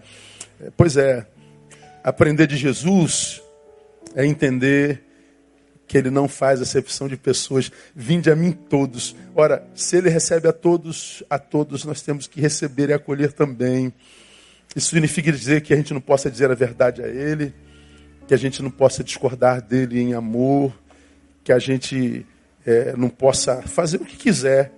é 0.60 0.70
pois 0.76 0.96
é. 0.96 1.26
Aprender 2.04 2.46
de 2.46 2.56
Jesus 2.56 3.42
é 4.14 4.24
entender 4.24 5.02
que 5.86 5.98
ele 5.98 6.10
não 6.10 6.28
faz 6.28 6.60
acepção 6.60 7.08
de 7.08 7.16
pessoas. 7.16 7.70
Vinde 7.94 8.30
a 8.30 8.36
mim 8.36 8.52
todos. 8.52 9.16
Ora, 9.34 9.66
se 9.74 9.96
ele 9.96 10.08
recebe 10.08 10.46
a 10.46 10.52
todos, 10.52 11.22
a 11.28 11.38
todos 11.38 11.84
nós 11.84 12.00
temos 12.00 12.26
que 12.26 12.40
receber 12.40 12.90
e 12.90 12.92
acolher 12.92 13.32
também. 13.32 13.92
Isso 14.74 14.90
significa 14.90 15.32
dizer 15.32 15.62
que 15.62 15.74
a 15.74 15.76
gente 15.76 15.92
não 15.92 16.00
possa 16.00 16.30
dizer 16.30 16.50
a 16.50 16.54
verdade 16.54 17.02
a 17.02 17.08
ele, 17.08 17.52
que 18.28 18.32
a 18.32 18.36
gente 18.36 18.62
não 18.62 18.70
possa 18.70 19.02
discordar 19.02 19.60
dele 19.60 20.00
em 20.00 20.14
amor, 20.14 20.72
que 21.42 21.52
a 21.52 21.58
gente 21.58 22.24
é, 22.64 22.94
não 22.96 23.08
possa 23.08 23.60
fazer 23.62 23.96
o 23.96 24.04
que 24.04 24.16
quiser, 24.16 24.72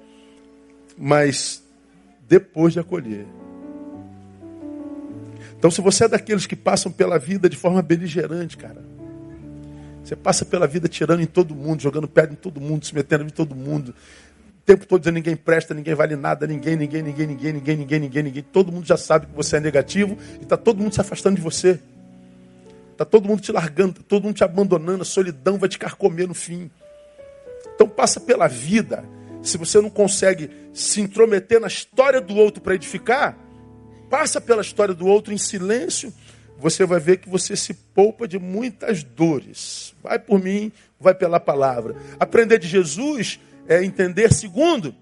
mas 0.97 1.62
depois 2.33 2.73
de 2.73 2.81
acolher. 2.81 3.27
Então, 5.59 5.71
se 5.71 5.83
você 5.83 6.05
é 6.05 6.09
daqueles 6.09 6.47
que 6.47 6.57
passam 6.57 6.91
pela 6.91 7.19
vida 7.19 7.47
de 7.47 7.59
forma 7.59 7.83
beligerante, 7.83 8.57
cara, 8.57 8.83
você 10.03 10.17
passa 10.17 10.43
pela 10.47 10.67
vida 10.67 10.89
tirando 10.89 11.21
em 11.21 11.27
todo 11.27 11.55
mundo, 11.55 11.83
jogando 11.83 12.09
pedra 12.09 12.33
em 12.33 12.37
todo 12.37 12.59
mundo, 12.59 12.87
se 12.87 12.95
metendo 12.95 13.25
em 13.25 13.29
todo 13.29 13.55
mundo, 13.55 13.91
o 13.91 14.65
tempo 14.65 14.87
todo 14.87 15.01
dizendo 15.01 15.17
ninguém 15.17 15.37
presta, 15.37 15.75
ninguém 15.75 15.95
vale 15.95 16.17
nada, 16.17 16.47
ninguém, 16.47 16.75
ninguém, 16.75 17.03
ninguém, 17.03 17.27
ninguém, 17.27 17.53
ninguém, 17.53 17.77
ninguém, 17.77 18.01
ninguém, 18.01 18.23
ninguém. 18.23 18.43
Todo 18.43 18.73
mundo 18.73 18.87
já 18.87 18.97
sabe 18.97 19.27
que 19.27 19.37
você 19.37 19.59
é 19.59 19.61
negativo 19.61 20.17
e 20.41 20.45
está 20.45 20.57
todo 20.57 20.83
mundo 20.83 20.95
se 20.95 21.03
afastando 21.03 21.37
de 21.37 21.43
você. 21.43 21.79
Está 22.93 23.05
todo 23.05 23.29
mundo 23.29 23.43
te 23.43 23.53
largando, 23.53 23.91
está 23.91 24.03
todo 24.09 24.23
mundo 24.25 24.37
te 24.37 24.45
abandonando, 24.45 25.03
a 25.03 25.05
solidão 25.05 25.59
vai 25.59 25.69
te 25.69 25.79
carcomer 25.79 26.27
no 26.27 26.35
fim. 26.35 26.71
Então 27.75 27.87
passa 27.87 28.19
pela 28.19 28.49
vida. 28.49 29.05
Se 29.43 29.59
você 29.59 29.81
não 29.81 29.91
consegue 29.91 30.51
se 30.73 31.01
intrometer 31.01 31.61
na 31.61 31.67
história 31.67 32.21
do 32.21 32.37
outro 32.37 32.63
para 32.63 32.75
edificar, 32.75 33.37
passa 34.09 34.41
pela 34.41 34.63
história 34.63 34.95
do 34.95 35.07
outro 35.07 35.33
em 35.33 35.39
silêncio, 35.39 36.13
você 36.59 36.87
vai 36.87 37.01
ver 37.01 37.17
que 37.17 37.29
você 37.29 37.57
se 37.57 37.75
poupa 37.75 38.29
de 38.29 38.39
muitas 38.39 39.03
dores. 39.03 39.95
Vai 40.03 40.19
por 40.19 40.39
mim, 40.39 40.71
vai 41.01 41.13
pela 41.13 41.41
palavra. 41.41 41.97
Aprender 42.21 42.59
de 42.59 42.69
Jesus 42.69 43.41
é 43.67 43.83
entender, 43.83 44.33
segundo, 44.33 44.95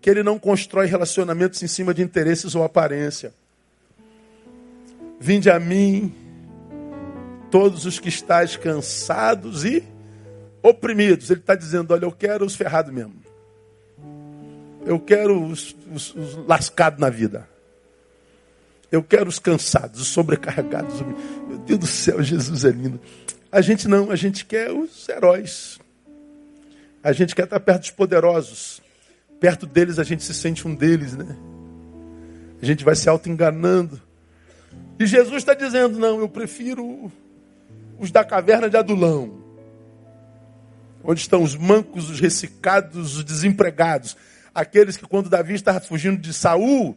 que 0.00 0.10
ele 0.10 0.22
não 0.22 0.38
constrói 0.38 0.86
relacionamentos 0.86 1.62
em 1.62 1.66
cima 1.66 1.94
de 1.94 2.02
interesses 2.02 2.54
ou 2.54 2.62
aparência. 2.62 3.32
Vinde 5.18 5.48
a 5.48 5.58
mim, 5.58 6.14
todos 7.50 7.86
os 7.86 7.98
que 7.98 8.10
estáis 8.10 8.56
cansados 8.56 9.64
e 9.64 9.82
oprimidos. 10.62 11.30
Ele 11.30 11.40
está 11.40 11.54
dizendo: 11.54 11.94
olha, 11.94 12.04
eu 12.04 12.12
quero 12.12 12.44
os 12.44 12.54
ferrados 12.54 12.92
mesmo. 12.92 13.25
Eu 14.86 15.00
quero 15.00 15.42
os, 15.42 15.74
os, 15.92 16.14
os 16.14 16.34
lascados 16.46 17.00
na 17.00 17.10
vida. 17.10 17.48
Eu 18.90 19.02
quero 19.02 19.28
os 19.28 19.40
cansados, 19.40 20.00
os 20.00 20.08
sobrecarregados. 20.08 21.00
Meu 21.48 21.58
Deus 21.58 21.80
do 21.80 21.86
céu, 21.86 22.22
Jesus 22.22 22.64
é 22.64 22.70
lindo. 22.70 23.00
A 23.50 23.60
gente 23.60 23.88
não, 23.88 24.10
a 24.12 24.16
gente 24.16 24.44
quer 24.44 24.70
os 24.70 25.08
heróis. 25.08 25.80
A 27.02 27.12
gente 27.12 27.34
quer 27.34 27.44
estar 27.44 27.58
perto 27.58 27.80
dos 27.80 27.90
poderosos. 27.90 28.80
Perto 29.40 29.66
deles 29.66 29.98
a 29.98 30.04
gente 30.04 30.22
se 30.22 30.32
sente 30.32 30.66
um 30.66 30.74
deles, 30.74 31.16
né? 31.16 31.36
A 32.62 32.64
gente 32.64 32.84
vai 32.84 32.94
se 32.94 33.08
auto-enganando. 33.08 34.00
E 34.98 35.06
Jesus 35.06 35.38
está 35.38 35.52
dizendo: 35.52 35.98
não, 35.98 36.20
eu 36.20 36.28
prefiro 36.28 37.10
os 37.98 38.10
da 38.10 38.24
caverna 38.24 38.70
de 38.70 38.76
Adulão. 38.76 39.44
Onde 41.04 41.20
estão 41.20 41.42
os 41.42 41.54
mancos, 41.54 42.08
os 42.08 42.20
ressecados, 42.20 43.16
os 43.16 43.24
desempregados. 43.24 44.16
Aqueles 44.56 44.96
que, 44.96 45.06
quando 45.06 45.28
Davi 45.28 45.52
estava 45.52 45.78
fugindo 45.80 46.16
de 46.16 46.32
Saul, 46.32 46.96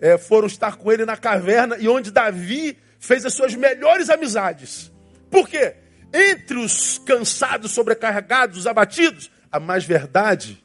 é, 0.00 0.18
foram 0.18 0.48
estar 0.48 0.74
com 0.74 0.90
ele 0.90 1.04
na 1.04 1.16
caverna 1.16 1.76
e 1.78 1.88
onde 1.88 2.10
Davi 2.10 2.76
fez 2.98 3.24
as 3.24 3.34
suas 3.34 3.54
melhores 3.54 4.10
amizades. 4.10 4.90
Por 5.30 5.48
quê? 5.48 5.76
Entre 6.12 6.58
os 6.58 6.98
cansados, 6.98 7.70
sobrecarregados, 7.70 8.58
os 8.58 8.66
abatidos, 8.66 9.30
há 9.52 9.60
mais 9.60 9.84
verdade 9.84 10.60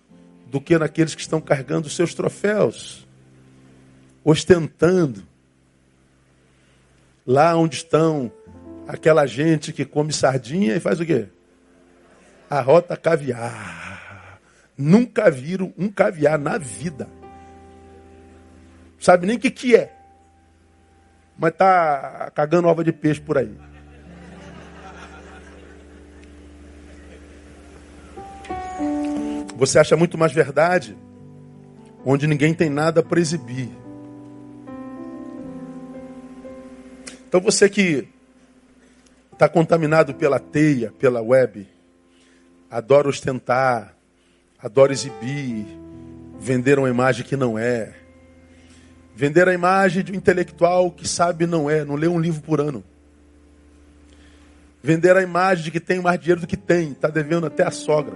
do 0.48 0.60
que 0.60 0.76
naqueles 0.76 1.14
que 1.14 1.22
estão 1.22 1.40
carregando 1.40 1.86
os 1.86 1.96
seus 1.96 2.16
troféus, 2.16 3.08
ostentando. 4.24 5.22
Lá 7.28 7.56
onde 7.56 7.76
estão 7.76 8.32
aquela 8.88 9.28
gente 9.28 9.72
que 9.72 9.86
come 9.86 10.12
sardinha 10.12 10.76
e 10.76 10.80
faz 10.80 11.00
o 11.00 11.06
quê? 11.06 11.28
Arrota 12.50 12.98
caviar. 12.98 13.91
Nunca 14.78 15.30
viram 15.30 15.74
um 15.78 15.90
caviar 15.90 16.40
na 16.40 16.58
vida. 16.58 17.08
Sabe 19.00 19.26
nem 19.26 19.36
o 19.36 19.40
que, 19.40 19.52
que 19.52 19.76
é. 19.76 19.96
Mas 21.38 21.54
tá 21.54 22.32
cagando 22.36 22.68
ova 22.68 22.84
de 22.84 22.92
peixe 22.92 23.20
por 23.20 23.38
aí. 23.38 23.56
Você 29.58 29.78
acha 29.80 29.96
muito 29.96 30.18
mais 30.18 30.32
verdade 30.32 30.98
onde 32.06 32.28
ninguém 32.28 32.54
tem 32.54 32.70
nada 32.70 33.04
para 33.04 33.20
exibir. 33.20 33.70
Então 37.28 37.40
você 37.40 37.70
que 37.70 38.08
está 39.32 39.48
contaminado 39.48 40.14
pela 40.14 40.40
teia, 40.40 40.92
pela 40.92 41.22
web, 41.22 41.68
adora 42.70 43.08
ostentar, 43.08 43.96
adora 44.62 44.92
exibir, 44.92 45.66
vender 46.40 46.78
uma 46.80 46.90
imagem 46.90 47.26
que 47.26 47.36
não 47.36 47.58
é, 47.58 47.94
Vender 49.16 49.48
a 49.48 49.54
imagem 49.54 50.04
de 50.04 50.12
um 50.12 50.16
intelectual 50.16 50.90
que 50.90 51.08
sabe 51.08 51.46
não 51.46 51.70
é, 51.70 51.84
não 51.84 51.96
lê 51.96 52.08
um 52.08 52.20
livro 52.20 52.42
por 52.42 52.60
ano. 52.62 52.84
Vender 54.82 55.16
a 55.16 55.22
imagem 55.22 55.66
de 55.66 55.72
que 55.72 55.80
tem 55.80 56.02
mais 56.02 56.20
dinheiro 56.20 56.42
do 56.42 56.48
que 56.48 56.58
tem, 56.58 56.92
está 56.92 57.08
devendo 57.08 57.46
até 57.46 57.64
a 57.64 57.72
sogra. 57.72 58.16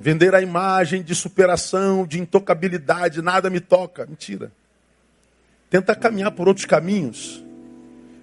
Vender 0.00 0.34
a 0.34 0.40
imagem 0.40 1.02
de 1.02 1.14
superação, 1.14 2.06
de 2.06 2.20
intocabilidade, 2.20 3.20
nada 3.20 3.50
me 3.50 3.60
toca. 3.60 4.06
Mentira. 4.06 4.52
Tenta 5.68 5.94
caminhar 5.94 6.30
por 6.30 6.48
outros 6.48 6.64
caminhos. 6.64 7.44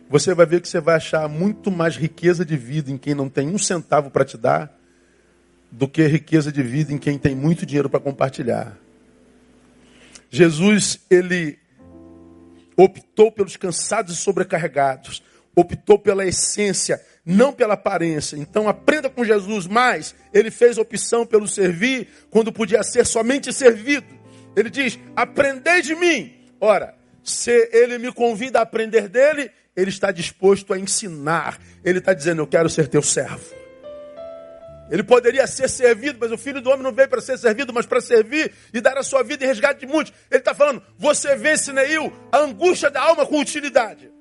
Você 0.09 0.33
vai 0.33 0.45
ver 0.45 0.61
que 0.61 0.69
você 0.69 0.79
vai 0.79 0.95
achar 0.95 1.27
muito 1.27 1.69
mais 1.69 1.97
riqueza 1.97 2.45
de 2.45 2.55
vida 2.55 2.89
em 2.89 2.97
quem 2.97 3.13
não 3.13 3.29
tem 3.29 3.49
um 3.49 3.57
centavo 3.57 4.09
para 4.09 4.25
te 4.25 4.37
dar, 4.37 4.74
do 5.71 5.87
que 5.87 6.05
riqueza 6.07 6.51
de 6.51 6.63
vida 6.63 6.93
em 6.93 6.97
quem 6.97 7.17
tem 7.17 7.35
muito 7.35 7.65
dinheiro 7.65 7.89
para 7.89 7.99
compartilhar. 7.99 8.77
Jesus, 10.29 10.99
ele 11.09 11.57
optou 12.75 13.31
pelos 13.31 13.55
cansados 13.55 14.13
e 14.13 14.17
sobrecarregados, 14.17 15.23
optou 15.55 15.97
pela 15.97 16.25
essência, 16.25 17.01
não 17.25 17.53
pela 17.53 17.75
aparência. 17.75 18.35
Então 18.35 18.67
aprenda 18.67 19.09
com 19.09 19.23
Jesus, 19.23 19.67
mas 19.67 20.13
ele 20.33 20.51
fez 20.51 20.77
opção 20.77 21.25
pelo 21.25 21.47
servir 21.47 22.07
quando 22.29 22.51
podia 22.51 22.83
ser 22.83 23.05
somente 23.05 23.53
servido. 23.53 24.07
Ele 24.55 24.69
diz: 24.69 24.99
"Aprendei 25.15 25.81
de 25.81 25.95
mim". 25.95 26.33
Ora, 26.59 26.95
se 27.23 27.69
ele 27.71 27.97
me 27.97 28.11
convida 28.11 28.59
a 28.59 28.63
aprender 28.63 29.07
dele, 29.07 29.49
ele 29.75 29.89
está 29.89 30.11
disposto 30.11 30.73
a 30.73 30.79
ensinar. 30.79 31.59
Ele 31.83 31.99
está 31.99 32.13
dizendo: 32.13 32.41
"Eu 32.41 32.47
quero 32.47 32.69
ser 32.69 32.87
teu 32.87 33.01
servo". 33.01 33.64
Ele 34.89 35.03
poderia 35.03 35.47
ser 35.47 35.69
servido, 35.69 36.19
mas 36.19 36.31
o 36.31 36.37
filho 36.37 36.61
do 36.61 36.69
homem 36.69 36.83
não 36.83 36.91
veio 36.91 37.09
para 37.09 37.21
ser 37.21 37.37
servido, 37.37 37.73
mas 37.73 37.85
para 37.85 37.99
servir 37.99 38.51
e 38.73 38.79
dar 38.79 38.97
a 38.97 39.03
sua 39.03 39.23
vida 39.23 39.43
em 39.43 39.47
resgate 39.47 39.79
de 39.79 39.87
muitos. 39.87 40.13
Ele 40.29 40.39
está 40.39 40.53
falando: 40.53 40.81
você 40.97 41.35
vence, 41.35 41.73
Neil, 41.73 42.13
a 42.31 42.39
angústia 42.39 42.89
da 42.89 43.01
alma 43.01 43.25
com 43.25 43.39
utilidade. 43.39 44.11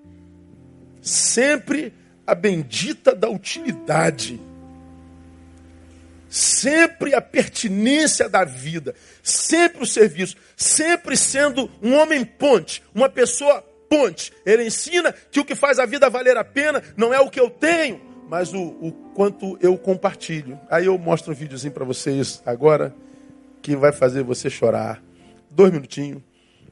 Sempre 1.02 1.92
a 2.26 2.34
bendita 2.34 3.14
da 3.14 3.28
utilidade. 3.28 4.40
Sempre 6.30 7.14
a 7.14 7.20
pertinência 7.20 8.28
da 8.28 8.42
vida. 8.44 8.94
Sempre 9.22 9.82
o 9.82 9.86
serviço. 9.86 10.36
Sempre 10.56 11.16
sendo 11.16 11.70
um 11.82 11.94
homem 11.94 12.24
ponte, 12.24 12.82
uma 12.94 13.08
pessoa 13.08 13.62
ponte. 13.88 14.32
Ele 14.44 14.64
ensina 14.64 15.12
que 15.30 15.38
o 15.38 15.44
que 15.44 15.54
faz 15.54 15.78
a 15.78 15.86
vida 15.86 16.10
valer 16.10 16.36
a 16.36 16.44
pena 16.44 16.82
não 16.96 17.12
é 17.12 17.20
o 17.20 17.30
que 17.30 17.38
eu 17.38 17.50
tenho, 17.50 18.13
mas 18.28 18.52
o, 18.52 18.60
o 18.60 18.92
quanto 19.14 19.58
eu 19.60 19.76
compartilho. 19.76 20.58
Aí 20.70 20.86
eu 20.86 20.98
mostro 20.98 21.32
um 21.32 21.34
videozinho 21.34 21.72
para 21.72 21.84
vocês 21.84 22.42
agora 22.44 22.94
que 23.62 23.76
vai 23.76 23.92
fazer 23.92 24.22
você 24.22 24.50
chorar. 24.50 25.02
Dois 25.50 25.72
minutinhos. 25.72 26.22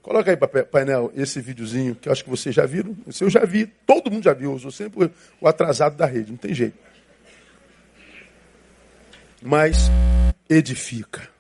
Coloca 0.03 0.30
aí 0.30 0.36
para 0.36 0.64
painel 0.64 1.12
esse 1.14 1.40
videozinho 1.40 1.94
que 1.94 2.09
eu 2.09 2.12
acho 2.12 2.24
que 2.24 2.30
vocês 2.30 2.55
já 2.55 2.66
viram. 2.66 2.96
Esse 3.07 3.22
eu 3.22 3.30
já 3.30 3.44
vi, 3.44 3.66
todo 3.86 4.11
mundo 4.11 4.24
já 4.24 4.34
viu. 4.34 4.53
Eu 4.53 4.59
sou 4.59 4.70
sempre 4.70 5.11
o 5.40 5.46
atrasado 5.46 5.96
da 5.96 6.07
rede, 6.07 6.32
não 6.32 6.38
tem 6.38 6.53
jeito. 6.53 6.76
Mas 9.40 9.90
edifica. 10.48 11.32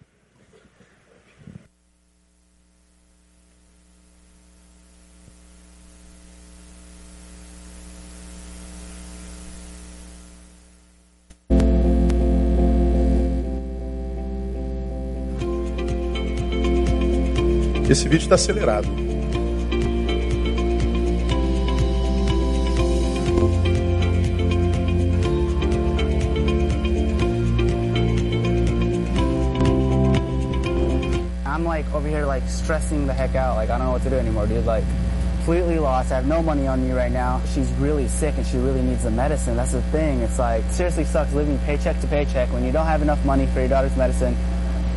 Esse 17.92 18.08
vídeo 18.08 18.22
está 18.22 18.36
acelerado. 18.36 18.88
I'm 31.44 31.66
like 31.66 31.84
over 31.92 32.08
here 32.08 32.24
like 32.24 32.42
stressing 32.48 33.06
the 33.06 33.12
heck 33.12 33.34
out. 33.34 33.56
Like 33.56 33.68
I 33.68 33.76
don't 33.76 33.84
know 33.84 33.92
what 33.92 34.02
to 34.04 34.08
do 34.08 34.16
anymore, 34.16 34.46
dude. 34.46 34.64
Like 34.64 34.84
completely 35.36 35.78
lost. 35.78 36.12
I 36.12 36.14
have 36.14 36.26
no 36.26 36.42
money 36.42 36.66
on 36.66 36.82
me 36.82 36.94
right 36.94 37.12
now. 37.12 37.42
She's 37.52 37.70
really 37.72 38.08
sick 38.08 38.38
and 38.38 38.46
she 38.46 38.56
really 38.56 38.80
needs 38.80 39.02
the 39.02 39.10
medicine. 39.10 39.54
That's 39.54 39.72
the 39.72 39.82
thing. 39.92 40.22
It's 40.22 40.38
like 40.38 40.64
seriously 40.70 41.04
sucks 41.04 41.34
living 41.34 41.58
paycheck 41.66 42.00
to 42.00 42.06
paycheck 42.06 42.50
when 42.54 42.64
you 42.64 42.72
don't 42.72 42.86
have 42.86 43.02
enough 43.02 43.22
money 43.26 43.44
for 43.48 43.60
your 43.60 43.68
daughter's 43.68 43.98
medicine 43.98 44.34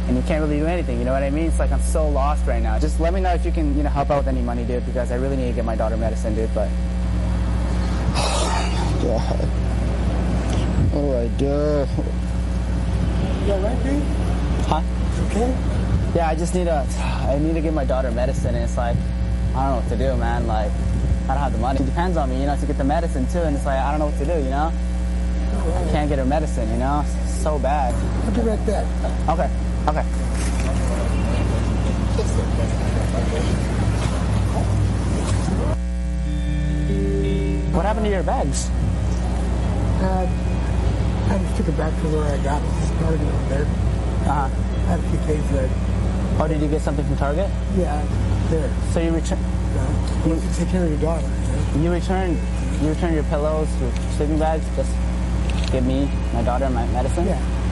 and 0.08 0.16
you 0.16 0.24
can't 0.24 0.42
really 0.42 0.60
do 0.60 0.66
anything. 0.66 1.00
You 1.00 1.06
know 1.06 1.14
what 1.14 1.24
I 1.24 1.30
mean? 1.30 1.48
It's 1.48 1.60
like 1.60 1.72
I'm 1.72 1.82
so 1.82 2.08
lost 2.08 2.46
right 2.48 2.62
now. 2.62 2.78
Just 2.80 3.00
let 3.00 3.14
me 3.14 3.22
know 3.22 3.34
if 3.34 3.46
you 3.46 3.52
can, 3.52 3.76
you 3.76 3.84
know, 3.84 3.90
help 3.90 4.12
out 4.12 4.20
with 4.20 4.28
any 4.28 4.42
money, 4.42 4.64
dude, 4.64 4.86
because 4.86 5.12
I 5.12 5.16
really 5.16 5.36
need 5.36 5.48
to 5.48 5.54
get 5.54 5.66
my 5.66 5.76
daughter 5.76 5.98
medicine, 5.98 6.36
dude. 6.36 6.54
But 6.54 6.70
God. 9.02 9.46
What 10.94 11.02
do 11.02 11.16
I 11.18 11.28
do? 11.38 11.88
You 13.46 13.54
alright, 13.54 13.84
dude? 13.84 14.04
huh? 14.66 14.82
Okay? 15.28 15.56
Yeah, 16.16 16.30
I 16.30 16.36
just 16.36 16.56
need 16.56 16.66
to. 16.66 16.88
I 17.30 17.40
need 17.40 17.54
to 17.54 17.62
give 17.62 17.74
my 17.74 17.86
daughter 17.86 18.12
medicine, 18.12 18.56
and 18.56 18.64
it's 18.64 18.78
like 18.78 18.96
I 19.56 19.64
don't 19.64 19.70
know 19.70 19.76
what 19.78 19.90
to 19.90 19.98
do, 19.98 20.18
man. 20.18 20.48
Like 20.48 20.72
I 21.24 21.34
don't 21.34 21.44
have 21.44 21.52
the 21.54 21.60
money. 21.60 21.80
It 21.80 21.86
depends 21.86 22.18
on 22.18 22.30
me, 22.30 22.40
you 22.40 22.46
know, 22.46 22.56
to 22.56 22.66
get 22.66 22.78
the 22.78 22.84
medicine 22.84 23.28
too, 23.28 23.40
and 23.40 23.56
it's 23.56 23.66
like 23.66 23.80
I 23.80 23.92
don't 23.92 24.00
know 24.00 24.08
what 24.08 24.20
to 24.20 24.26
do, 24.26 24.44
you 24.44 24.50
know. 24.50 24.72
Oh, 24.72 25.86
I 25.88 25.92
can't 25.92 26.10
get 26.10 26.20
her 26.20 26.26
medicine, 26.26 26.70
you 26.70 26.78
know. 26.78 27.06
It's 27.24 27.42
so 27.42 27.60
bad. 27.60 27.94
I'll 28.26 28.32
be 28.34 28.42
right 28.42 28.66
back. 28.66 28.86
Okay. 29.30 29.50
Okay. 29.88 30.02
What 37.76 37.86
happened 37.86 38.06
to 38.06 38.12
your 38.12 38.24
bags? 38.24 38.70
Uh, 40.02 40.28
I 41.30 41.38
just 41.38 41.58
took 41.58 41.68
it 41.68 41.78
back 41.78 41.94
to 42.02 42.08
where 42.10 42.24
I 42.34 42.38
got 42.44 42.62
it. 42.64 42.72
Started 42.98 43.22
over 43.22 43.50
there. 43.50 43.66
Uh, 44.26 44.50
I 44.50 44.90
had 44.90 45.00
a 45.00 45.04
few 45.10 45.20
things 45.20 45.44
that, 45.52 45.70
oh, 46.40 46.48
did 46.48 46.62
you 46.62 46.68
get 46.68 46.82
something 46.82 47.06
from 47.06 47.18
Target? 47.18 47.50
yeah, 47.78 48.02
there. 48.50 48.72
So 48.94 49.02
you 49.02 49.12
return, 49.12 49.40
Uh, 49.76 50.28
you 50.30 50.42
take 50.56 50.70
care 50.70 50.84
of 50.84 50.90
your 50.90 51.00
daughter. 51.00 51.28
You 51.28 51.78
know? 51.78 51.84
you 51.84 51.92
return, 51.92 52.38
you 52.82 52.90
return 52.90 53.14
your 53.14 53.24
pillows, 53.26 53.68
your 53.82 53.92
sleeping 54.16 54.40
bags. 54.40 54.66
Just 54.76 54.92
give 55.72 55.86
me 55.86 56.10
my 56.34 56.42
daughter 56.44 56.70
my 56.70 56.88
medicine. 56.88 57.28
Yeah. 57.28 57.65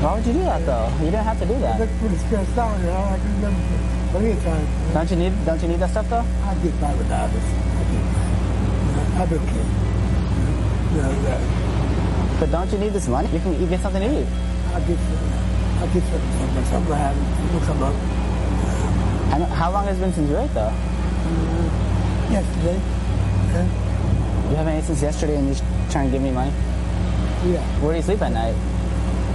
Why 0.00 0.14
would 0.16 0.26
you 0.26 0.32
do 0.32 0.40
that 0.44 0.64
though? 0.66 0.88
You 1.00 1.10
didn't 1.10 1.24
have 1.24 1.38
to 1.40 1.46
do 1.46 1.54
I 1.54 1.58
that. 1.60 1.80
look 1.80 1.90
pretty 2.00 2.16
stressed 2.16 2.58
out, 2.58 2.80
know. 2.80 2.92
I 2.92 3.18
can 3.18 3.32
remember 3.36 3.60
plenty 4.12 4.30
of 4.32 4.44
know. 4.44 4.60
Don't 4.94 5.10
you 5.10 5.16
need? 5.16 5.32
Don't 5.44 5.60
you 5.62 5.68
need 5.68 5.80
that 5.80 5.90
stuff 5.90 6.08
though? 6.08 6.24
I'll 6.44 6.60
get 6.60 6.80
by 6.80 6.94
without 6.94 7.28
this. 7.32 7.44
I'll 7.44 7.88
get 7.88 8.04
by. 8.12 8.24
You 8.80 8.96
know, 8.96 9.20
I'll 9.20 9.26
be 9.28 9.36
okay. 9.36 9.64
You 10.90 11.00
know, 11.04 12.36
But 12.40 12.50
don't 12.50 12.70
you 12.72 12.78
need 12.78 12.92
this 12.92 13.08
money? 13.08 13.28
You 13.32 13.40
can 13.40 13.60
you 13.60 13.66
get 13.66 13.80
something 13.80 14.02
to 14.02 14.08
eat. 14.20 14.28
I'll 14.72 14.84
get. 14.84 14.98
I'll 15.80 15.88
get 15.92 16.02
some. 16.08 16.64
Something 16.64 16.88
will 16.88 16.94
happen. 16.96 17.20
It 17.20 17.52
will 17.54 17.66
come 17.66 17.82
up. 17.82 17.94
I 19.32 19.38
know, 19.38 19.46
how 19.46 19.70
long 19.70 19.86
has 19.86 19.96
it 19.96 20.00
been 20.00 20.12
since 20.12 20.28
you 20.28 20.36
ate 20.38 20.52
though? 20.52 20.72
Mm, 20.72 22.32
yesterday. 22.32 22.80
Okay? 23.48 23.66
You 24.50 24.56
haven't 24.56 24.74
ate 24.74 24.84
since 24.84 25.02
yesterday, 25.02 25.36
and 25.36 25.46
you're 25.46 25.64
trying 25.90 26.08
to 26.08 26.12
give 26.12 26.22
me 26.22 26.32
money. 26.32 26.52
Yeah. 27.46 27.62
Where 27.80 27.92
do 27.92 27.96
you 27.98 28.02
sleep 28.02 28.20
at 28.22 28.32
night? 28.32 28.56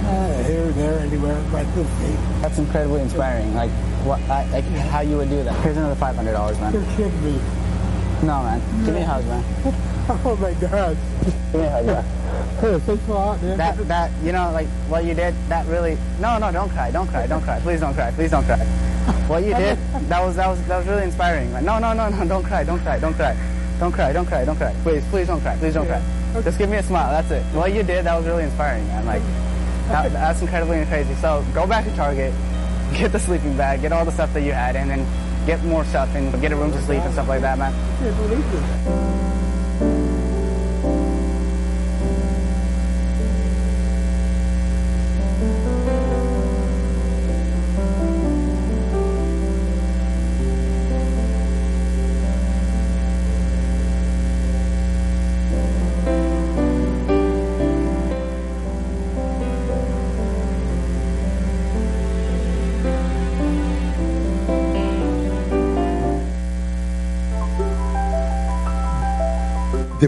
Uh, 0.06 0.42
here, 0.44 0.68
there, 0.72 0.98
anywhere. 1.00 1.34
Right 1.50 1.66
to 1.74 1.82
the 1.82 1.84
feet. 1.84 2.18
That's 2.40 2.58
incredibly 2.58 3.00
inspiring. 3.02 3.54
Like 3.54 3.70
what? 4.04 4.20
I, 4.30 4.48
like 4.50 4.64
how 4.64 5.00
you 5.00 5.16
would 5.16 5.28
do 5.30 5.42
that. 5.42 5.54
Here's 5.64 5.76
another 5.76 5.96
five 5.96 6.14
hundred 6.14 6.32
dollars, 6.32 6.58
man. 6.60 6.72
You're 6.72 6.84
kidding 6.96 7.24
me. 7.24 7.40
No, 8.22 8.42
man. 8.42 8.84
Give 8.84 8.94
me 8.94 9.00
a 9.02 9.06
hug, 9.06 9.24
man. 9.26 9.44
Oh 10.08 10.36
my 10.36 10.54
God. 10.54 10.96
Give 11.50 11.60
me 11.60 11.66
a 11.66 11.70
hug, 11.70 11.86
man. 11.86 12.04
Thanks 12.80 13.08
a 13.08 13.12
lot, 13.12 13.42
man. 13.42 13.58
That 13.58 13.76
that 13.88 14.12
you 14.22 14.30
know, 14.30 14.52
like 14.52 14.68
what 14.88 15.04
you 15.04 15.14
did. 15.14 15.34
That 15.48 15.66
really. 15.66 15.98
No, 16.20 16.38
no, 16.38 16.52
don't 16.52 16.70
cry, 16.70 16.92
don't 16.92 17.08
cry, 17.08 17.26
don't 17.26 17.42
cry. 17.42 17.58
Please 17.60 17.80
don't 17.80 17.94
cry, 17.94 18.12
please 18.12 18.30
don't 18.30 18.44
cry. 18.44 18.58
What 19.26 19.42
you 19.42 19.54
did. 19.54 19.76
That 20.08 20.24
was 20.24 20.36
that 20.36 20.46
was 20.46 20.64
that 20.68 20.78
was 20.78 20.86
really 20.86 21.02
inspiring. 21.02 21.52
Like 21.52 21.64
no, 21.64 21.80
no, 21.80 21.92
no, 21.92 22.08
no, 22.08 22.24
don't 22.28 22.44
cry, 22.44 22.62
don't 22.62 22.78
cry, 22.78 23.00
don't 23.00 23.14
cry, 23.14 23.36
don't 23.80 23.90
cry, 23.92 24.12
don't 24.12 24.26
cry, 24.26 24.44
don't 24.44 24.56
cry. 24.56 24.72
Please, 24.84 25.04
please 25.10 25.26
don't 25.26 25.40
cry, 25.40 25.56
please 25.56 25.74
don't 25.74 25.86
cry. 25.86 26.00
Just 26.44 26.58
give 26.58 26.70
me 26.70 26.76
a 26.76 26.82
smile. 26.82 27.10
That's 27.10 27.30
it. 27.32 27.42
What 27.54 27.72
you 27.74 27.82
did. 27.82 28.04
That 28.04 28.16
was 28.16 28.26
really 28.26 28.44
inspiring, 28.44 28.86
man. 28.86 29.06
Like 29.06 29.22
that, 29.88 30.12
that's 30.12 30.40
incredibly 30.40 30.84
crazy. 30.86 31.14
So 31.14 31.44
go 31.54 31.66
back 31.66 31.84
to 31.84 31.94
Target, 31.94 32.32
get 32.92 33.12
the 33.12 33.18
sleeping 33.20 33.56
bag, 33.56 33.82
get 33.82 33.92
all 33.92 34.04
the 34.04 34.12
stuff 34.12 34.32
that 34.34 34.42
you 34.42 34.52
had, 34.52 34.76
and 34.76 34.90
then 34.90 35.06
get 35.46 35.62
more 35.64 35.84
stuff 35.84 36.14
and 36.14 36.38
get 36.40 36.52
a 36.52 36.56
room 36.56 36.72
to 36.72 36.82
sleep 36.82 37.00
and 37.02 37.12
stuff 37.12 37.28
like 37.28 37.40
that, 37.42 37.58
man. 37.58 37.72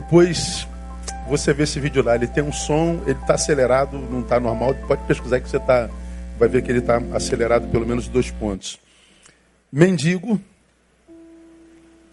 Depois 0.08 0.66
você 1.28 1.52
vê 1.52 1.64
esse 1.64 1.78
vídeo 1.78 2.02
lá, 2.02 2.14
ele 2.14 2.26
tem 2.26 2.42
um 2.42 2.50
som, 2.50 3.02
ele 3.06 3.18
está 3.20 3.34
acelerado, 3.34 3.98
não 3.98 4.22
está 4.22 4.40
normal. 4.40 4.74
Pode 4.86 5.02
pesquisar 5.04 5.38
que 5.38 5.50
você 5.50 5.60
tá, 5.60 5.90
vai 6.38 6.48
ver 6.48 6.62
que 6.62 6.72
ele 6.72 6.78
está 6.78 6.96
acelerado 7.12 7.68
pelo 7.68 7.86
menos 7.86 8.08
dois 8.08 8.30
pontos. 8.30 8.80
Mendigo, 9.70 10.40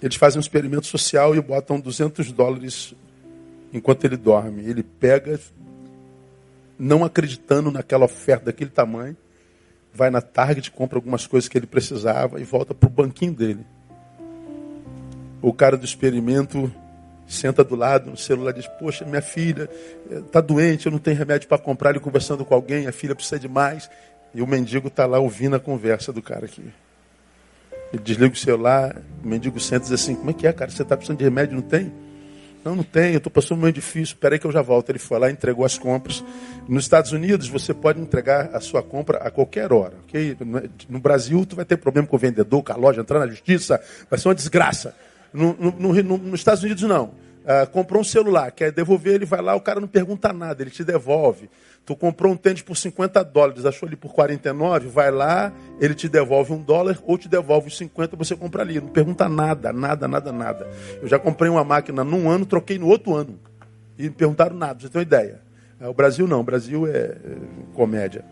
eles 0.03 0.17
fazem 0.17 0.39
um 0.39 0.41
experimento 0.41 0.85
social 0.87 1.33
e 1.37 1.41
botam 1.41 1.79
200 1.79 2.33
dólares 2.33 2.93
enquanto 3.71 4.03
ele 4.03 4.17
dorme. 4.17 4.69
Ele 4.69 4.83
pega, 4.83 5.39
não 6.77 7.05
acreditando 7.05 7.71
naquela 7.71 8.03
oferta 8.03 8.47
daquele 8.47 8.71
tamanho, 8.71 9.15
vai 9.93 10.09
na 10.09 10.19
Target, 10.19 10.69
compra 10.69 10.97
algumas 10.97 11.25
coisas 11.25 11.47
que 11.47 11.57
ele 11.57 11.65
precisava 11.65 12.41
e 12.41 12.43
volta 12.43 12.73
para 12.73 12.87
o 12.87 12.91
banquinho 12.91 13.31
dele. 13.31 13.65
O 15.41 15.53
cara 15.53 15.77
do 15.77 15.85
experimento 15.85 16.69
senta 17.27 17.63
do 17.63 17.75
lado 17.75 18.09
no 18.09 18.17
celular 18.17 18.51
diz: 18.51 18.67
Poxa, 18.79 19.05
minha 19.05 19.21
filha 19.21 19.69
está 20.09 20.41
doente, 20.41 20.85
eu 20.85 20.91
não 20.91 20.99
tenho 20.99 21.17
remédio 21.17 21.47
para 21.47 21.57
comprar. 21.57 21.91
Ele 21.91 21.99
conversando 21.99 22.45
com 22.45 22.53
alguém, 22.53 22.87
a 22.87 22.91
filha 22.91 23.15
precisa 23.15 23.39
de 23.39 23.47
mais. 23.47 23.89
E 24.33 24.41
o 24.41 24.47
mendigo 24.47 24.89
está 24.89 25.05
lá 25.05 25.17
ouvindo 25.17 25.55
a 25.55 25.59
conversa 25.59 26.11
do 26.11 26.21
cara 26.21 26.45
aqui. 26.45 26.63
Ele 27.93 28.03
desliga 28.03 28.33
o 28.33 28.37
celular, 28.37 29.01
o 29.23 29.27
mendigo 29.27 29.59
senta 29.59 29.85
e 29.85 29.89
diz 29.89 29.91
assim: 29.91 30.15
Como 30.15 30.29
é 30.29 30.33
que 30.33 30.45
é, 30.45 30.53
cara? 30.53 30.69
Você 30.69 30.81
está 30.81 30.95
precisando 30.97 31.19
de 31.19 31.23
remédio? 31.23 31.55
Não 31.55 31.61
tem? 31.61 31.91
Não, 32.65 32.75
não 32.75 32.83
tem, 32.83 33.11
eu 33.11 33.19
estou 33.19 33.31
passando 33.31 33.59
um 33.59 33.61
momento 33.61 33.75
difícil, 33.75 34.15
espera 34.15 34.33
aí 34.33 34.39
que 34.39 34.47
eu 34.47 34.51
já 34.51 34.63
volto. 34.63 34.89
Ele 34.89 34.97
foi 34.97 35.19
lá 35.19 35.29
e 35.29 35.33
entregou 35.33 35.63
as 35.63 35.77
compras. 35.77 36.23
Nos 36.67 36.83
Estados 36.85 37.11
Unidos, 37.11 37.47
você 37.47 37.75
pode 37.75 38.01
entregar 38.01 38.49
a 38.53 38.59
sua 38.59 38.81
compra 38.81 39.19
a 39.19 39.29
qualquer 39.29 39.71
hora. 39.71 39.93
ok? 40.03 40.35
No 40.89 40.99
Brasil, 40.99 41.45
tu 41.45 41.55
vai 41.55 41.63
ter 41.63 41.77
problema 41.77 42.07
com 42.07 42.15
o 42.15 42.19
vendedor, 42.19 42.63
com 42.63 42.73
a 42.73 42.75
loja, 42.75 43.01
entrar 43.01 43.19
na 43.19 43.27
justiça, 43.27 43.79
vai 44.09 44.17
ser 44.17 44.29
uma 44.29 44.33
desgraça. 44.33 44.95
No, 45.35 45.53
no, 45.53 45.93
no, 46.03 46.17
nos 46.17 46.39
Estados 46.39 46.63
Unidos, 46.63 46.83
não. 46.83 47.11
Ah, 47.47 47.67
comprou 47.67 48.01
um 48.01 48.03
celular, 48.03 48.51
quer 48.51 48.71
devolver, 48.71 49.13
ele 49.13 49.25
vai 49.25 49.39
lá, 49.39 49.55
o 49.55 49.61
cara 49.61 49.79
não 49.79 49.87
pergunta 49.87 50.33
nada, 50.33 50.63
ele 50.63 50.71
te 50.71 50.83
devolve. 50.83 51.47
Tu 51.85 51.95
comprou 51.95 52.33
um 52.33 52.35
tênis 52.35 52.63
por 52.63 52.75
50 52.75 53.23
dólares, 53.23 53.63
achou 53.63 53.87
ele 53.87 53.95
por 53.95 54.11
49, 54.11 54.87
vai 54.87 55.11
lá, 55.11 55.53
ele 55.79 55.93
te 55.93 56.09
devolve 56.09 56.51
um 56.51 56.59
dólar 56.59 56.97
ou 57.05 57.15
te 57.19 57.29
devolve 57.29 57.67
os 57.67 57.77
50, 57.77 58.15
você 58.15 58.35
compra 58.35 58.63
ali. 58.63 58.81
Não 58.81 58.87
pergunta 58.87 59.29
nada, 59.29 59.71
nada, 59.71 60.07
nada, 60.07 60.31
nada. 60.31 60.67
Eu 60.99 61.07
já 61.07 61.19
comprei 61.19 61.47
uma 61.51 61.63
máquina 61.63 62.03
num 62.03 62.27
ano, 62.27 62.47
troquei 62.47 62.79
no 62.79 62.87
outro 62.87 63.13
ano. 63.13 63.39
E 63.95 64.09
perguntaram 64.09 64.55
nada, 64.55 64.79
você 64.81 64.89
tem 64.89 64.97
uma 64.99 65.03
ideia. 65.03 65.39
Ah, 65.79 65.89
O 65.91 65.93
Brasil 65.93 66.27
não, 66.27 66.39
o 66.39 66.43
Brasil 66.43 66.87
é, 66.87 66.97
é 66.97 67.17
comédia. 67.75 68.25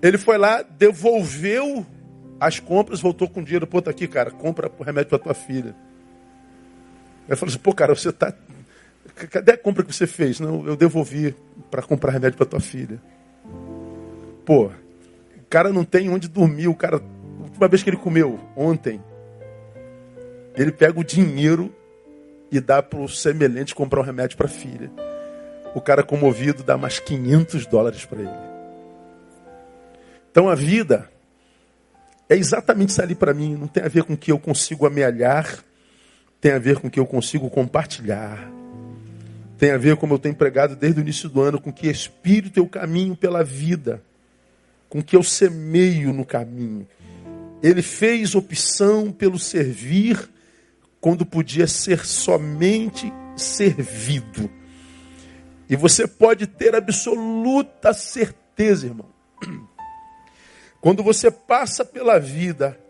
Ele 0.00 0.16
foi 0.16 0.38
lá, 0.38 0.62
devolveu 0.62 1.84
as 2.38 2.60
compras, 2.60 3.00
voltou 3.00 3.28
com 3.28 3.42
dinheiro, 3.42 3.66
pô, 3.66 3.82
tá 3.82 3.90
aqui, 3.90 4.06
cara, 4.06 4.30
compra 4.30 4.70
o 4.78 4.84
remédio 4.84 5.10
para 5.10 5.18
tua 5.18 5.34
filha. 5.34 5.74
Aí 7.30 7.36
falou 7.36 7.50
assim, 7.50 7.60
pô, 7.60 7.72
cara, 7.72 7.94
você 7.94 8.12
tá. 8.12 8.34
Cadê 9.30 9.52
a 9.52 9.56
compra 9.56 9.84
que 9.84 9.94
você 9.94 10.06
fez? 10.06 10.40
Não, 10.40 10.66
eu 10.66 10.74
devolvi 10.74 11.34
para 11.70 11.80
comprar 11.80 12.10
remédio 12.10 12.36
para 12.36 12.46
tua 12.46 12.60
filha. 12.60 13.00
Pô, 14.44 14.66
o 14.66 15.44
cara 15.48 15.72
não 15.72 15.84
tem 15.84 16.10
onde 16.10 16.26
dormir, 16.26 16.66
o 16.66 16.74
cara. 16.74 16.96
A 16.96 17.42
última 17.44 17.68
vez 17.68 17.84
que 17.84 17.90
ele 17.90 17.96
comeu, 17.96 18.40
ontem, 18.56 19.00
ele 20.56 20.72
pega 20.72 20.98
o 20.98 21.04
dinheiro 21.04 21.72
e 22.50 22.58
dá 22.58 22.82
para 22.82 22.98
o 22.98 23.08
semelhante 23.08 23.76
comprar 23.76 24.00
um 24.00 24.04
remédio 24.04 24.36
para 24.36 24.46
a 24.46 24.50
filha. 24.50 24.90
O 25.72 25.80
cara 25.80 26.02
comovido 26.02 26.64
dá 26.64 26.76
mais 26.76 26.98
500 26.98 27.64
dólares 27.66 28.04
para 28.04 28.20
ele. 28.20 28.50
Então 30.32 30.48
a 30.48 30.56
vida 30.56 31.08
é 32.28 32.36
exatamente 32.36 32.88
isso 32.88 33.00
ali 33.00 33.14
para 33.14 33.32
mim. 33.32 33.54
Não 33.54 33.68
tem 33.68 33.84
a 33.84 33.88
ver 33.88 34.02
com 34.02 34.14
o 34.14 34.16
que 34.16 34.32
eu 34.32 34.38
consigo 34.38 34.84
amealhar, 34.84 35.62
tem 36.40 36.52
a 36.52 36.58
ver 36.58 36.78
com 36.78 36.88
o 36.88 36.90
que 36.90 36.98
eu 36.98 37.06
consigo 37.06 37.50
compartilhar. 37.50 38.50
Tem 39.58 39.72
a 39.72 39.76
ver, 39.76 39.96
como 39.96 40.14
eu 40.14 40.18
tenho 40.18 40.34
pregado 40.34 40.74
desde 40.74 41.00
o 41.00 41.02
início 41.02 41.28
do 41.28 41.42
ano, 41.42 41.60
com 41.60 41.70
que 41.70 41.86
espírito 41.86 42.58
eu 42.58 42.66
caminho 42.66 43.14
pela 43.14 43.44
vida, 43.44 44.02
com 44.88 45.02
que 45.02 45.14
eu 45.14 45.22
semeio 45.22 46.14
no 46.14 46.24
caminho. 46.24 46.88
Ele 47.62 47.82
fez 47.82 48.34
opção 48.34 49.12
pelo 49.12 49.38
servir 49.38 50.30
quando 50.98 51.26
podia 51.26 51.66
ser 51.66 52.06
somente 52.06 53.12
servido. 53.36 54.50
E 55.68 55.76
você 55.76 56.06
pode 56.06 56.46
ter 56.46 56.74
absoluta 56.74 57.92
certeza, 57.92 58.86
irmão. 58.86 59.08
Quando 60.80 61.02
você 61.02 61.30
passa 61.30 61.84
pela 61.84 62.18
vida, 62.18 62.80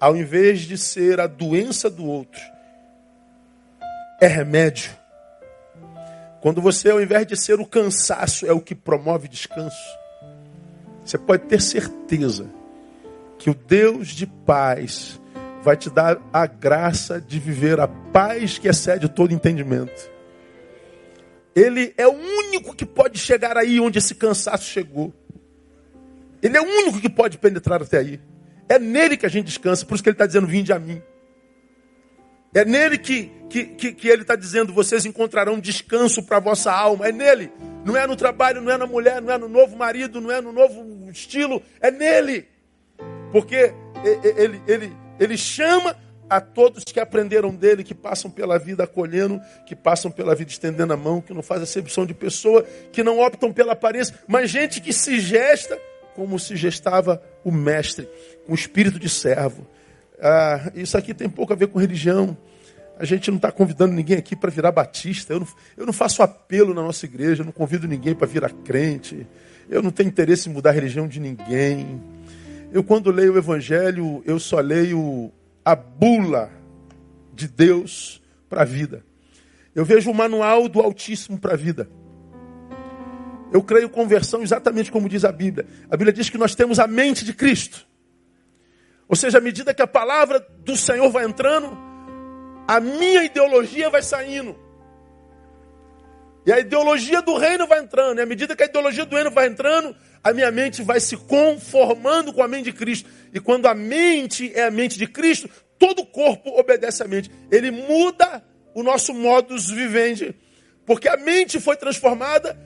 ao 0.00 0.16
invés 0.16 0.60
de 0.60 0.78
ser 0.78 1.20
a 1.20 1.26
doença 1.26 1.90
do 1.90 2.06
outro, 2.06 2.40
é 4.18 4.26
remédio. 4.26 4.90
Quando 6.40 6.62
você, 6.62 6.88
ao 6.88 7.02
invés 7.02 7.26
de 7.26 7.36
ser 7.36 7.60
o 7.60 7.66
cansaço, 7.66 8.46
é 8.46 8.52
o 8.52 8.60
que 8.62 8.74
promove 8.74 9.28
descanso, 9.28 9.76
você 11.04 11.18
pode 11.18 11.44
ter 11.44 11.60
certeza 11.60 12.48
que 13.38 13.50
o 13.50 13.54
Deus 13.54 14.08
de 14.08 14.26
paz 14.26 15.20
vai 15.62 15.76
te 15.76 15.90
dar 15.90 16.18
a 16.32 16.46
graça 16.46 17.20
de 17.20 17.38
viver 17.38 17.78
a 17.78 17.86
paz 17.86 18.58
que 18.58 18.68
excede 18.68 19.08
todo 19.08 19.34
entendimento. 19.34 20.10
Ele 21.54 21.92
é 21.98 22.06
o 22.06 22.12
único 22.12 22.74
que 22.74 22.86
pode 22.86 23.18
chegar 23.18 23.58
aí 23.58 23.80
onde 23.80 23.98
esse 23.98 24.14
cansaço 24.14 24.64
chegou. 24.64 25.12
Ele 26.42 26.56
é 26.56 26.60
o 26.60 26.64
único 26.64 27.00
que 27.00 27.08
pode 27.08 27.36
penetrar 27.36 27.82
até 27.82 27.98
aí. 27.98 28.20
É 28.70 28.78
nele 28.78 29.16
que 29.16 29.26
a 29.26 29.28
gente 29.28 29.46
descansa, 29.46 29.84
por 29.84 29.96
isso 29.96 30.02
que 30.04 30.08
ele 30.08 30.14
está 30.14 30.26
dizendo: 30.26 30.46
vinde 30.46 30.72
a 30.72 30.78
mim. 30.78 31.02
É 32.54 32.64
nele 32.64 32.98
que, 32.98 33.28
que, 33.48 33.64
que, 33.64 33.92
que 33.92 34.08
ele 34.08 34.22
está 34.22 34.36
dizendo: 34.36 34.72
vocês 34.72 35.04
encontrarão 35.04 35.58
descanso 35.58 36.22
para 36.22 36.36
a 36.36 36.40
vossa 36.40 36.70
alma. 36.70 37.08
É 37.08 37.10
nele. 37.10 37.50
Não 37.84 37.96
é 37.96 38.06
no 38.06 38.14
trabalho, 38.14 38.62
não 38.62 38.70
é 38.70 38.78
na 38.78 38.86
mulher, 38.86 39.20
não 39.20 39.32
é 39.32 39.36
no 39.36 39.48
novo 39.48 39.76
marido, 39.76 40.20
não 40.20 40.30
é 40.30 40.40
no 40.40 40.52
novo 40.52 41.10
estilo. 41.10 41.60
É 41.80 41.90
nele. 41.90 42.46
Porque 43.32 43.74
ele, 44.36 44.62
ele, 44.68 44.96
ele 45.18 45.36
chama 45.36 45.96
a 46.28 46.40
todos 46.40 46.84
que 46.84 47.00
aprenderam 47.00 47.52
dele, 47.52 47.82
que 47.82 47.94
passam 47.94 48.30
pela 48.30 48.56
vida 48.56 48.84
acolhendo, 48.84 49.40
que 49.66 49.74
passam 49.74 50.12
pela 50.12 50.32
vida 50.32 50.52
estendendo 50.52 50.92
a 50.92 50.96
mão, 50.96 51.20
que 51.20 51.34
não 51.34 51.42
faz 51.42 51.60
acepção 51.60 52.06
de 52.06 52.14
pessoa, 52.14 52.64
que 52.92 53.02
não 53.02 53.18
optam 53.18 53.52
pela 53.52 53.72
aparência, 53.72 54.14
mas 54.28 54.48
gente 54.48 54.80
que 54.80 54.92
se 54.92 55.18
gesta 55.18 55.76
como 56.14 56.38
se 56.38 56.56
gestava 56.56 57.22
o 57.44 57.50
mestre, 57.50 58.08
com 58.46 58.52
o 58.52 58.54
espírito 58.54 58.98
de 58.98 59.08
servo. 59.08 59.66
Ah, 60.20 60.70
isso 60.74 60.96
aqui 60.96 61.14
tem 61.14 61.28
pouco 61.28 61.52
a 61.52 61.56
ver 61.56 61.68
com 61.68 61.78
religião. 61.78 62.36
A 62.98 63.04
gente 63.04 63.30
não 63.30 63.36
está 63.36 63.50
convidando 63.50 63.94
ninguém 63.94 64.18
aqui 64.18 64.36
para 64.36 64.50
virar 64.50 64.72
batista. 64.72 65.32
Eu 65.32 65.40
não, 65.40 65.48
eu 65.76 65.86
não 65.86 65.92
faço 65.92 66.22
apelo 66.22 66.74
na 66.74 66.82
nossa 66.82 67.06
igreja, 67.06 67.42
eu 67.42 67.46
não 67.46 67.52
convido 67.52 67.88
ninguém 67.88 68.14
para 68.14 68.26
virar 68.26 68.50
crente. 68.64 69.26
Eu 69.68 69.82
não 69.82 69.90
tenho 69.90 70.08
interesse 70.08 70.48
em 70.48 70.52
mudar 70.52 70.70
a 70.70 70.74
religião 70.74 71.08
de 71.08 71.18
ninguém. 71.18 72.02
Eu, 72.72 72.84
quando 72.84 73.10
leio 73.10 73.34
o 73.34 73.38
Evangelho, 73.38 74.22
eu 74.26 74.38
só 74.38 74.60
leio 74.60 75.32
a 75.64 75.74
bula 75.74 76.50
de 77.32 77.48
Deus 77.48 78.20
para 78.48 78.62
a 78.62 78.64
vida. 78.64 79.04
Eu 79.74 79.84
vejo 79.84 80.10
o 80.10 80.14
manual 80.14 80.68
do 80.68 80.80
Altíssimo 80.80 81.38
para 81.38 81.54
a 81.54 81.56
vida. 81.56 81.88
Eu 83.52 83.62
creio 83.62 83.88
conversão 83.88 84.42
exatamente 84.42 84.92
como 84.92 85.08
diz 85.08 85.24
a 85.24 85.32
Bíblia. 85.32 85.66
A 85.90 85.96
Bíblia 85.96 86.12
diz 86.12 86.30
que 86.30 86.38
nós 86.38 86.54
temos 86.54 86.78
a 86.78 86.86
mente 86.86 87.24
de 87.24 87.32
Cristo. 87.32 87.86
Ou 89.08 89.16
seja, 89.16 89.38
à 89.38 89.40
medida 89.40 89.74
que 89.74 89.82
a 89.82 89.86
palavra 89.86 90.38
do 90.60 90.76
Senhor 90.76 91.10
vai 91.10 91.24
entrando, 91.24 91.76
a 92.66 92.78
minha 92.78 93.24
ideologia 93.24 93.90
vai 93.90 94.02
saindo. 94.02 94.56
E 96.46 96.52
a 96.52 96.60
ideologia 96.60 97.20
do 97.20 97.36
reino 97.36 97.66
vai 97.66 97.80
entrando. 97.80 98.18
E 98.18 98.22
à 98.22 98.26
medida 98.26 98.54
que 98.54 98.62
a 98.62 98.66
ideologia 98.66 99.04
do 99.04 99.14
reino 99.14 99.30
vai 99.30 99.48
entrando, 99.48 99.94
a 100.22 100.32
minha 100.32 100.50
mente 100.50 100.82
vai 100.82 101.00
se 101.00 101.16
conformando 101.16 102.32
com 102.32 102.42
a 102.42 102.48
mente 102.48 102.66
de 102.66 102.72
Cristo. 102.72 103.10
E 103.32 103.40
quando 103.40 103.66
a 103.66 103.74
mente 103.74 104.52
é 104.54 104.64
a 104.64 104.70
mente 104.70 104.98
de 104.98 105.06
Cristo, 105.06 105.50
todo 105.78 106.02
o 106.02 106.06
corpo 106.06 106.50
obedece 106.58 107.02
à 107.02 107.08
mente. 107.08 107.30
Ele 107.50 107.70
muda 107.70 108.42
o 108.74 108.82
nosso 108.82 109.12
modus 109.12 109.68
vivendi. 109.68 110.34
Porque 110.86 111.08
a 111.08 111.16
mente 111.16 111.60
foi 111.60 111.76
transformada, 111.76 112.56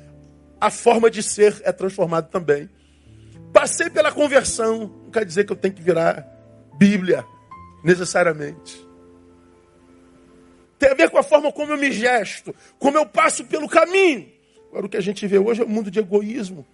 a 0.65 0.71
forma 0.71 1.11
de 1.11 1.23
ser 1.23 1.61
é 1.63 1.71
transformada 1.73 2.27
também. 2.27 2.71
Passei 3.53 3.91
pela 3.91 4.11
conversão, 4.11 4.91
não 5.05 5.11
quer 5.11 5.23
dizer 5.23 5.45
que 5.45 5.53
eu 5.53 5.57
tenho 5.57 5.75
que 5.75 5.83
virar 5.83 6.27
Bíblia, 6.79 7.23
necessariamente. 7.85 8.83
Tem 10.79 10.91
a 10.91 10.95
ver 10.95 11.11
com 11.11 11.19
a 11.19 11.23
forma 11.23 11.53
como 11.53 11.73
eu 11.73 11.77
me 11.77 11.93
gesto, 11.93 12.55
como 12.79 12.97
eu 12.97 13.05
passo 13.05 13.45
pelo 13.45 13.69
caminho. 13.69 14.27
Agora, 14.71 14.87
o 14.87 14.89
que 14.89 14.97
a 14.97 15.03
gente 15.03 15.27
vê 15.27 15.37
hoje 15.37 15.61
é 15.61 15.67
um 15.67 15.69
mundo 15.69 15.91
de 15.91 15.99
egoísmo, 15.99 16.67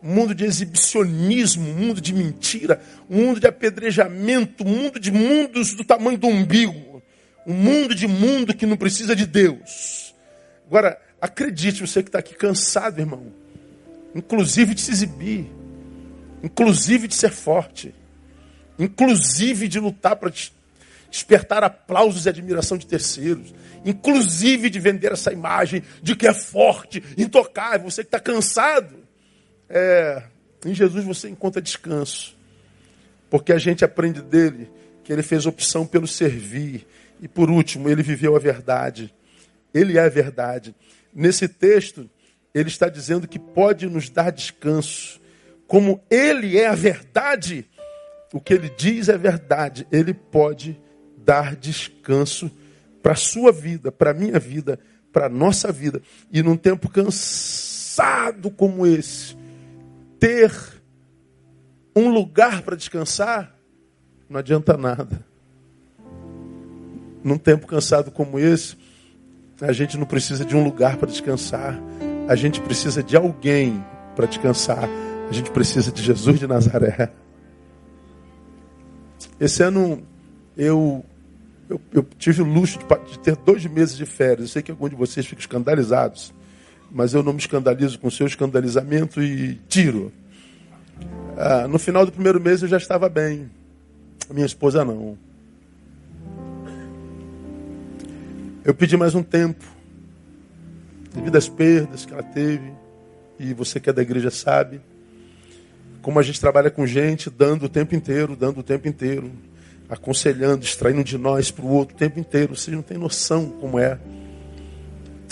um 0.00 0.14
mundo 0.14 0.32
de 0.32 0.44
exibicionismo, 0.44 1.68
um 1.68 1.74
mundo 1.74 2.00
de 2.00 2.14
mentira, 2.14 2.80
um 3.10 3.16
mundo 3.16 3.40
de 3.40 3.48
apedrejamento, 3.48 4.62
um 4.62 4.68
mundo 4.68 5.00
de 5.00 5.10
mundos 5.10 5.74
do 5.74 5.84
tamanho 5.84 6.18
do 6.18 6.28
umbigo, 6.28 7.02
um 7.44 7.52
mundo 7.52 7.96
de 7.96 8.06
mundo 8.06 8.54
que 8.54 8.64
não 8.64 8.76
precisa 8.76 9.16
de 9.16 9.26
Deus. 9.26 10.14
Agora, 10.68 11.03
acredite, 11.24 11.86
você 11.86 12.02
que 12.02 12.08
está 12.08 12.18
aqui 12.18 12.34
cansado, 12.34 12.98
irmão, 13.00 13.32
inclusive 14.14 14.74
de 14.74 14.80
se 14.80 14.90
exibir, 14.90 15.46
inclusive 16.42 17.08
de 17.08 17.14
ser 17.14 17.30
forte 17.30 17.94
inclusive 18.78 19.68
de 19.68 19.78
lutar 19.78 20.16
para 20.16 20.32
despertar 21.10 21.62
aplausos 21.62 22.26
e 22.26 22.28
admiração 22.28 22.76
de 22.76 22.86
terceiros, 22.86 23.54
inclusive 23.84 24.68
de 24.68 24.80
vender 24.80 25.12
essa 25.12 25.32
imagem 25.32 25.82
de 26.02 26.16
que 26.16 26.26
é 26.26 26.34
forte, 26.34 27.02
intocável, 27.16 27.90
você 27.90 28.02
que 28.02 28.08
está 28.08 28.20
cansado. 28.20 28.96
É, 29.68 30.22
em 30.64 30.74
Jesus 30.74 31.04
você 31.04 31.28
encontra 31.28 31.62
descanso, 31.62 32.36
porque 33.30 33.52
a 33.52 33.58
gente 33.58 33.84
aprende 33.84 34.20
dele 34.22 34.70
que 35.02 35.12
ele 35.12 35.22
fez 35.22 35.46
opção 35.46 35.86
pelo 35.86 36.06
servir, 36.06 36.86
e 37.20 37.28
por 37.28 37.50
último, 37.50 37.88
ele 37.88 38.02
viveu 38.02 38.34
a 38.34 38.38
verdade. 38.38 39.14
Ele 39.72 39.98
é 39.98 40.00
a 40.00 40.08
verdade. 40.08 40.74
Nesse 41.14 41.48
texto, 41.48 42.08
ele 42.52 42.68
está 42.68 42.88
dizendo 42.88 43.28
que 43.28 43.38
pode 43.38 43.86
nos 43.86 44.08
dar 44.08 44.30
descanso. 44.30 45.20
Como 45.66 46.02
ele 46.10 46.58
é 46.58 46.66
a 46.66 46.74
verdade, 46.74 47.66
o 48.32 48.40
que 48.40 48.52
ele 48.52 48.70
diz 48.70 49.08
é 49.08 49.16
verdade. 49.16 49.86
Ele 49.92 50.12
pode 50.12 50.80
dar 51.18 51.56
descanso 51.56 52.50
para 53.02 53.12
a 53.12 53.16
sua 53.16 53.52
vida, 53.52 53.92
para 53.92 54.10
a 54.10 54.14
minha 54.14 54.38
vida, 54.38 54.78
para 55.12 55.26
a 55.26 55.30
nossa 55.30 55.70
vida. 55.70 56.02
E 56.32 56.42
num 56.42 56.56
tempo 56.56 56.88
cansado 56.88 58.50
como 58.50 58.86
esse, 58.86 59.36
ter 60.18 60.52
um 61.94 62.08
lugar 62.08 62.62
para 62.62 62.76
descansar 62.76 63.54
não 64.28 64.38
adianta 64.38 64.76
nada. 64.76 65.24
Num 67.22 67.38
tempo 67.38 67.66
cansado 67.66 68.10
como 68.10 68.38
esse, 68.38 68.76
a 69.60 69.72
gente 69.72 69.96
não 69.96 70.06
precisa 70.06 70.44
de 70.44 70.56
um 70.56 70.64
lugar 70.64 70.96
para 70.96 71.08
descansar. 71.08 71.78
A 72.28 72.34
gente 72.34 72.60
precisa 72.60 73.02
de 73.02 73.16
alguém 73.16 73.84
para 74.16 74.26
descansar. 74.26 74.88
A 75.28 75.32
gente 75.32 75.50
precisa 75.50 75.92
de 75.92 76.02
Jesus 76.02 76.38
de 76.38 76.46
Nazaré. 76.46 77.10
Esse 79.38 79.62
ano 79.62 80.02
eu, 80.56 81.04
eu, 81.68 81.80
eu 81.92 82.06
tive 82.18 82.42
o 82.42 82.44
luxo 82.44 82.78
de, 82.78 83.12
de, 83.12 83.18
ter 83.18 83.36
dois 83.36 83.64
meses 83.66 83.96
de 83.96 84.06
férias. 84.06 84.40
Eu 84.40 84.48
sei 84.48 84.62
que 84.62 84.70
alguns 84.70 84.90
de 84.90 84.96
vocês 84.96 85.26
ficam 85.26 85.40
escandalizados, 85.40 86.32
mas 86.90 87.14
eu 87.14 87.22
não 87.22 87.32
me 87.32 87.38
escandalizo 87.38 87.98
com 87.98 88.08
o 88.08 88.10
seu 88.10 88.26
escandalizamento 88.26 89.22
e 89.22 89.56
tiro. 89.68 90.12
Ah, 91.36 91.66
no 91.66 91.78
final 91.78 92.06
do 92.06 92.12
primeiro 92.12 92.40
mês 92.40 92.62
eu 92.62 92.68
já 92.68 92.76
estava 92.76 93.08
bem. 93.08 93.50
Minha 94.30 94.46
esposa 94.46 94.84
não. 94.84 95.18
Eu 98.64 98.74
pedi 98.74 98.96
mais 98.96 99.14
um 99.14 99.22
tempo, 99.22 99.62
devido 101.14 101.36
às 101.36 101.48
perdas 101.48 102.06
que 102.06 102.12
ela 102.12 102.22
teve, 102.22 102.72
e 103.38 103.52
você 103.52 103.78
que 103.78 103.90
é 103.90 103.92
da 103.92 104.00
igreja 104.00 104.30
sabe 104.30 104.80
como 106.00 106.18
a 106.18 106.22
gente 106.22 106.38
trabalha 106.38 106.70
com 106.70 106.86
gente, 106.86 107.30
dando 107.30 107.64
o 107.64 107.68
tempo 107.68 107.94
inteiro, 107.94 108.36
dando 108.36 108.60
o 108.60 108.62
tempo 108.62 108.86
inteiro, 108.86 109.32
aconselhando, 109.88 110.62
extraindo 110.62 111.02
de 111.02 111.16
nós 111.16 111.50
para 111.50 111.64
o 111.64 111.68
outro 111.68 111.94
o 111.96 111.98
tempo 111.98 112.20
inteiro. 112.20 112.54
Vocês 112.54 112.76
não 112.76 112.82
têm 112.82 112.98
noção 112.98 113.48
como 113.58 113.78
é 113.78 113.98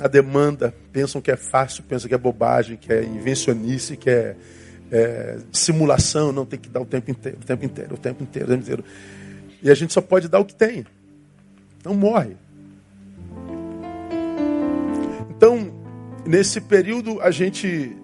a 0.00 0.08
demanda. 0.08 0.74
Pensam 0.90 1.20
que 1.20 1.30
é 1.30 1.36
fácil, 1.36 1.84
pensam 1.84 2.08
que 2.08 2.14
é 2.14 2.18
bobagem, 2.18 2.78
que 2.78 2.90
é 2.90 3.04
invencionice, 3.04 3.98
que 3.98 4.08
é, 4.08 4.34
é 4.90 5.38
simulação. 5.52 6.32
Não, 6.32 6.46
tem 6.46 6.58
que 6.58 6.70
dar 6.70 6.80
o 6.80 6.86
tempo 6.86 7.10
inteiro, 7.10 7.38
o 7.42 7.44
tempo 7.44 7.64
inteiro, 7.66 7.94
o 7.94 7.98
tempo 7.98 8.22
inteiro, 8.22 8.46
o 8.46 8.50
tempo 8.50 8.62
inteiro. 8.62 8.84
E 9.62 9.70
a 9.70 9.74
gente 9.74 9.92
só 9.92 10.00
pode 10.00 10.26
dar 10.26 10.38
o 10.38 10.44
que 10.46 10.54
tem. 10.54 10.86
Não 11.84 11.94
morre. 11.94 12.34
Nesse 16.32 16.62
período, 16.62 17.20
a 17.20 17.30
gente 17.30 17.94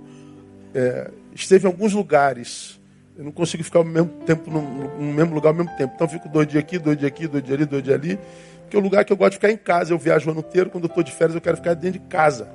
é, 0.75 1.11
esteve 1.35 1.65
em 1.65 1.71
alguns 1.71 1.95
lugares. 1.95 2.79
Eu 3.17 3.25
não 3.25 3.33
consigo 3.33 3.65
ficar 3.65 3.79
ao 3.79 3.87
mesmo 3.87 4.11
tempo 4.27 4.51
no, 4.51 4.61
no, 4.61 5.15
mesmo 5.15 5.35
lugar 5.35 5.49
ao 5.49 5.55
mesmo 5.55 5.75
tempo. 5.79 5.95
Então 5.95 6.07
fico 6.07 6.29
dois 6.29 6.47
dias 6.47 6.63
aqui, 6.63 6.79
dois 6.79 6.99
dias 6.99 7.11
aqui, 7.11 7.27
dois 7.27 7.43
dias 7.43 7.57
ali, 7.59 7.65
dois 7.65 7.83
dias 7.83 7.97
ali. 7.97 8.19
Porque 8.61 8.77
é 8.77 8.79
o 8.79 8.83
lugar 8.83 9.03
que 9.03 9.11
eu 9.15 9.17
gosto 9.17 9.31
de 9.31 9.37
ficar 9.37 9.51
em 9.51 9.57
casa. 9.57 9.95
Eu 9.95 9.99
viajo 9.99 10.29
o 10.29 10.31
ano 10.31 10.41
inteiro. 10.41 10.69
Quando 10.69 10.85
eu 10.85 10.89
estou 10.89 11.03
de 11.03 11.11
férias, 11.11 11.35
eu 11.35 11.41
quero 11.41 11.57
ficar 11.57 11.73
dentro 11.73 12.01
de 12.01 12.07
casa. 12.07 12.47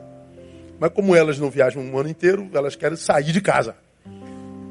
Mas 0.80 0.92
como 0.92 1.16
elas 1.16 1.40
não 1.40 1.50
viajam 1.50 1.82
um 1.82 1.98
ano 1.98 2.10
inteiro, 2.10 2.48
elas 2.54 2.76
querem 2.76 2.96
sair 2.96 3.32
de 3.32 3.42
casa. 3.42 3.76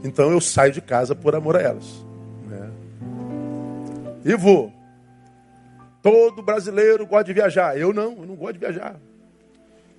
Então 0.05 0.31
eu 0.31 0.41
saio 0.41 0.73
de 0.73 0.81
casa 0.81 1.17
por 1.17 1.35
amor 1.35 1.57
a 1.57 1.63
elas. 1.63 2.07
Né? 2.47 2.71
E 4.25 4.37
vou. 4.37 4.73
Todo 6.01 6.43
brasileiro 6.43 7.05
gosta 7.05 7.25
de 7.25 7.33
viajar. 7.33 7.77
Eu 7.77 7.93
não, 7.93 8.19
eu 8.19 8.27
não 8.27 8.37
gosto 8.37 8.53
de 8.53 8.61
viajar. 8.61 8.97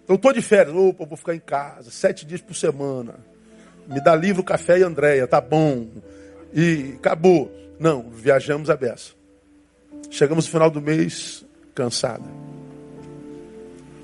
Então 0.04 0.16
estou 0.16 0.34
de 0.34 0.42
férias. 0.42 0.76
Opa, 0.76 1.06
vou 1.06 1.18
ficar 1.18 1.36
em 1.36 1.40
casa, 1.40 1.90
sete 1.90 2.26
dias 2.26 2.42
por 2.42 2.56
semana. 2.56 3.16
Me 3.88 4.02
dá 4.02 4.16
livro, 4.16 4.44
café 4.44 4.80
e 4.80 4.84
Andréia, 4.84 5.28
tá 5.28 5.42
bom. 5.42 5.88
E 6.54 6.94
acabou. 6.98 7.52
Não, 7.80 8.10
viajamos 8.10 8.70
a 8.70 8.78
beça. 8.78 9.14
Chegamos 10.10 10.46
no 10.46 10.52
final 10.52 10.70
do 10.70 10.82
mês 10.82 11.46
cansada. 11.74 12.24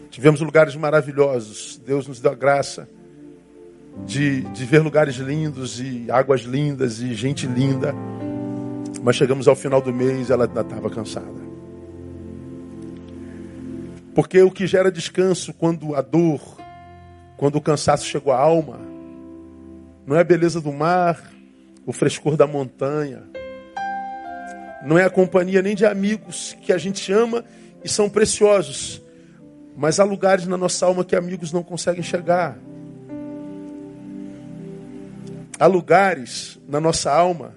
Tivemos 0.09 0.41
lugares 0.41 0.75
maravilhosos. 0.75 1.79
Deus 1.85 2.07
nos 2.07 2.19
deu 2.19 2.31
a 2.31 2.35
graça 2.35 2.89
de, 4.05 4.41
de 4.41 4.65
ver 4.65 4.79
lugares 4.79 5.15
lindos 5.15 5.79
e 5.79 6.09
águas 6.09 6.41
lindas 6.41 6.99
e 6.99 7.13
gente 7.13 7.45
linda. 7.45 7.93
Mas 9.01 9.15
chegamos 9.15 9.47
ao 9.47 9.55
final 9.55 9.81
do 9.81 9.93
mês 9.93 10.29
ela 10.29 10.45
ainda 10.45 10.61
estava 10.61 10.89
cansada. 10.89 11.48
Porque 14.19 14.43
o 14.43 14.51
que 14.51 14.67
gera 14.67 14.91
descanso 14.91 15.53
quando 15.53 15.95
a 15.95 16.01
dor, 16.01 16.41
quando 17.37 17.55
o 17.55 17.61
cansaço 17.61 18.05
chegou 18.05 18.33
à 18.33 18.37
alma, 18.37 18.77
não 20.05 20.13
é 20.13 20.19
a 20.19 20.25
beleza 20.25 20.59
do 20.59 20.73
mar, 20.73 21.31
o 21.85 21.93
frescor 21.93 22.35
da 22.35 22.45
montanha, 22.45 23.23
não 24.83 24.99
é 24.99 25.05
a 25.05 25.09
companhia 25.09 25.61
nem 25.61 25.73
de 25.73 25.85
amigos 25.85 26.53
que 26.61 26.73
a 26.73 26.77
gente 26.77 27.09
ama 27.13 27.45
e 27.81 27.87
são 27.87 28.09
preciosos, 28.09 29.01
mas 29.77 30.01
há 30.01 30.03
lugares 30.03 30.45
na 30.45 30.57
nossa 30.57 30.85
alma 30.85 31.05
que 31.05 31.15
amigos 31.15 31.53
não 31.53 31.63
conseguem 31.63 32.03
chegar. 32.03 32.59
Há 35.57 35.65
lugares 35.65 36.59
na 36.67 36.81
nossa 36.81 37.09
alma 37.09 37.55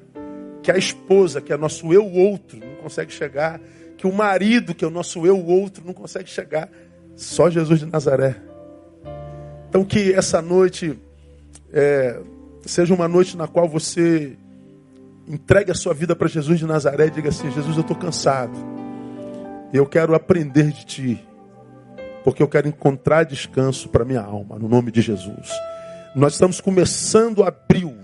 que 0.63 0.71
a 0.71 0.79
esposa, 0.79 1.41
que 1.41 1.53
é 1.53 1.57
nosso 1.57 1.93
eu 1.93 2.09
outro, 2.09 2.61
não 2.61 2.77
consegue 2.77 3.13
chegar, 3.13 3.61
que 4.03 4.07
o 4.09 4.13
marido, 4.13 4.75
que 4.75 4.85
é 4.85 4.89
o 4.89 4.91
nosso 4.91 5.25
eu 5.25 5.47
outro, 5.47 5.85
não 5.87 5.95
consegue 5.95 6.29
chegar. 6.29 6.69
Só 7.15 7.49
Jesus 7.49 7.79
de 7.79 7.87
Nazaré. 7.87 8.35
Então 9.69 9.85
que 9.85 10.13
essa 10.13 10.43
noite 10.43 10.99
é, 11.73 12.19
seja 12.67 12.93
uma 12.93 13.07
noite 13.07 13.37
na 13.37 13.47
qual 13.47 13.69
você 13.69 14.37
entregue 15.29 15.71
a 15.71 15.75
sua 15.75 15.95
vida 15.95 16.17
para 16.17 16.27
Jesus 16.27 16.59
de 16.59 16.67
Nazaré 16.67 17.07
e 17.07 17.11
diga 17.13 17.29
assim: 17.29 17.49
Jesus, 17.53 17.77
eu 17.77 17.83
estou 17.83 17.97
cansado. 17.97 18.59
Eu 19.73 19.87
quero 19.87 20.17
aprender 20.17 20.73
de 20.73 20.85
ti. 20.85 21.29
Porque 22.25 22.43
eu 22.43 22.49
quero 22.49 22.67
encontrar 22.67 23.23
descanso 23.23 23.89
para 23.89 24.05
minha 24.05 24.21
alma, 24.21 24.59
no 24.59 24.69
nome 24.69 24.91
de 24.91 25.01
Jesus. 25.01 25.49
Nós 26.17 26.33
estamos 26.33 26.61
começando 26.61 27.45
abril. 27.45 27.97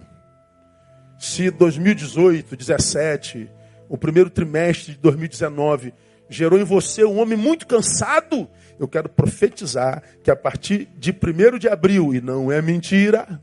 Se 1.18 1.50
2018, 1.50 2.56
17, 2.56 3.57
o 3.88 3.96
primeiro 3.96 4.30
trimestre 4.30 4.92
de 4.92 4.98
2019 4.98 5.92
gerou 6.28 6.58
em 6.58 6.64
você 6.64 7.04
um 7.04 7.20
homem 7.20 7.38
muito 7.38 7.66
cansado, 7.66 8.48
eu 8.78 8.86
quero 8.86 9.08
profetizar 9.08 10.02
que 10.22 10.30
a 10.30 10.36
partir 10.36 10.88
de 10.98 11.10
1 11.10 11.58
de 11.58 11.68
abril, 11.68 12.14
e 12.14 12.20
não 12.20 12.52
é 12.52 12.60
mentira, 12.60 13.40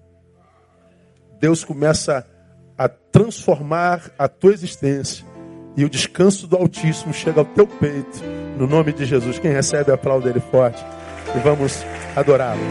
Deus 1.40 1.64
começa 1.64 2.26
a 2.78 2.88
transformar 2.88 4.12
a 4.18 4.28
tua 4.28 4.54
existência 4.54 5.26
e 5.78 5.84
o 5.84 5.90
descanso 5.90 6.48
do 6.48 6.56
Altíssimo 6.56 7.14
chega 7.14 7.42
ao 7.42 7.46
teu 7.46 7.68
peito, 7.68 8.24
no 8.58 8.66
nome 8.66 8.94
de 8.94 9.06
Jesus. 9.06 9.40
Quem 9.40 9.52
recebe, 9.52 9.92
aplauda 9.92 10.30
ele 10.30 10.40
forte 10.40 10.84
e 11.36 11.40
vamos 11.40 11.84
adorá-lo. 12.16 12.62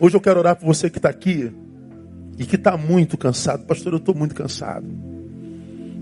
Hoje 0.00 0.16
eu 0.16 0.20
quero 0.20 0.38
orar 0.38 0.54
por 0.54 0.66
você 0.66 0.88
que 0.88 0.98
está 0.98 1.08
aqui 1.08 1.52
e 2.38 2.44
que 2.44 2.54
está 2.54 2.76
muito 2.76 3.18
cansado. 3.18 3.64
Pastor, 3.66 3.94
eu 3.94 3.98
estou 3.98 4.14
muito 4.14 4.32
cansado. 4.32 4.86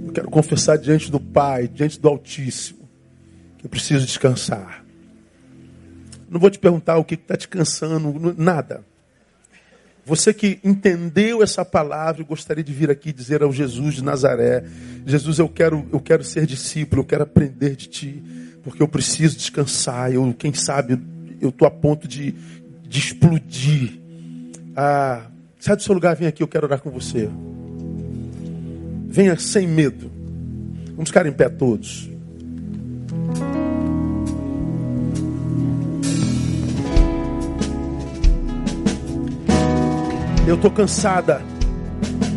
Eu 0.07 0.12
quero 0.12 0.28
confessar 0.28 0.76
diante 0.76 1.11
do 1.11 1.18
Pai, 1.18 1.66
diante 1.66 1.99
do 1.99 2.07
Altíssimo, 2.07 2.86
que 3.57 3.64
eu 3.64 3.70
preciso 3.70 4.05
descansar. 4.05 4.84
Não 6.28 6.38
vou 6.38 6.51
te 6.51 6.59
perguntar 6.59 6.99
o 6.99 7.05
que 7.05 7.14
está 7.14 7.36
te 7.36 7.49
cansando, 7.49 8.34
nada. 8.36 8.84
Você 10.05 10.34
que 10.34 10.61
entendeu 10.62 11.42
essa 11.42 11.64
palavra, 11.64 12.20
eu 12.20 12.26
gostaria 12.26 12.62
de 12.62 12.72
vir 12.72 12.90
aqui 12.90 13.12
dizer 13.12 13.42
ao 13.42 13.53
Jesus 13.53 13.94
de 13.94 14.05
Nazaré: 14.05 14.62
Jesus, 15.07 15.38
eu 15.38 15.49
quero, 15.49 15.86
eu 15.90 16.01
quero 16.01 16.22
ser 16.22 16.44
discípulo, 16.47 17.01
eu 17.01 17.07
quero 17.07 17.22
aprender 17.22 17.74
de 17.74 17.88
ti, 17.88 18.22
porque 18.62 18.82
eu 18.82 18.88
preciso 18.88 19.36
descansar. 19.36 20.12
Eu, 20.12 20.34
quem 20.38 20.53
sabe, 20.53 21.01
eu 21.40 21.49
estou 21.49 21.66
a 21.66 21.70
ponto 21.70 22.07
de, 22.07 22.34
de 22.89 22.99
explodir. 22.99 23.99
Ah, 24.76 25.26
sai 25.59 25.76
do 25.76 25.82
seu 25.82 25.95
lugar, 25.95 26.14
vem 26.16 26.28
aqui, 26.28 26.43
eu 26.43 26.49
quero 26.49 26.66
orar 26.66 26.80
com 26.80 26.91
você. 26.91 27.28
Venha 29.09 29.39
sem 29.39 29.66
medo. 29.66 30.11
Vamos 30.91 31.09
ficar 31.11 31.26
em 31.26 31.32
pé 31.32 31.49
todos. 31.49 32.09
Eu 40.47 40.55
estou 40.55 40.70
cansada. 40.70 41.43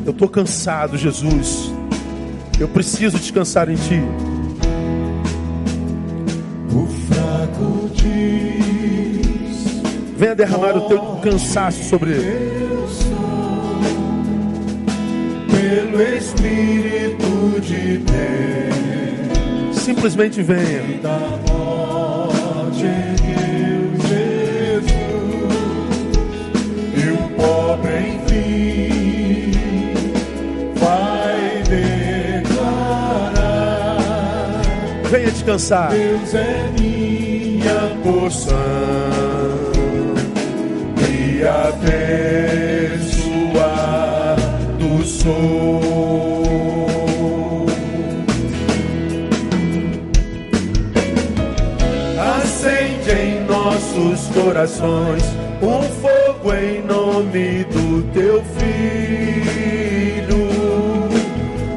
Eu 0.06 0.12
estou 0.12 0.28
cansado, 0.28 0.98
Jesus. 0.98 1.72
Eu 2.60 2.68
preciso 2.68 3.20
descansar 3.20 3.70
em 3.70 3.76
Ti. 3.76 4.02
Venha 10.20 10.36
derramar 10.36 10.76
o 10.76 10.82
teu 10.82 11.00
cansaço 11.24 11.82
sobre 11.86 12.12
ele. 12.12 12.60
pelo 15.50 16.02
Espírito 16.02 17.62
de 17.62 18.00
Deus. 18.00 19.78
Simplesmente 19.78 20.42
venha. 20.42 20.82
E 20.82 21.00
Venha 35.10 35.32
descansar. 35.32 35.92
Deus 35.92 36.34
é 36.36 36.70
minha 36.78 37.96
porção 38.04 39.29
e 41.40 41.48
abençoado 41.48 43.06
sou. 45.06 45.80
Acende 52.42 53.12
em 53.12 53.46
nossos 53.46 54.28
corações 54.34 55.24
um 55.62 55.82
fogo 56.02 56.54
em 56.54 56.82
nome 56.84 57.64
do 57.66 58.04
teu 58.12 58.44
filho, 58.58 60.50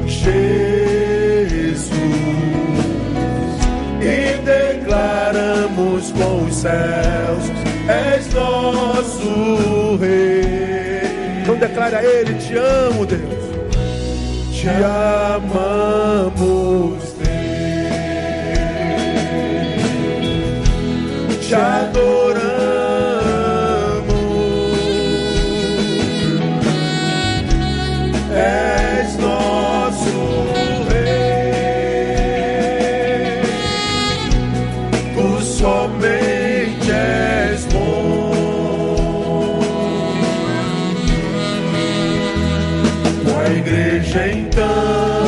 Jesus, 0.05 1.89
e 4.01 4.37
declaramos 4.43 6.11
com 6.11 6.45
os 6.45 6.55
céus: 6.55 7.62
És 7.87 8.33
nosso 8.33 9.97
Rei. 9.97 11.41
Então 11.41 11.55
declara 11.57 11.99
a 11.99 12.03
ele: 12.03 12.33
Te 12.35 12.55
amo, 12.55 13.05
Deus. 13.05 13.21
Te 14.53 14.69
amamos, 14.69 16.33
Deus. 17.13 17.33
Te 21.47 21.55
adoramos. 21.55 22.22
Igreja 43.57 44.27
então 44.31 45.22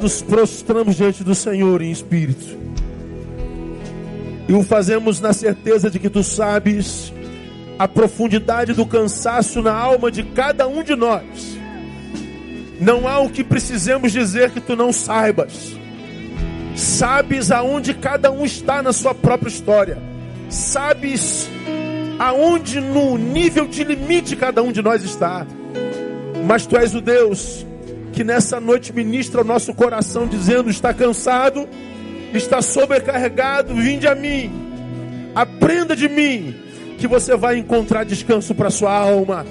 nos 0.00 0.22
prostramos 0.22 0.96
diante 0.96 1.22
do 1.22 1.34
Senhor 1.34 1.82
em 1.82 1.90
espírito. 1.90 2.58
E 4.48 4.52
o 4.52 4.62
fazemos 4.62 5.20
na 5.20 5.32
certeza 5.32 5.90
de 5.90 5.98
que 5.98 6.10
tu 6.10 6.24
sabes 6.24 7.12
a 7.78 7.86
profundidade 7.86 8.72
do 8.72 8.84
cansaço 8.84 9.62
na 9.62 9.72
alma 9.72 10.10
de 10.10 10.22
cada 10.22 10.66
um 10.66 10.82
de 10.82 10.96
nós. 10.96 11.58
Não 12.80 13.06
há 13.06 13.20
o 13.20 13.30
que 13.30 13.44
precisemos 13.44 14.10
dizer 14.10 14.50
que 14.50 14.60
tu 14.60 14.74
não 14.74 14.92
saibas. 14.92 15.76
Sabes 16.74 17.50
aonde 17.50 17.94
cada 17.94 18.30
um 18.32 18.44
está 18.44 18.82
na 18.82 18.92
sua 18.92 19.14
própria 19.14 19.48
história. 19.48 19.98
Sabes 20.48 21.48
aonde 22.18 22.80
no 22.80 23.16
nível 23.16 23.66
de 23.66 23.84
limite 23.84 24.34
cada 24.34 24.62
um 24.62 24.72
de 24.72 24.82
nós 24.82 25.04
está. 25.04 25.46
Mas 26.46 26.66
tu 26.66 26.76
és 26.76 26.94
o 26.94 27.00
Deus 27.00 27.66
que 28.20 28.24
nessa 28.24 28.60
noite 28.60 28.92
ministra 28.92 29.40
o 29.40 29.44
nosso 29.44 29.72
coração 29.72 30.26
dizendo: 30.26 30.68
está 30.68 30.92
cansado, 30.92 31.66
está 32.34 32.60
sobrecarregado, 32.60 33.74
vinde 33.74 34.06
a 34.06 34.14
mim. 34.14 34.52
Aprenda 35.34 35.96
de 35.96 36.06
mim 36.06 36.54
que 36.98 37.06
você 37.06 37.34
vai 37.34 37.56
encontrar 37.56 38.04
descanso 38.04 38.54
para 38.54 38.68
sua 38.68 38.92
alma. 38.92 39.46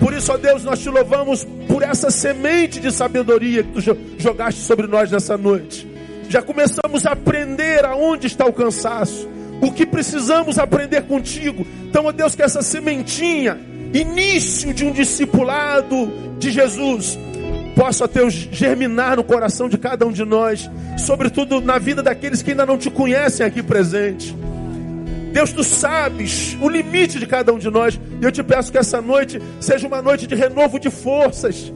Por 0.00 0.14
isso, 0.14 0.32
ó 0.32 0.38
Deus, 0.38 0.64
nós 0.64 0.78
te 0.78 0.88
louvamos 0.88 1.46
por 1.68 1.82
essa 1.82 2.10
semente 2.10 2.80
de 2.80 2.90
sabedoria 2.90 3.62
que 3.62 3.72
tu 3.72 3.82
jo- 3.82 3.98
jogaste 4.16 4.62
sobre 4.62 4.86
nós 4.86 5.10
nessa 5.10 5.36
noite. 5.36 5.86
Já 6.30 6.40
começamos 6.40 7.04
a 7.04 7.12
aprender 7.12 7.84
aonde 7.84 8.28
está 8.28 8.46
o 8.46 8.52
cansaço, 8.54 9.28
o 9.60 9.70
que 9.70 9.84
precisamos 9.84 10.58
aprender 10.58 11.02
contigo. 11.02 11.66
Então, 11.84 12.06
ó 12.06 12.12
Deus, 12.12 12.34
que 12.34 12.42
essa 12.42 12.62
sementinha, 12.62 13.60
início 13.92 14.72
de 14.72 14.86
um 14.86 14.90
discipulado 14.90 16.10
de 16.38 16.50
Jesus, 16.50 17.18
possa, 17.74 18.06
Deus, 18.06 18.32
germinar 18.32 19.16
no 19.16 19.24
coração 19.24 19.68
de 19.68 19.76
cada 19.76 20.06
um 20.06 20.12
de 20.12 20.24
nós, 20.24 20.70
sobretudo 20.98 21.60
na 21.60 21.78
vida 21.78 22.02
daqueles 22.02 22.42
que 22.42 22.52
ainda 22.52 22.64
não 22.64 22.78
te 22.78 22.90
conhecem 22.90 23.44
aqui 23.44 23.62
presente. 23.62 24.34
Deus, 25.34 25.52
tu 25.52 25.64
sabes 25.64 26.56
o 26.60 26.68
limite 26.68 27.18
de 27.18 27.26
cada 27.26 27.52
um 27.52 27.58
de 27.58 27.68
nós. 27.68 27.98
E 28.20 28.24
eu 28.24 28.30
te 28.30 28.40
peço 28.40 28.70
que 28.70 28.78
essa 28.78 29.02
noite 29.02 29.42
seja 29.60 29.84
uma 29.84 30.00
noite 30.00 30.28
de 30.28 30.34
renovo 30.36 30.78
de 30.78 30.88
forças, 30.90 31.72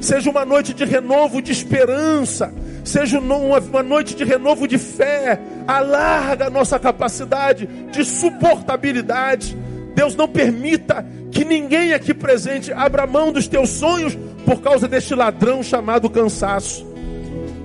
seja 0.00 0.30
uma 0.30 0.44
noite 0.44 0.72
de 0.72 0.84
renovo 0.84 1.42
de 1.42 1.50
esperança, 1.50 2.54
seja 2.84 3.18
uma 3.18 3.82
noite 3.82 4.14
de 4.14 4.22
renovo 4.22 4.68
de 4.68 4.78
fé. 4.78 5.40
Alarga 5.66 6.46
a 6.46 6.50
nossa 6.50 6.78
capacidade 6.78 7.68
de 7.90 8.04
suportabilidade. 8.04 9.58
Deus, 9.96 10.14
não 10.14 10.28
permita 10.28 11.04
que 11.32 11.44
ninguém 11.44 11.92
aqui 11.92 12.14
presente 12.14 12.72
abra 12.72 13.08
mão 13.08 13.32
dos 13.32 13.48
teus 13.48 13.70
sonhos 13.70 14.16
por 14.50 14.60
causa 14.60 14.88
deste 14.88 15.14
ladrão 15.14 15.62
chamado 15.62 16.10
cansaço. 16.10 16.84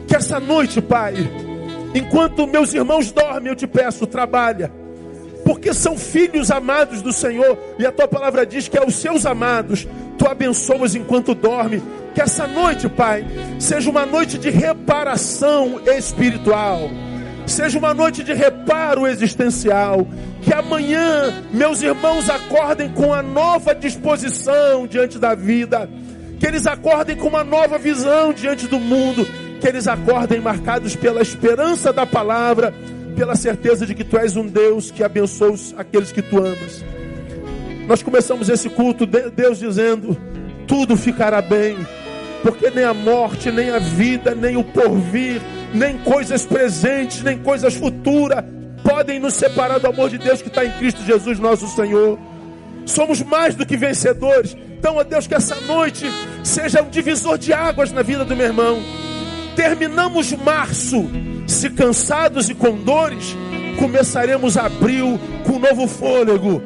Que 0.08 0.16
essa 0.16 0.40
noite, 0.40 0.80
Pai, 0.80 1.16
enquanto 1.96 2.46
meus 2.46 2.76
irmãos 2.76 3.12
dormem, 3.12 3.50
eu 3.50 3.56
te 3.56 3.66
peço, 3.66 4.06
trabalha 4.06 4.72
porque 5.44 5.76
são 5.76 5.96
filhos 5.96 6.50
amados 6.50 7.04
do 7.04 7.14
Senhor, 7.14 7.56
e 7.78 7.86
a 7.86 7.92
tua 7.92 8.08
palavra 8.08 8.48
diz 8.48 8.68
que 8.68 8.80
aos 8.80 8.96
seus 8.96 9.28
amados 9.28 9.88
tu 10.18 10.28
abençoas 10.28 10.96
enquanto 10.96 11.36
dorme. 11.36 11.84
Que 12.16 12.22
essa 12.22 12.48
noite, 12.48 12.90
Pai, 12.90 13.24
seja 13.60 13.90
uma 13.90 14.08
noite 14.08 14.40
de 14.40 14.50
reparação 14.50 15.80
espiritual, 15.86 16.90
seja 17.46 17.78
uma 17.78 17.94
noite 17.94 18.24
de 18.24 18.34
reparo 18.34 19.06
existencial. 19.06 20.08
Que 20.42 20.52
amanhã 20.52 21.44
meus 21.52 21.84
irmãos 21.84 22.28
acordem 22.28 22.90
com 22.90 23.14
a 23.14 23.22
nova 23.22 23.76
disposição 23.76 24.88
diante 24.88 25.20
da 25.20 25.36
vida, 25.36 25.88
que 26.40 26.46
eles 26.46 26.66
acordem 26.68 27.16
com 27.16 27.28
uma 27.28 27.44
nova 27.44 27.78
visão 27.78 28.34
diante 28.34 28.68
do 28.68 28.80
mundo, 28.80 29.26
que 29.62 29.68
eles 29.68 29.88
acordem 29.88 30.40
marcados 30.40 30.96
pela 30.96 31.22
esperança 31.22 31.92
da 31.94 32.06
palavra 32.06 32.74
pela 33.16 33.36
certeza 33.36 33.86
de 33.86 33.96
que 33.96 34.04
tu 34.04 34.18
és 34.18 34.36
um 34.36 34.46
Deus 34.46 34.92
que 34.92 35.02
abençoa 35.02 35.56
aqueles 35.78 36.12
que 36.12 36.22
tu 36.22 36.38
amas. 36.38 36.84
Nós 37.88 38.04
começamos 38.04 38.50
esse 38.50 38.68
culto, 38.70 39.06
de- 39.06 39.30
Deus 39.30 39.60
dizendo: 39.60 40.18
tudo 40.68 40.98
ficará 40.98 41.42
bem, 41.42 41.78
porque 42.44 42.70
nem 42.70 42.84
a 42.84 42.94
morte, 42.94 43.52
nem 43.52 43.70
a 43.70 43.80
vida, 43.80 44.36
nem 44.36 44.58
o 44.58 44.64
porvir, 44.64 45.42
nem 45.74 45.98
coisas 46.00 46.46
presentes, 46.46 47.22
nem 47.24 47.38
coisas 47.38 47.76
futuras 47.76 48.44
podem 48.84 49.20
nos 49.20 49.34
separar 49.36 49.80
do 49.80 49.88
amor 49.88 50.10
de 50.10 50.18
Deus 50.18 50.42
que 50.42 50.48
está 50.50 50.64
em 50.66 50.72
Cristo 50.74 51.02
Jesus, 51.04 51.40
nosso 51.40 51.68
Senhor. 51.70 52.20
Somos 52.86 53.22
mais 53.24 53.56
do 53.56 53.66
que 53.66 53.78
vencedores. 53.78 54.56
Então, 54.86 54.98
ó 54.98 55.04
Deus, 55.04 55.26
que 55.26 55.34
essa 55.34 55.56
noite 55.62 56.06
seja 56.44 56.84
um 56.84 56.90
divisor 56.92 57.40
de 57.40 57.52
águas 57.52 57.92
na 57.92 58.04
vida 58.04 58.24
do 58.24 58.36
meu 58.36 58.46
irmão. 58.46 58.78
Terminamos 59.56 60.32
março, 60.34 61.10
se 61.48 61.72
cansados 61.72 62.52
e 62.52 62.54
com 62.54 62.78
dores, 62.78 63.36
começaremos 63.80 64.58
abril 64.58 65.20
com 65.44 65.58
novo 65.58 65.88
fôlego, 65.88 66.62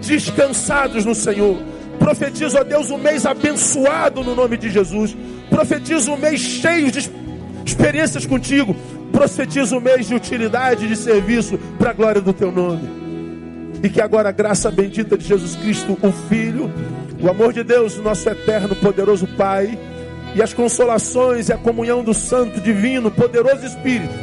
descansados 0.00 1.04
no 1.04 1.14
Senhor. 1.14 1.56
Profetizo, 2.00 2.58
ó 2.58 2.64
Deus, 2.64 2.90
um 2.90 2.98
mês 2.98 3.24
abençoado 3.24 4.24
no 4.24 4.34
nome 4.34 4.56
de 4.56 4.68
Jesus. 4.68 5.16
Profetizo 5.48 6.14
um 6.14 6.16
mês 6.16 6.40
cheio 6.40 6.90
de 6.90 7.08
experiências 7.64 8.26
contigo. 8.26 8.74
Profetizo 9.12 9.76
um 9.76 9.80
mês 9.80 10.08
de 10.08 10.16
utilidade, 10.16 10.88
de 10.88 10.96
serviço 10.96 11.56
para 11.78 11.90
a 11.90 11.94
glória 11.94 12.20
do 12.20 12.32
teu 12.32 12.50
nome. 12.50 12.88
E 13.84 13.88
que 13.88 14.00
agora 14.00 14.30
a 14.30 14.32
graça 14.32 14.68
bendita 14.68 15.16
de 15.16 15.24
Jesus 15.24 15.54
Cristo, 15.54 15.96
o 16.02 16.10
Filho, 16.28 16.68
o 17.20 17.28
amor 17.28 17.52
de 17.52 17.62
Deus, 17.62 17.96
nosso 17.98 18.28
eterno, 18.28 18.74
poderoso 18.76 19.26
Pai, 19.26 19.78
e 20.34 20.42
as 20.42 20.52
consolações 20.52 21.48
e 21.48 21.52
a 21.52 21.56
comunhão 21.56 22.04
do 22.04 22.12
Santo, 22.12 22.60
Divino, 22.60 23.10
poderoso 23.10 23.64
Espírito, 23.64 24.14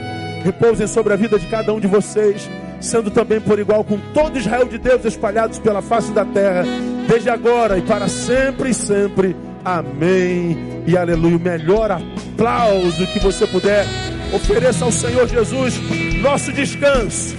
repousem 0.44 0.86
sobre 0.86 1.14
a 1.14 1.16
vida 1.16 1.40
de 1.40 1.48
cada 1.48 1.74
um 1.74 1.80
de 1.80 1.88
vocês, 1.88 2.50
sendo 2.80 3.10
também 3.10 3.40
por 3.40 3.58
igual 3.58 3.84
com 3.84 3.98
todo 4.14 4.38
Israel 4.38 4.68
de 4.68 4.78
Deus 4.78 5.06
espalhados 5.06 5.58
pela 5.58 5.82
face 5.82 6.12
da 6.12 6.24
terra, 6.26 6.64
desde 7.08 7.30
agora 7.30 7.78
e 7.78 7.82
para 7.82 8.08
sempre 8.08 8.70
e 8.70 8.74
sempre. 8.74 9.36
Amém 9.66 10.84
e 10.86 10.98
aleluia. 10.98 11.38
O 11.38 11.40
melhor 11.40 11.92
aplauso 11.92 13.08
que 13.08 13.20
você 13.20 13.48
puder, 13.48 13.86
ofereça 14.34 14.86
ao 14.86 14.92
Senhor 14.92 15.28
Jesus 15.28 15.80
nosso 16.22 16.52
descanso. 16.52 17.36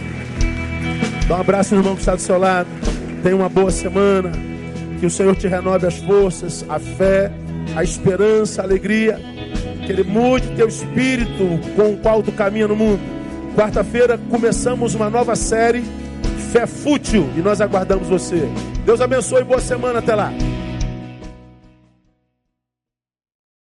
Dá 1.28 1.36
um 1.36 1.40
abraço 1.40 1.74
no 1.74 1.80
irmão 1.80 1.94
que 1.94 2.00
está 2.00 2.14
do 2.14 2.20
seu 2.20 2.38
lado. 2.38 2.68
Tenha 3.22 3.36
uma 3.36 3.48
boa 3.48 3.70
semana. 3.70 4.53
Que 5.04 5.08
o 5.08 5.10
Senhor 5.10 5.36
te 5.36 5.46
renove 5.46 5.86
as 5.86 5.98
forças, 5.98 6.64
a 6.66 6.78
fé, 6.78 7.30
a 7.76 7.84
esperança, 7.84 8.62
a 8.62 8.64
alegria. 8.64 9.20
Que 9.84 9.92
Ele 9.92 10.02
mude 10.02 10.48
teu 10.56 10.66
espírito 10.66 11.60
com 11.76 11.92
o 11.92 11.98
qual 11.98 12.22
tu 12.22 12.32
caminha 12.32 12.66
no 12.66 12.74
mundo. 12.74 13.00
Quarta-feira 13.54 14.18
começamos 14.30 14.94
uma 14.94 15.10
nova 15.10 15.36
série, 15.36 15.84
Fé 16.50 16.66
Fútil, 16.66 17.28
e 17.36 17.40
nós 17.40 17.60
aguardamos 17.60 18.08
você. 18.08 18.48
Deus 18.86 19.02
abençoe. 19.02 19.44
Boa 19.44 19.60
semana. 19.60 19.98
Até 19.98 20.14
lá. 20.14 20.32